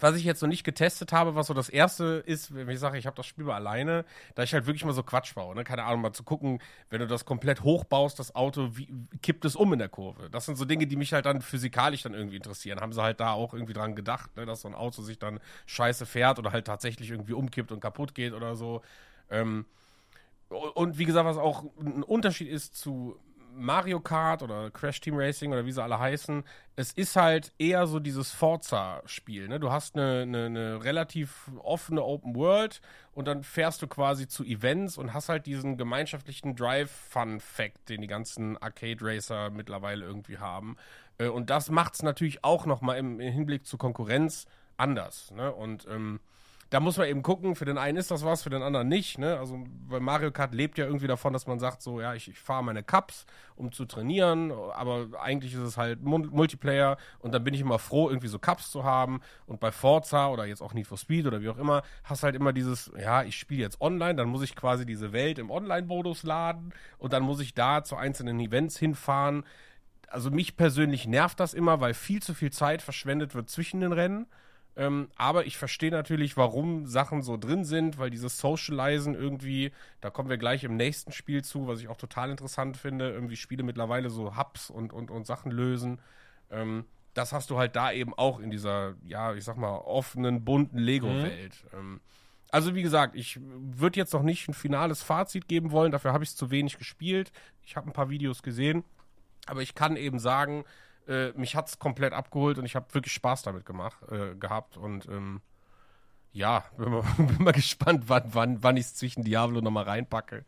[0.00, 2.98] was ich jetzt noch nicht getestet habe, was so das erste ist, wenn ich sage,
[2.98, 4.04] ich habe das Spiel mal alleine,
[4.34, 5.64] da ich halt wirklich mal so Quatsch baue, ne?
[5.64, 8.88] Keine Ahnung, mal zu gucken, wenn du das komplett hochbaust, das Auto, wie
[9.22, 10.30] kippt es um in der Kurve?
[10.30, 12.80] Das sind so Dinge, die mich halt dann physikalisch dann irgendwie interessieren.
[12.80, 14.46] Haben sie halt da auch irgendwie dran gedacht, ne?
[14.46, 18.14] dass so ein Auto sich dann scheiße fährt oder halt tatsächlich irgendwie umkippt und kaputt
[18.14, 18.82] geht oder so.
[19.30, 19.66] Ähm,
[20.48, 23.18] und wie gesagt, was auch ein Unterschied ist zu
[23.54, 26.44] Mario Kart oder Crash Team Racing oder wie sie alle heißen,
[26.76, 29.48] es ist halt eher so dieses Forza-Spiel.
[29.48, 29.58] Ne?
[29.58, 32.80] Du hast eine, eine, eine relativ offene Open World
[33.14, 38.06] und dann fährst du quasi zu Events und hast halt diesen gemeinschaftlichen Drive-Fun-Fact, den die
[38.06, 40.76] ganzen Arcade-Racer mittlerweile irgendwie haben.
[41.18, 44.46] Äh, Und das macht es natürlich auch nochmal im, Hinblick zur Konkurrenz
[44.76, 45.30] anders.
[45.32, 45.52] Ne?
[45.52, 46.20] Und ähm,
[46.70, 49.18] da muss man eben gucken, für den einen ist das was, für den anderen nicht.
[49.18, 49.38] Ne?
[49.38, 52.38] Also bei Mario Kart lebt ja irgendwie davon, dass man sagt, so, ja, ich, ich
[52.38, 53.24] fahre meine Cups,
[53.56, 57.78] um zu trainieren, aber eigentlich ist es halt Mul- Multiplayer und dann bin ich immer
[57.78, 59.20] froh, irgendwie so Cups zu haben.
[59.46, 62.34] Und bei Forza oder jetzt auch Need for Speed oder wie auch immer, hast halt
[62.34, 66.22] immer dieses, ja, ich spiele jetzt online, dann muss ich quasi diese Welt im Online-Modus
[66.22, 69.44] laden und dann muss ich da zu einzelnen Events hinfahren.
[70.06, 73.92] Also mich persönlich nervt das immer, weil viel zu viel Zeit verschwendet wird zwischen den
[73.92, 74.26] Rennen.
[74.78, 80.08] Ähm, aber ich verstehe natürlich, warum Sachen so drin sind, weil dieses Socializen irgendwie, da
[80.08, 83.64] kommen wir gleich im nächsten Spiel zu, was ich auch total interessant finde, irgendwie Spiele
[83.64, 85.98] mittlerweile so Hubs und, und, und Sachen lösen.
[86.52, 90.44] Ähm, das hast du halt da eben auch in dieser, ja, ich sag mal, offenen,
[90.44, 91.64] bunten Lego-Welt.
[91.74, 92.00] Ähm,
[92.52, 96.22] also wie gesagt, ich würde jetzt noch nicht ein finales Fazit geben wollen, dafür habe
[96.22, 97.32] ich es zu wenig gespielt.
[97.64, 98.84] Ich habe ein paar Videos gesehen,
[99.46, 100.64] aber ich kann eben sagen,
[101.08, 104.76] äh, mich hat es komplett abgeholt und ich habe wirklich Spaß damit gemacht, äh, gehabt
[104.76, 105.40] und ähm,
[106.32, 110.44] ja, bin mal, bin mal gespannt, wann, wann, wann ich es zwischen Diablo nochmal reinpacke.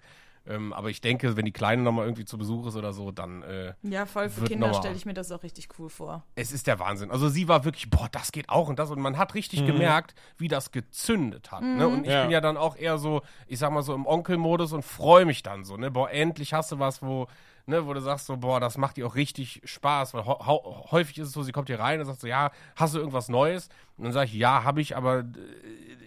[0.47, 3.43] Ähm, aber ich denke, wenn die Kleine nochmal irgendwie zu Besuch ist oder so, dann
[3.43, 6.24] äh, Ja, voll für Kinder stelle ich mir das auch richtig cool vor.
[6.35, 7.11] es ist der Wahnsinn.
[7.11, 8.91] Also sie war wirklich, boah, das geht auch und das.
[8.91, 11.62] Und man hat richtig gemerkt, wie das gezündet hat.
[11.62, 11.87] Ne?
[11.87, 12.23] Und ich Ja.
[12.23, 15.43] bin ja dann auch eher so, ich sag mal so im Onkel-Modus und freue mich
[15.43, 15.91] dann so, ne?
[15.91, 17.27] Boah, endlich hast du was, wo,
[17.71, 20.13] ne, wo du sagst so, boah, das macht dir auch richtig Spaß.
[20.13, 22.99] Weil häufig ist es so, sie kommt hier rein und sagt so, ja, hast du
[22.99, 23.69] irgendwas Neues?
[23.97, 25.25] Und dann sage ich, ja, habe ich, aber äh,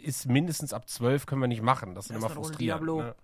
[0.03, 1.95] ist mindestens ab zwölf können wir nicht machen.
[1.95, 2.61] Das ist immer frustrierend.
[2.61, 3.02] Diablo.
[3.02, 3.15] Ne?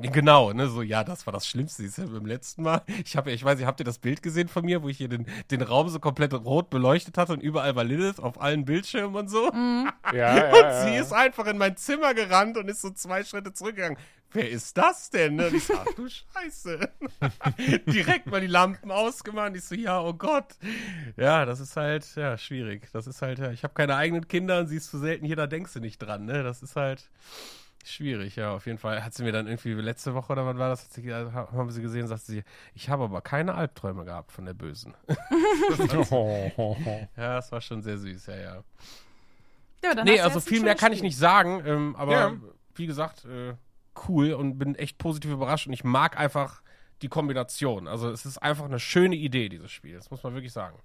[0.00, 2.82] Genau, ne, so, ja, das war das Schlimmste, siehst du, beim letzten Mal.
[3.04, 4.98] Ich habe ja, ich weiß nicht, habt ihr das Bild gesehen von mir, wo ich
[4.98, 8.64] hier den, den Raum so komplett rot beleuchtet hatte und überall war Lilith auf allen
[8.64, 9.50] Bildschirmen und so?
[10.12, 11.00] ja, ja, und ja, sie ja.
[11.00, 13.98] ist einfach in mein Zimmer gerannt und ist so zwei Schritte zurückgegangen.
[14.32, 15.36] Wer ist das denn?
[15.36, 15.46] Ne?
[15.46, 16.90] Und ich so, ach du Scheiße.
[17.86, 19.56] Direkt mal die Lampen ausgemacht.
[19.56, 20.56] Ich so, ja, oh Gott.
[21.16, 22.88] Ja, das ist halt, ja, schwierig.
[22.92, 25.36] Das ist halt, ja, ich habe keine eigenen Kinder und sie ist zu selten hier,
[25.36, 26.42] da denkst du nicht dran, ne?
[26.42, 27.08] Das ist halt
[27.92, 29.04] schwierig, ja, auf jeden Fall.
[29.04, 31.82] Hat sie mir dann irgendwie letzte Woche oder wann war das, hat sie, haben sie
[31.82, 32.44] gesehen, sagte sie,
[32.74, 34.94] ich habe aber keine Albträume gehabt von der Bösen.
[37.16, 38.64] Ja, das war schon sehr süß, ja, ja.
[39.84, 42.32] Ja, Nee, also viel mehr kann ich nicht sagen, ähm, aber Ja.
[42.74, 43.54] wie gesagt, äh,
[44.08, 46.62] cool und bin echt positiv überrascht und ich mag einfach
[47.02, 47.88] die Kombination.
[47.88, 49.96] Also es ist einfach eine schöne Idee, dieses Spiel.
[49.96, 50.78] Das muss man wirklich sagen.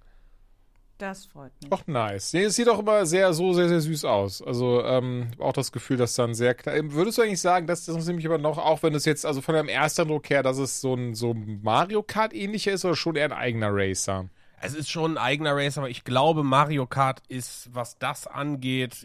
[0.98, 1.68] Das freut mich.
[1.70, 2.32] Doch nice.
[2.32, 4.40] Nee, es sieht auch immer sehr, so sehr, sehr süß aus.
[4.40, 6.76] Also ähm, auch das Gefühl, dass dann sehr klar.
[6.76, 9.40] Ähm, Würdest du eigentlich sagen, dass das nämlich aber noch, auch wenn es jetzt, also
[9.40, 12.94] von deinem ersten Eindruck her, dass es so ein so Mario Kart ähnlicher ist oder
[12.94, 14.26] schon eher ein eigener Racer?
[14.60, 19.04] Es ist schon ein eigener Race, aber ich glaube, Mario Kart ist, was das angeht,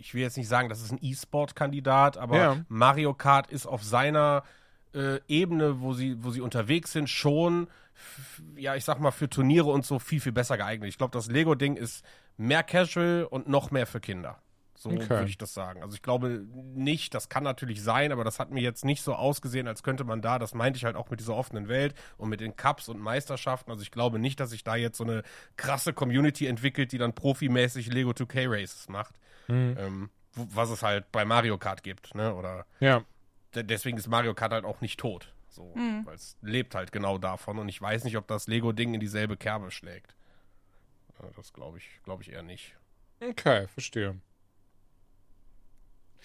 [0.00, 2.56] ich will jetzt nicht sagen, das ist ein E-Sport-Kandidat, aber Ja.
[2.68, 4.42] Mario Kart ist auf seiner
[4.94, 7.68] äh, Ebene, wo sie, wo sie unterwegs sind, schon,
[8.56, 10.88] ja, ich sag mal, für Turniere und so viel, viel besser geeignet.
[10.88, 12.04] Ich glaube, das Lego-Ding ist
[12.36, 14.38] mehr casual und noch mehr für Kinder.
[14.74, 15.10] So Okay.
[15.10, 15.82] würde ich das sagen.
[15.82, 19.14] Also ich glaube nicht, das kann natürlich sein, aber das hat mir jetzt nicht so
[19.14, 22.30] ausgesehen, als könnte man da, das meinte ich halt auch mit dieser offenen Welt und
[22.30, 23.70] mit den Cups und Meisterschaften.
[23.70, 25.22] Also ich glaube nicht, dass sich da jetzt so eine
[25.58, 29.16] krasse Community entwickelt, die dann profimäßig Lego 2K Races macht.
[29.50, 32.34] Ähm, wo- was es halt bei Mario Kart gibt, ne?
[32.34, 33.02] Oder Ja.
[33.54, 35.34] de- deswegen ist Mario Kart halt auch nicht tot.
[35.50, 39.00] So, weil es lebt halt genau davon und ich weiß nicht, ob das Lego-Ding in
[39.00, 40.14] dieselbe Kerbe schlägt.
[41.36, 42.74] Das glaube ich, glaube ich eher nicht.
[43.20, 44.16] Okay, verstehe.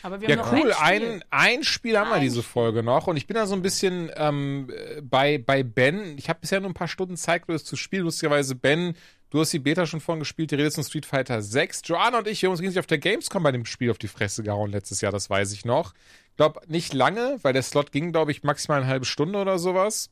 [0.01, 0.71] Aber wir Ja, haben noch cool.
[0.73, 1.11] ein Spiel.
[1.13, 2.51] Ein, ein Spiel haben wir Ein diese Spiel.
[2.51, 3.07] Folge noch.
[3.07, 6.17] Und ich bin da so ein bisschen ähm, äh, bei, bei Ben.
[6.17, 8.03] Ich habe bisher nur ein paar Stunden Zeit, das zu spielen.
[8.03, 8.95] Lustigerweise, Ben,
[9.35, 10.51] du hast die Beta schon vorhin gespielt.
[10.51, 11.81] Die redest von Street Fighter 6.
[11.83, 14.07] Joanna und ich, wir haben uns gegenseitig auf der Gamescom bei dem Spiel auf die
[14.07, 15.11] Fresse gehauen letztes Jahr.
[15.11, 15.93] Das weiß ich noch.
[16.29, 19.59] Ich glaube, nicht lange, weil der Slot ging, glaube ich, maximal eine halbe Stunde oder
[19.59, 20.09] sowas.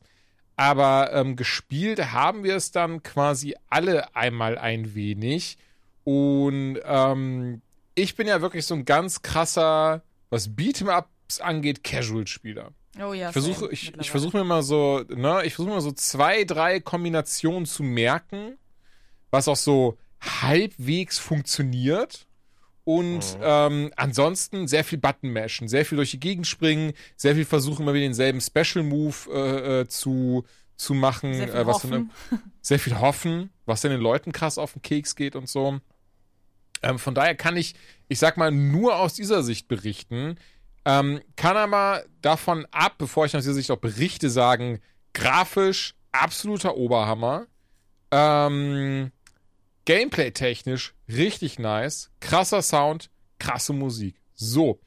[0.56, 5.56] Aber ähm, gespielt haben wir es dann quasi alle einmal ein wenig.
[6.04, 7.62] Und ähm,
[7.94, 12.72] ich bin ja wirklich so ein ganz krasser, was Beat'em-Ups angeht, Casual-Spieler.
[13.02, 15.92] Oh ja, Ich versuche, ich, ich versuche mir mal so, ne, ich versuche mir so
[15.92, 18.58] zwei, drei Kombinationen zu merken,
[19.34, 22.26] was auch so halbwegs funktioniert.
[22.84, 27.46] Und ähm, ansonsten sehr viel Button mashen, sehr viel durch die Gegend springen, sehr viel
[27.46, 30.44] versuchen, immer wieder denselben Special Move äh, äh, zu,
[30.76, 32.10] zu machen, Sehr viel äh, was dann- hoffen.
[32.60, 35.80] sehr viel hoffen, was denn den Leuten krass auf den Keks geht und so.
[36.82, 37.74] Ähm, von daher kann ich,
[38.08, 40.36] ich sag mal, nur aus dieser Sicht berichten.
[40.84, 44.80] Ähm, kann aber davon ab, bevor ich aus dieser Sicht auch berichte, sagen,
[45.14, 47.46] grafisch absoluter Oberhammer.
[48.10, 49.10] Ähm,
[49.84, 52.10] Gameplay-technisch richtig nice.
[52.20, 54.16] Krasser Sound, krasse Musik.
[54.34, 54.80] So.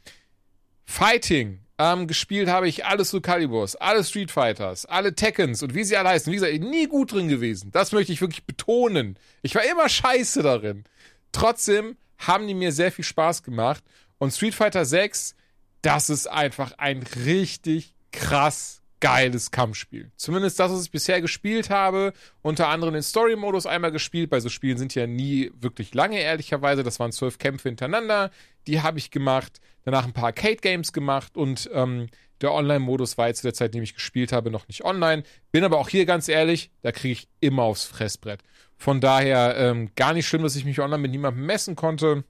[0.86, 1.60] Fighting.
[1.80, 5.95] Ähm, gespielt habe ich alle Soul Caliburs, alle Street Fighters, alle Tekkens und wie sie
[5.95, 6.32] alle heißen.
[6.32, 7.72] Wie gesagt, nie gut drin gewesen.
[7.72, 9.19] Das möchte ich wirklich betonen.
[9.44, 10.86] Ich war immer scheiße darin.
[11.32, 13.84] Trotzdem haben die mir sehr viel Spaß gemacht.
[14.18, 15.36] Und Street Fighter 6,
[15.84, 20.11] das ist einfach ein richtig krass geiles Kampfspiel.
[20.15, 22.14] Zumindest das, was ich bisher gespielt habe.
[22.41, 24.30] Unter anderem den Story-Modus einmal gespielt.
[24.30, 26.84] Bei so Spielen sind ja nie wirklich lange, ehrlicherweise.
[26.84, 28.32] Das waren zwölf Kämpfe hintereinander.
[28.65, 29.60] Die habe ich gemacht.
[29.84, 31.38] Danach ein paar Arcade-Games gemacht.
[31.38, 32.07] Und ähm,
[32.41, 35.24] der Online-Modus war jetzt zu der Zeit, in dem ich gespielt habe, noch nicht online.
[35.52, 38.41] Bin aber auch hier ganz ehrlich, da kriege ich immer aufs Fressbrett.
[38.78, 42.24] Von daher ähm, gar nicht schlimm, dass ich mich online mit niemandem messen konnte.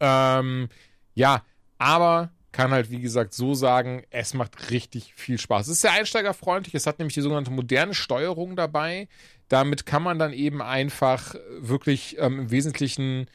[0.00, 0.68] Ähm,
[1.14, 1.44] ja,
[1.78, 5.66] aber kann halt, wie gesagt, so sagen, es macht richtig viel Spaß.
[5.66, 6.74] Es ist sehr einsteigerfreundlich.
[6.74, 9.08] Es hat nämlich die sogenannte moderne Steuerung dabei.
[9.48, 13.26] Damit kann man dann eben einfach wirklich ähm, im Wesentlichen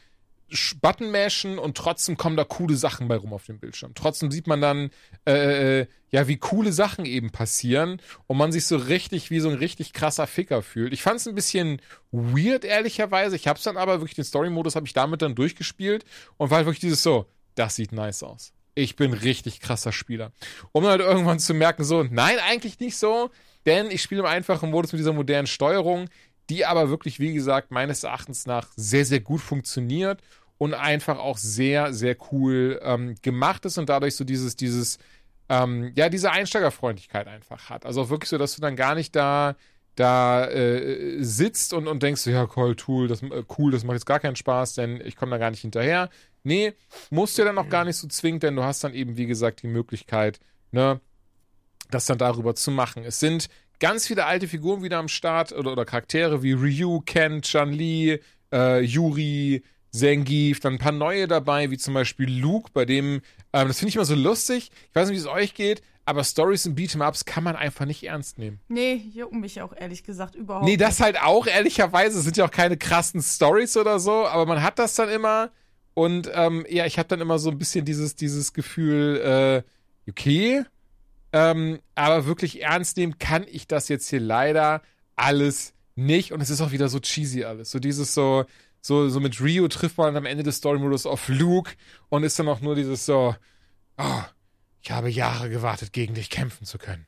[0.80, 3.94] Button mashen und trotzdem kommen da coole Sachen bei rum auf dem Bildschirm.
[3.94, 4.90] Trotzdem sieht man dann,
[5.24, 9.54] äh, ja, wie coole Sachen eben passieren und man sich so richtig wie so ein
[9.56, 10.92] richtig krasser Ficker fühlt.
[10.92, 11.80] Ich fand es ein bisschen
[12.10, 13.36] weird, ehrlicherweise.
[13.36, 16.04] Ich hab's dann aber wirklich, den Story-Modus habe ich damit dann durchgespielt
[16.38, 18.52] und war halt wirklich dieses so, das sieht nice aus.
[18.74, 20.32] Ich bin richtig krasser Spieler.
[20.72, 23.30] Um halt irgendwann zu merken, so, nein, eigentlich nicht so,
[23.66, 26.08] denn ich spiele im einfachen Modus mit dieser modernen Steuerung,
[26.50, 30.20] die aber wirklich, wie gesagt, meines Erachtens nach sehr, sehr gut funktioniert
[30.58, 34.98] und einfach auch sehr, sehr cool ähm, gemacht ist und dadurch so dieses, dieses,
[35.48, 37.84] ähm, ja, diese Einsteigerfreundlichkeit einfach hat.
[37.84, 39.56] Also auch wirklich so, dass du dann gar nicht da,
[39.96, 44.06] da äh, sitzt und, und denkst, ja, cool, cool, das, äh, cool, das macht jetzt
[44.06, 46.10] gar keinen Spaß, denn ich komme da gar nicht hinterher.
[46.44, 46.72] Nee,
[47.10, 49.26] musst du ja dann auch gar nicht so zwingend, denn du hast dann eben, wie
[49.26, 50.40] gesagt, die Möglichkeit,
[50.72, 51.00] ne,
[51.90, 53.04] das dann darüber zu machen.
[53.04, 53.48] Es sind
[53.78, 58.18] ganz viele alte Figuren wieder am Start oder, oder Charaktere wie Ryu, Ken, Chun-Li,
[58.52, 63.20] äh, Yuri, Zangief, dann ein paar neue dabei, wie zum Beispiel Luke, bei dem,
[63.52, 64.70] ähm, das finde ich immer so lustig.
[64.88, 68.02] Ich weiß nicht, wie es euch geht, aber Stories und Beat'em-Ups kann man einfach nicht
[68.04, 68.58] ernst nehmen.
[68.68, 70.80] Nee, jucken mich auch ehrlich gesagt überhaupt Nee, nicht.
[70.80, 72.18] das halt auch, ehrlicherweise.
[72.18, 75.50] Es sind ja auch keine krassen Stories oder so, aber man hat das dann immer.
[75.94, 79.64] Und ähm, ja, ich habe dann immer so ein bisschen dieses, dieses Gefühl,
[80.06, 80.64] äh, okay,
[81.32, 84.82] ähm, aber wirklich ernst nehmen kann ich das jetzt hier leider
[85.16, 86.32] alles nicht.
[86.32, 87.70] Und es ist auch wieder so cheesy alles.
[87.70, 88.44] So dieses so,
[88.80, 91.72] so, so mit Rio trifft man am Ende des Story-Modus auf Luke
[92.08, 93.34] und ist dann auch nur dieses so,
[93.98, 94.22] oh,
[94.82, 97.06] ich habe Jahre gewartet, gegen dich kämpfen zu können.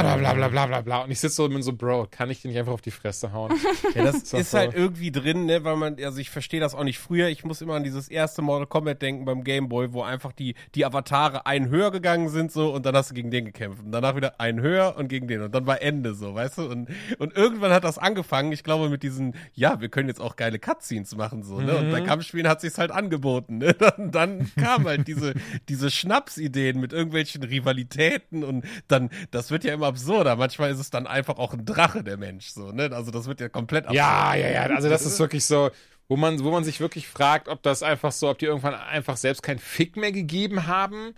[0.00, 1.04] Bla bla bla bla bla bla bla.
[1.04, 2.90] Und ich sitze so und bin so, Bro, kann ich dir nicht einfach auf die
[2.90, 3.52] Fresse hauen?
[3.94, 6.98] Ja, das ist halt irgendwie drin, ne, weil man, also ich verstehe das auch nicht
[6.98, 7.28] früher.
[7.28, 10.54] Ich muss immer an dieses erste Mortal Kombat denken beim Game Boy, wo einfach die,
[10.74, 13.82] die Avatare einen höher gegangen sind so und dann hast du gegen den gekämpft.
[13.84, 15.42] Und danach wieder einen höher und gegen den.
[15.42, 16.70] Und dann war Ende so, weißt du?
[16.70, 16.88] Und,
[17.18, 20.58] und irgendwann hat das angefangen, ich glaube, mit diesen, ja, wir können jetzt auch geile
[20.58, 21.76] Cutscenes machen, so, ne?
[21.76, 23.74] Und bei Kampfspielen hat sich's halt angeboten, ne?
[23.82, 25.34] Dann, dann kamen halt diese,
[25.68, 30.36] diese Schnapsideen mit irgendwelchen Rivalitäten und dann, das wird ja immer absurder.
[30.36, 32.90] Manchmal ist es dann einfach auch ein Drache, der Mensch, so, ne?
[32.92, 33.96] Also das wird ja komplett absurd.
[33.96, 34.62] Ja, ja, ja.
[34.74, 35.70] Also das ist wirklich so,
[36.08, 39.16] wo man, wo man sich wirklich fragt, ob das einfach so, ob die irgendwann einfach
[39.16, 41.14] selbst keinen Fick mehr gegeben haben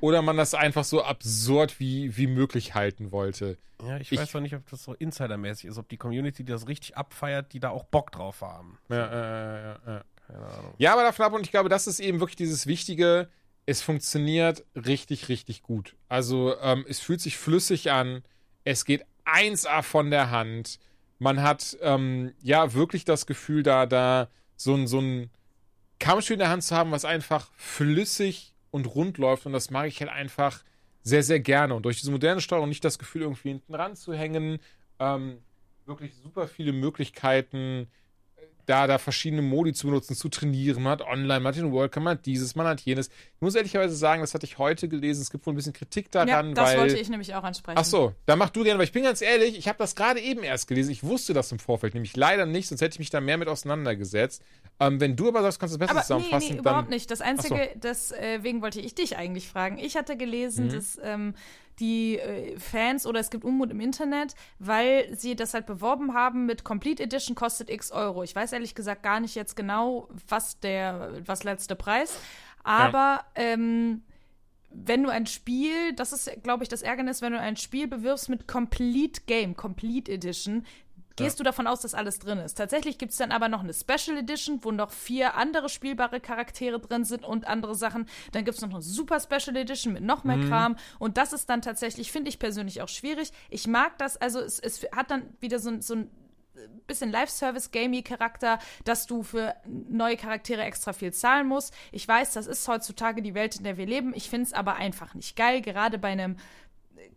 [0.00, 3.58] oder man das einfach so absurd wie, wie möglich halten wollte.
[3.86, 6.52] Ja, ich, Ich- weiß noch nicht, ob das so insidermäßig ist, ob die Community, die
[6.52, 8.78] das richtig abfeiert, die da auch Bock drauf haben.
[8.88, 10.02] Ja, ja, ja, ja.
[10.26, 10.74] Keine Ahnung.
[10.78, 13.28] ja, aber davon ab und ich glaube, das ist eben wirklich dieses Wichtige.
[13.66, 15.96] Es funktioniert richtig, richtig gut.
[16.08, 18.22] Also ähm, es fühlt sich flüssig an.
[18.64, 20.78] Es geht 1A von der Hand.
[21.18, 25.30] Man hat ähm, ja wirklich das Gefühl, da, da so ein, so ein
[25.98, 29.46] Kampfspiel in der Hand zu haben, was einfach flüssig und rund läuft.
[29.46, 30.62] Und das mag ich halt einfach
[31.02, 31.74] sehr, sehr gerne.
[31.74, 34.60] Und durch diese moderne Steuerung nicht das Gefühl, irgendwie hinten ranzuhängen.
[34.98, 35.38] Ähm,
[35.86, 37.88] wirklich super viele Möglichkeiten,
[38.66, 40.82] da, da verschiedene Modi zu benutzen, zu trainieren.
[40.82, 43.08] Man hat online, man hat den World Cup, man hat dieses, man hat jenes.
[43.08, 45.22] Ich muss ehrlicherweise sagen, das hatte ich heute gelesen.
[45.22, 46.78] Es gibt wohl ein bisschen Kritik Ja, daran, das weil.
[46.78, 47.78] wollte ich nämlich auch ansprechen.
[47.78, 50.20] Ach so, da mach du gerne, weil ich bin ganz ehrlich, ich habe das gerade
[50.20, 50.90] eben erst gelesen.
[50.90, 53.48] Ich wusste das im Vorfeld, nämlich leider nicht, sonst hätte ich mich da mehr mit
[53.48, 54.42] auseinandergesetzt.
[54.78, 56.60] Ähm, wenn du aber sagst, kannst du es besser Aber nee, zusammenfassen, nee, dann.
[56.60, 57.10] überhaupt nicht.
[57.10, 59.78] Das Einzige, deswegen wollte ich dich eigentlich fragen.
[59.78, 61.34] Ich hatte gelesen, dass ähm,
[61.80, 66.46] die äh, Fans oder es gibt Unmut im Internet, weil sie das halt beworben haben
[66.46, 68.22] mit Complete Edition kostet x Euro.
[68.22, 72.18] Ich weiß ehrlich gesagt gar nicht jetzt genau, was der, was letzte Preis.
[72.64, 74.02] Aber ähm,
[74.70, 78.28] wenn du ein Spiel, das ist, glaube ich, das Ärgernis, wenn du ein Spiel bewirbst
[78.28, 80.66] mit Complete Game, Complete Edition,
[81.16, 82.54] gehst du davon aus, dass alles drin ist.
[82.54, 86.78] Tatsächlich gibt es dann aber noch eine Special Edition, wo noch vier andere spielbare Charaktere
[86.78, 88.06] drin sind und andere Sachen.
[88.32, 90.76] Dann gibt es noch eine Super Special Edition mit noch mehr Kram.
[90.98, 93.32] Und das ist dann tatsächlich, finde ich persönlich auch schwierig.
[93.50, 96.10] Ich mag das, also es, es hat dann wieder so, ein- so ein
[96.86, 101.74] bisschen Live-Service-Gamey-Charakter, dass du für neue Charaktere extra viel zahlen musst.
[101.92, 104.12] Ich weiß, das ist heutzutage die Welt, in der wir leben.
[104.14, 106.36] Ich finde es aber einfach nicht geil, gerade bei einem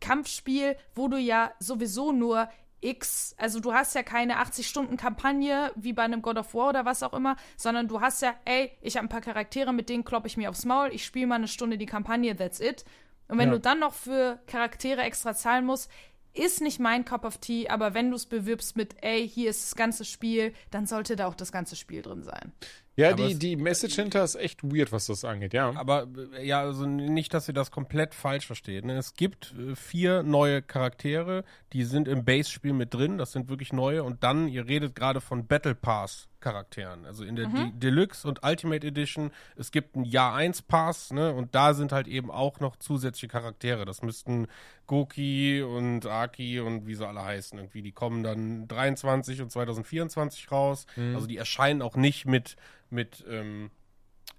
[0.02, 2.50] Kampfspiel, wo du ja sowieso nur
[2.82, 7.04] X, also du hast ja keine 80-Stunden-Kampagne wie bei einem God of War oder was
[7.04, 10.28] auch immer, sondern du hast ja, ey, ich habe ein paar Charaktere, mit denen kloppe
[10.28, 12.86] ich mir aufs Maul, ich spiele mal eine Stunde die Kampagne, that's it.
[13.28, 13.56] Und wenn Ja.
[13.56, 15.92] du dann noch für Charaktere extra zahlen musst,
[16.34, 19.64] ist nicht mein Cup of Tea, aber wenn du es bewirbst mit, ey, hier ist
[19.64, 22.54] das ganze Spiel, dann sollte da auch das ganze Spiel drin sein.
[23.00, 25.74] Ja, Aber die, es- die Message hinter ist echt weird, was das angeht, ja.
[25.76, 26.08] Aber
[26.38, 28.86] äh, ja, also nicht, dass ihr das komplett falsch versteht.
[28.86, 28.98] Ne?
[28.98, 31.44] Es gibt äh, vier neue Charaktere,
[31.74, 33.18] die sind im Base-Spiel mit drin.
[33.18, 34.04] Das sind wirklich neue.
[34.04, 36.28] Und dann, ihr redet gerade von Battle Pass.
[36.42, 37.06] Charakteren.
[37.06, 41.34] Also in der De Deluxe und Ultimate Edition, es gibt einen Jahr 1 Pass, ne?
[41.34, 43.84] Und da sind halt eben auch noch zusätzliche Charaktere.
[43.84, 44.48] Das müssten
[44.88, 47.60] Goki und Aki und wie sie alle heißen.
[47.60, 50.86] Irgendwie, die kommen dann 23 und 2024 raus.
[51.14, 52.56] Also die erscheinen auch nicht mit,
[52.92, 53.72] mit ähm,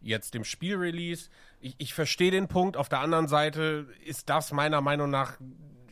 [0.01, 1.31] jetzt dem Spielrelease.
[1.61, 2.77] Ich, ich verstehe den Punkt.
[2.77, 5.39] Auf der anderen Seite ist das meiner Meinung nach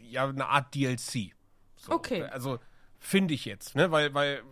[0.02, 1.32] ja eine Art DLC.
[1.76, 2.22] So, Okay.
[2.24, 2.58] Also
[2.98, 3.90] finde ich jetzt, ne?
[3.90, 4.42] Weil, weil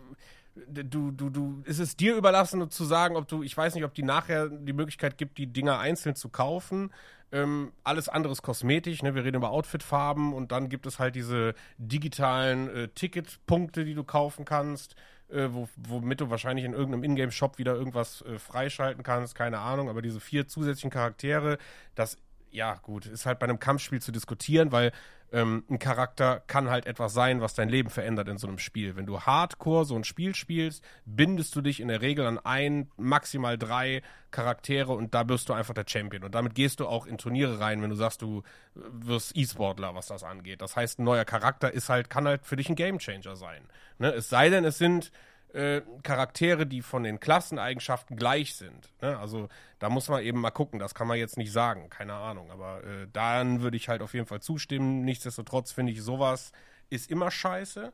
[0.67, 3.93] du, du, du, es ist dir überlassen zu sagen, ob du, ich weiß nicht, ob
[3.93, 6.91] die nachher die Möglichkeit gibt, die Dinger einzeln zu kaufen.
[7.31, 9.13] Ähm, alles andere ist kosmetisch, ne?
[9.13, 14.05] Wir reden über Outfitfarben und dann gibt es halt diese digitalen äh, Ticketpunkte, die du
[14.05, 14.95] kaufen kannst,
[15.29, 19.89] äh, wo, womit du wahrscheinlich in irgendeinem Ingame-Shop wieder irgendwas äh, freischalten kannst, keine Ahnung,
[19.89, 21.57] aber diese vier zusätzlichen Charaktere,
[21.95, 22.17] das,
[22.51, 24.91] ja, gut, ist halt bei einem Kampfspiel zu diskutieren, weil
[25.31, 28.95] ähm, ein Charakter kann halt etwas sein, was dein Leben verändert in so einem Spiel.
[28.95, 32.89] Wenn du hardcore so ein Spiel spielst, bindest du dich in der Regel an ein,
[32.97, 34.01] maximal drei
[34.31, 36.23] Charaktere und da bist du einfach der Champion.
[36.23, 38.43] Und damit gehst du auch in Turniere rein, wenn du sagst, du
[38.75, 40.61] äh, wirst E-Sportler, was das angeht.
[40.61, 43.63] Das heißt, ein neuer Charakter ist halt, kann halt für dich ein Gamechanger sein.
[43.99, 44.13] Ne?
[44.13, 45.11] Es sei denn, es sind
[45.53, 48.91] äh, Charaktere, die von den Klasseneigenschaften gleich sind.
[49.01, 49.17] Ne?
[49.17, 49.49] Also
[49.79, 52.51] da muss man eben mal gucken, das kann man jetzt nicht sagen, keine Ahnung.
[52.51, 55.03] Aber äh, dann würde ich halt auf jeden Fall zustimmen.
[55.05, 56.51] Nichtsdestotrotz finde ich, sowas
[56.89, 57.93] ist immer scheiße.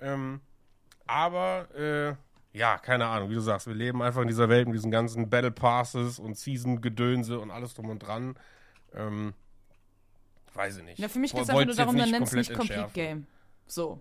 [0.00, 0.40] Ähm,
[1.06, 2.14] aber äh,
[2.56, 5.30] ja, keine Ahnung, wie du sagst, wir leben einfach in dieser Welt mit diesen ganzen
[5.30, 8.36] Battle Passes und Season-Gedönse und alles drum und dran.
[8.94, 9.34] Ähm,
[10.54, 10.98] weiß ich nicht.
[10.98, 12.90] Ja, für mich geht es einfach nur darum, dann nenn's komplett nicht Complete.
[12.92, 13.26] Game.
[13.66, 14.00] So.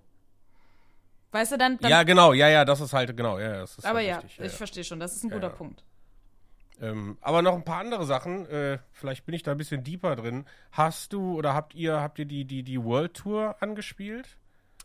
[1.31, 1.77] Weißt du, dann.
[1.77, 4.07] dann Ja, genau, ja, ja, das ist halt, genau, ja, ja, das ist aber halt
[4.07, 5.56] ja, richtig, ich verstehe schon, das ist ein Ja, guter ja.
[5.56, 5.84] Punkt.
[6.81, 10.15] Ähm, aber noch ein paar andere Sachen, äh, vielleicht bin ich da ein bisschen deeper
[10.15, 10.45] drin.
[10.72, 14.38] Hast du oder habt ihr, habt ihr die, die, die World Tour angespielt?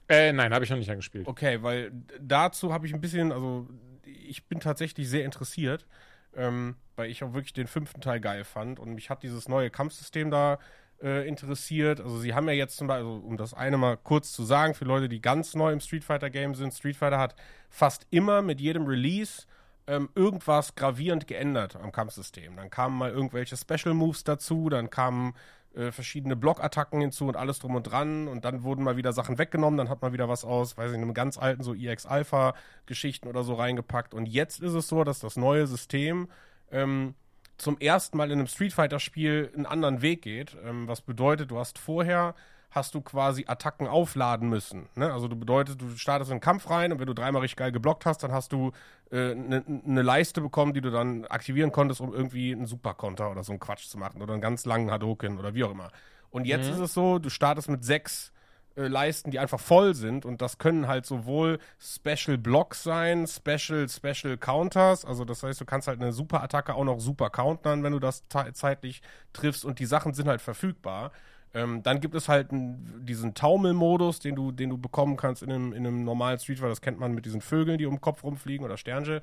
[0.09, 1.27] Äh, nein, habe ich noch nicht angespielt.
[1.27, 3.69] Okay, weil dazu habe ich ein bisschen, also
[4.05, 5.87] ich bin tatsächlich sehr interessiert,
[6.35, 9.71] ähm, weil ich auch wirklich den fünften Teil geil fand und mich hat dieses neue
[9.71, 10.59] Kampfsystem da
[11.03, 12.01] äh, interessiert.
[12.01, 14.75] Also sie haben ja jetzt zum Beispiel, also, um das eine mal kurz zu sagen,
[14.75, 17.35] für Leute, die ganz neu im Street Fighter Game sind, Street Fighter hat
[17.69, 19.47] fast immer mit jedem Release
[19.87, 22.57] ähm, irgendwas gravierend geändert am Kampfsystem.
[22.57, 25.35] Dann kamen mal irgendwelche Special Moves dazu, dann kamen
[25.75, 29.39] äh, verschiedene Blockattacken hinzu und alles drum und dran und dann wurden mal wieder Sachen
[29.39, 32.55] weggenommen, dann hat man wieder was aus, weiß ich, einem ganz alten so EX Alpha
[32.87, 36.29] Geschichten oder so reingepackt und jetzt ist es so, dass das neue System
[36.71, 37.15] ähm,
[37.57, 41.51] zum ersten Mal in einem Street Fighter Spiel einen anderen Weg geht, ähm, was bedeutet,
[41.51, 42.35] du hast vorher
[42.75, 44.89] hast du quasi Attacken aufladen müssen.
[44.97, 45.13] Ne?
[45.13, 47.71] Also du bedeutet, du startest in den Kampf rein und wenn du dreimal richtig geil
[47.71, 48.73] geblockt hast, dann hast du
[49.13, 53.31] eine äh, ne, ne Leiste bekommen, die du dann aktivieren konntest, um irgendwie einen Superkonter
[53.31, 55.91] oder so einen Quatsch zu machen oder einen ganz langen Hadoken oder wie auch immer.
[56.31, 56.75] Und jetzt mhm.
[56.75, 58.33] ist es so, du startest mit sechs
[58.77, 63.89] äh, Leisten, die einfach voll sind und das können halt sowohl Special Blocks sein, Special
[63.89, 67.83] Special Counters, also das heißt, du kannst halt eine Super Attacke auch noch super countern,
[67.83, 69.03] wenn du das zeitlich
[69.33, 71.13] triffst und die Sachen sind halt verfügbar.
[71.55, 75.73] Ähm, dann gibt es halt diesen Taumelmodus, den du, den du bekommen kannst in einem,
[75.73, 76.71] in einem normalen Street Fighter.
[76.71, 79.23] Das kennt man mit diesen Vögeln, die um den Kopf rumfliegen oder Sternche.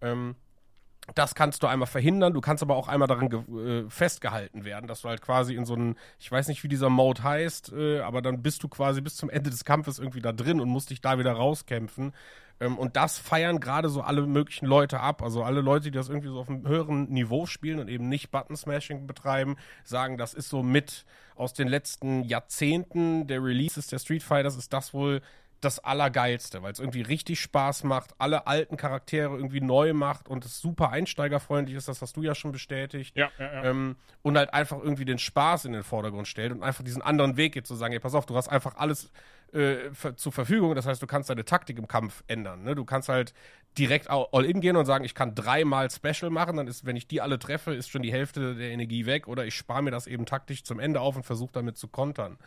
[0.00, 0.36] Ähm,
[1.14, 5.02] das kannst du einmal verhindern, du kannst aber auch einmal darin äh, festgehalten werden, dass
[5.02, 8.22] du halt quasi in so einem, ich weiß nicht, wie dieser Mode heißt, äh, aber
[8.22, 11.00] dann bist du quasi bis zum Ende des Kampfes irgendwie da drin und musst dich
[11.00, 12.12] da wieder rauskämpfen.
[12.60, 15.22] Ähm, und das feiern gerade so alle möglichen Leute ab.
[15.22, 18.30] Also alle Leute, die das irgendwie so auf einem höheren Niveau spielen und eben nicht
[18.30, 21.04] Button-Smashing betreiben, sagen, das ist so mit
[21.34, 25.22] aus den letzten Jahrzehnten der Releases der Street Fighters ist das wohl
[25.64, 30.44] das Allergeilste, weil es irgendwie richtig Spaß macht, alle alten Charaktere irgendwie neu macht und
[30.44, 33.16] es super einsteigerfreundlich ist, das hast du ja schon bestätigt.
[33.16, 33.64] Ja, ja, ja.
[33.64, 37.36] Ähm, und halt einfach irgendwie den Spaß in den Vordergrund stellt und einfach diesen anderen
[37.36, 39.10] Weg geht, zu sagen, ey, pass auf, du hast einfach alles
[39.52, 40.74] äh, zur Verfügung.
[40.74, 42.64] Das heißt, du kannst deine Taktik im Kampf ändern.
[42.64, 42.74] Ne?
[42.74, 43.32] Du kannst halt
[43.78, 47.06] direkt all in gehen und sagen, ich kann dreimal Special machen, dann ist, wenn ich
[47.06, 50.06] die alle treffe, ist schon die Hälfte der Energie weg oder ich spare mir das
[50.06, 52.38] eben taktisch zum Ende auf und versuche damit zu kontern.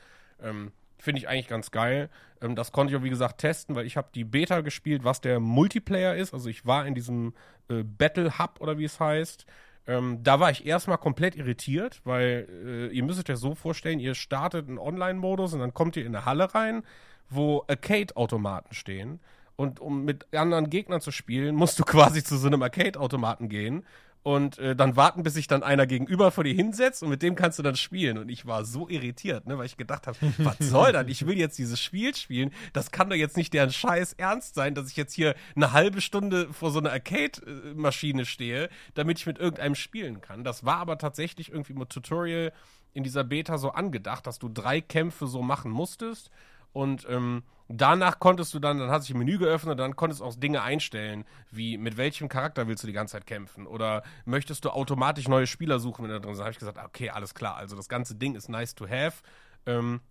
[0.41, 2.09] Ähm, Finde ich eigentlich ganz geil.
[2.41, 5.21] Ähm, das konnte ich auch, wie gesagt, testen, weil ich habe die Beta gespielt, was
[5.21, 6.33] der Multiplayer ist.
[6.33, 7.33] Also ich war in diesem
[7.69, 9.45] äh, Battle Hub oder wie es heißt.
[9.87, 13.99] Ähm, da war ich erstmal komplett irritiert, weil äh, ihr müsst euch das so vorstellen,
[13.99, 16.83] ihr startet einen Online-Modus und dann kommt ihr in eine Halle rein,
[17.29, 19.19] wo Arcade-Automaten stehen.
[19.55, 23.85] Und um mit anderen Gegnern zu spielen, musst du quasi zu so einem Arcade-Automaten gehen
[24.25, 27.35] und äh, dann warten, bis sich dann einer gegenüber vor dir hinsetzt und mit dem
[27.35, 28.17] kannst du dann spielen.
[28.17, 31.05] Und ich war so irritiert, ne, weil ich gedacht habe, was soll das?
[31.09, 32.49] Ich will jetzt dieses Spiel spielen.
[32.73, 36.01] Das kann doch jetzt nicht deren Scheiß ernst sein, dass ich jetzt hier eine halbe
[36.01, 40.43] Stunde vor so einer Arcade-Maschine stehe, damit ich mit irgendeinem spielen kann.
[40.43, 42.51] Das war aber tatsächlich irgendwie im Tutorial
[42.93, 46.31] in dieser Beta so angedacht, dass du drei Kämpfe so machen musstest.
[46.75, 50.19] Und ähm, danach konntest du dann, dann hat sich ein Menü geöffnet und dann konntest
[50.19, 54.03] du auch Dinge einstellen, wie mit welchem Charakter willst du die ganze Zeit kämpfen oder
[54.25, 56.41] möchtest du automatisch neue Spieler suchen, wenn da drin bist.
[56.41, 59.23] Da habe ich gesagt, okay, alles klar, also das ganze Ding ist nice to have.
[59.65, 60.01] Ähm,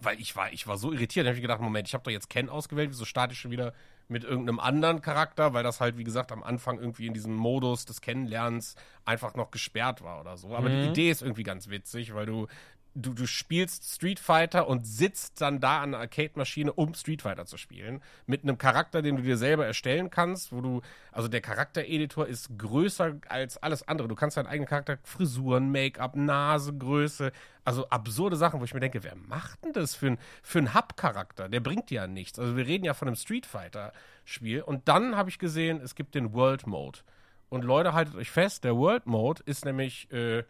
[0.00, 2.12] weil ich war, ich war so irritiert, da habe ich gedacht, Moment, ich habe doch
[2.12, 3.72] jetzt Ken ausgewählt, wieso starte ich schon wieder
[4.06, 7.84] mit irgendeinem anderen Charakter, weil das halt, wie gesagt, am Anfang irgendwie in diesem Modus
[7.84, 10.54] des Kennenlernens einfach noch gesperrt war oder so.
[10.54, 10.82] Aber mhm.
[10.82, 12.46] die Idee ist irgendwie ganz witzig, weil du
[12.96, 17.46] du, du spielst Street Fighter und sitzt dann da an der Arcade-Maschine, um Street Fighter
[17.46, 18.02] zu spielen.
[18.26, 20.80] Mit einem Charakter, den du dir selber erstellen kannst, wo du,
[21.12, 24.08] also der Charaktereditor ist größer als alles andere.
[24.08, 27.32] Du kannst deinen eigenen Charakter, Frisuren, Make-up, Nase, Größe,
[27.64, 30.74] also absurde Sachen, wo ich mir denke, wer macht denn das für, ein, für einen
[30.74, 31.48] Hub-Charakter?
[31.48, 32.38] Der bringt ja nichts.
[32.38, 34.62] Also wir reden ja von einem Street Fighter-Spiel.
[34.62, 37.00] Und dann habe ich gesehen, es gibt den World Mode.
[37.48, 40.42] Und Leute, haltet euch fest, der World Mode ist nämlich äh,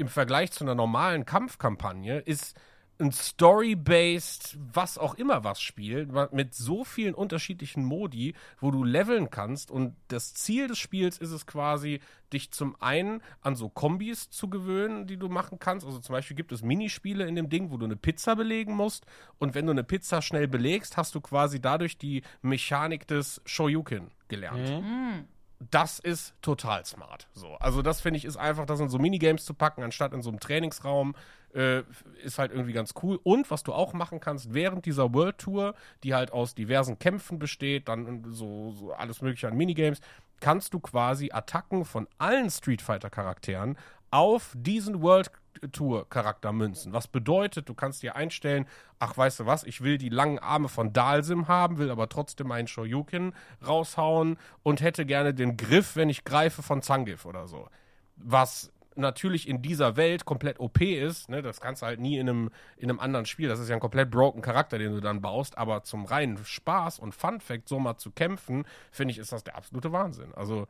[0.00, 2.58] im Vergleich zu einer normalen Kampfkampagne ist
[2.98, 9.30] ein Story-based, was auch immer was Spiel, mit so vielen unterschiedlichen Modi, wo du leveln
[9.30, 9.70] kannst.
[9.70, 12.00] Und das Ziel des Spiels ist es quasi,
[12.32, 15.86] dich zum einen an so Kombis zu gewöhnen, die du machen kannst.
[15.86, 19.04] Also zum Beispiel gibt es Minispiele in dem Ding, wo du eine Pizza belegen musst.
[19.38, 24.10] Und wenn du eine Pizza schnell belegst, hast du quasi dadurch die Mechanik des Shoryuken
[24.28, 24.82] gelernt.
[24.82, 25.26] Mhm
[25.70, 27.28] das ist total smart.
[27.34, 30.22] So, also das finde ich ist einfach, das in so Minigames zu packen, anstatt in
[30.22, 31.14] so einem Trainingsraum,
[31.54, 31.82] äh,
[32.22, 33.20] ist halt irgendwie ganz cool.
[33.22, 37.38] Und was du auch machen kannst während dieser World Tour, die halt aus diversen Kämpfen
[37.38, 40.00] besteht, dann so, so alles mögliche an Minigames,
[40.40, 43.76] kannst du quasi Attacken von allen Street Fighter Charakteren
[44.10, 45.30] auf diesen World
[45.72, 46.92] Tour Charakter münzen.
[46.92, 48.66] Was bedeutet, du kannst dir einstellen,
[48.98, 52.50] ach, weißt du was, ich will die langen Arme von Dalsim haben, will aber trotzdem
[52.52, 53.34] einen Shoryuken
[53.66, 57.68] raushauen und hätte gerne den Griff, wenn ich greife, von Zangief oder so.
[58.16, 62.28] Was natürlich in dieser Welt komplett OP ist, ne, das kannst du halt nie in
[62.28, 63.48] einem, in einem anderen Spiel.
[63.48, 66.98] Das ist ja ein komplett broken Charakter, den du dann baust, aber zum reinen Spaß
[66.98, 70.34] und Fun Fact, so mal zu kämpfen, finde ich, ist das der absolute Wahnsinn.
[70.34, 70.66] Also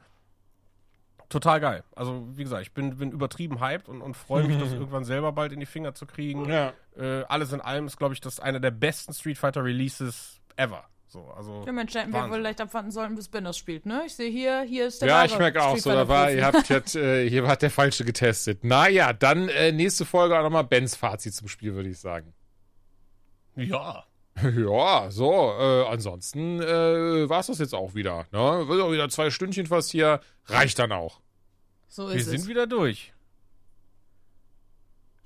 [1.31, 1.85] total geil.
[1.97, 5.33] Also, wie gesagt, ich bin, bin übertrieben hyped und, und freue mich, das irgendwann selber
[5.33, 6.45] bald in die Finger zu kriegen.
[6.45, 6.75] Ja.
[6.97, 10.85] Äh, alles in allem ist, glaube ich, das einer der besten Street Fighter Releases ever.
[11.07, 14.05] So, also Ja, Mensch, hätten wir wohl leicht abwarten sollen, bis Ben das spielt, ne?
[14.07, 16.45] Ich sehe hier, hier ist der Ja, ich merke auch Street so, da war, ihr
[16.45, 18.63] habt jetzt, äh, hier hat der Falsche getestet.
[18.63, 22.33] Naja, dann äh, nächste Folge auch nochmal Bens Fazit zum Spiel, würde ich sagen.
[23.57, 24.05] ja.
[24.57, 28.27] Ja, so, äh, ansonsten äh, war es das jetzt auch wieder.
[28.33, 28.69] Ne?
[28.69, 30.21] Wird auch wieder zwei Stündchen fast hier.
[30.47, 31.21] Reicht dann auch.
[31.89, 32.49] So Wir ist sind es.
[32.49, 33.13] wieder durch.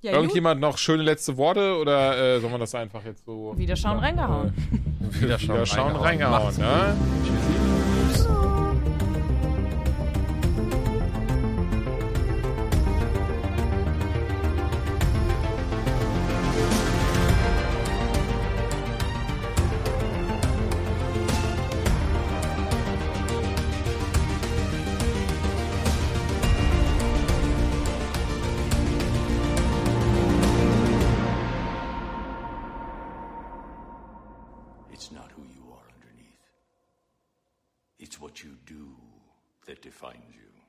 [0.01, 0.21] Ja, gut.
[0.21, 3.99] Irgendjemand noch schöne letzte Worte oder äh, soll man das einfach jetzt so Wieder schauen,
[3.99, 4.53] reingehauen.
[5.01, 6.45] Wieder wieder schauen, reingehauen?
[6.45, 6.97] Macht's Ne?
[7.25, 7.54] It's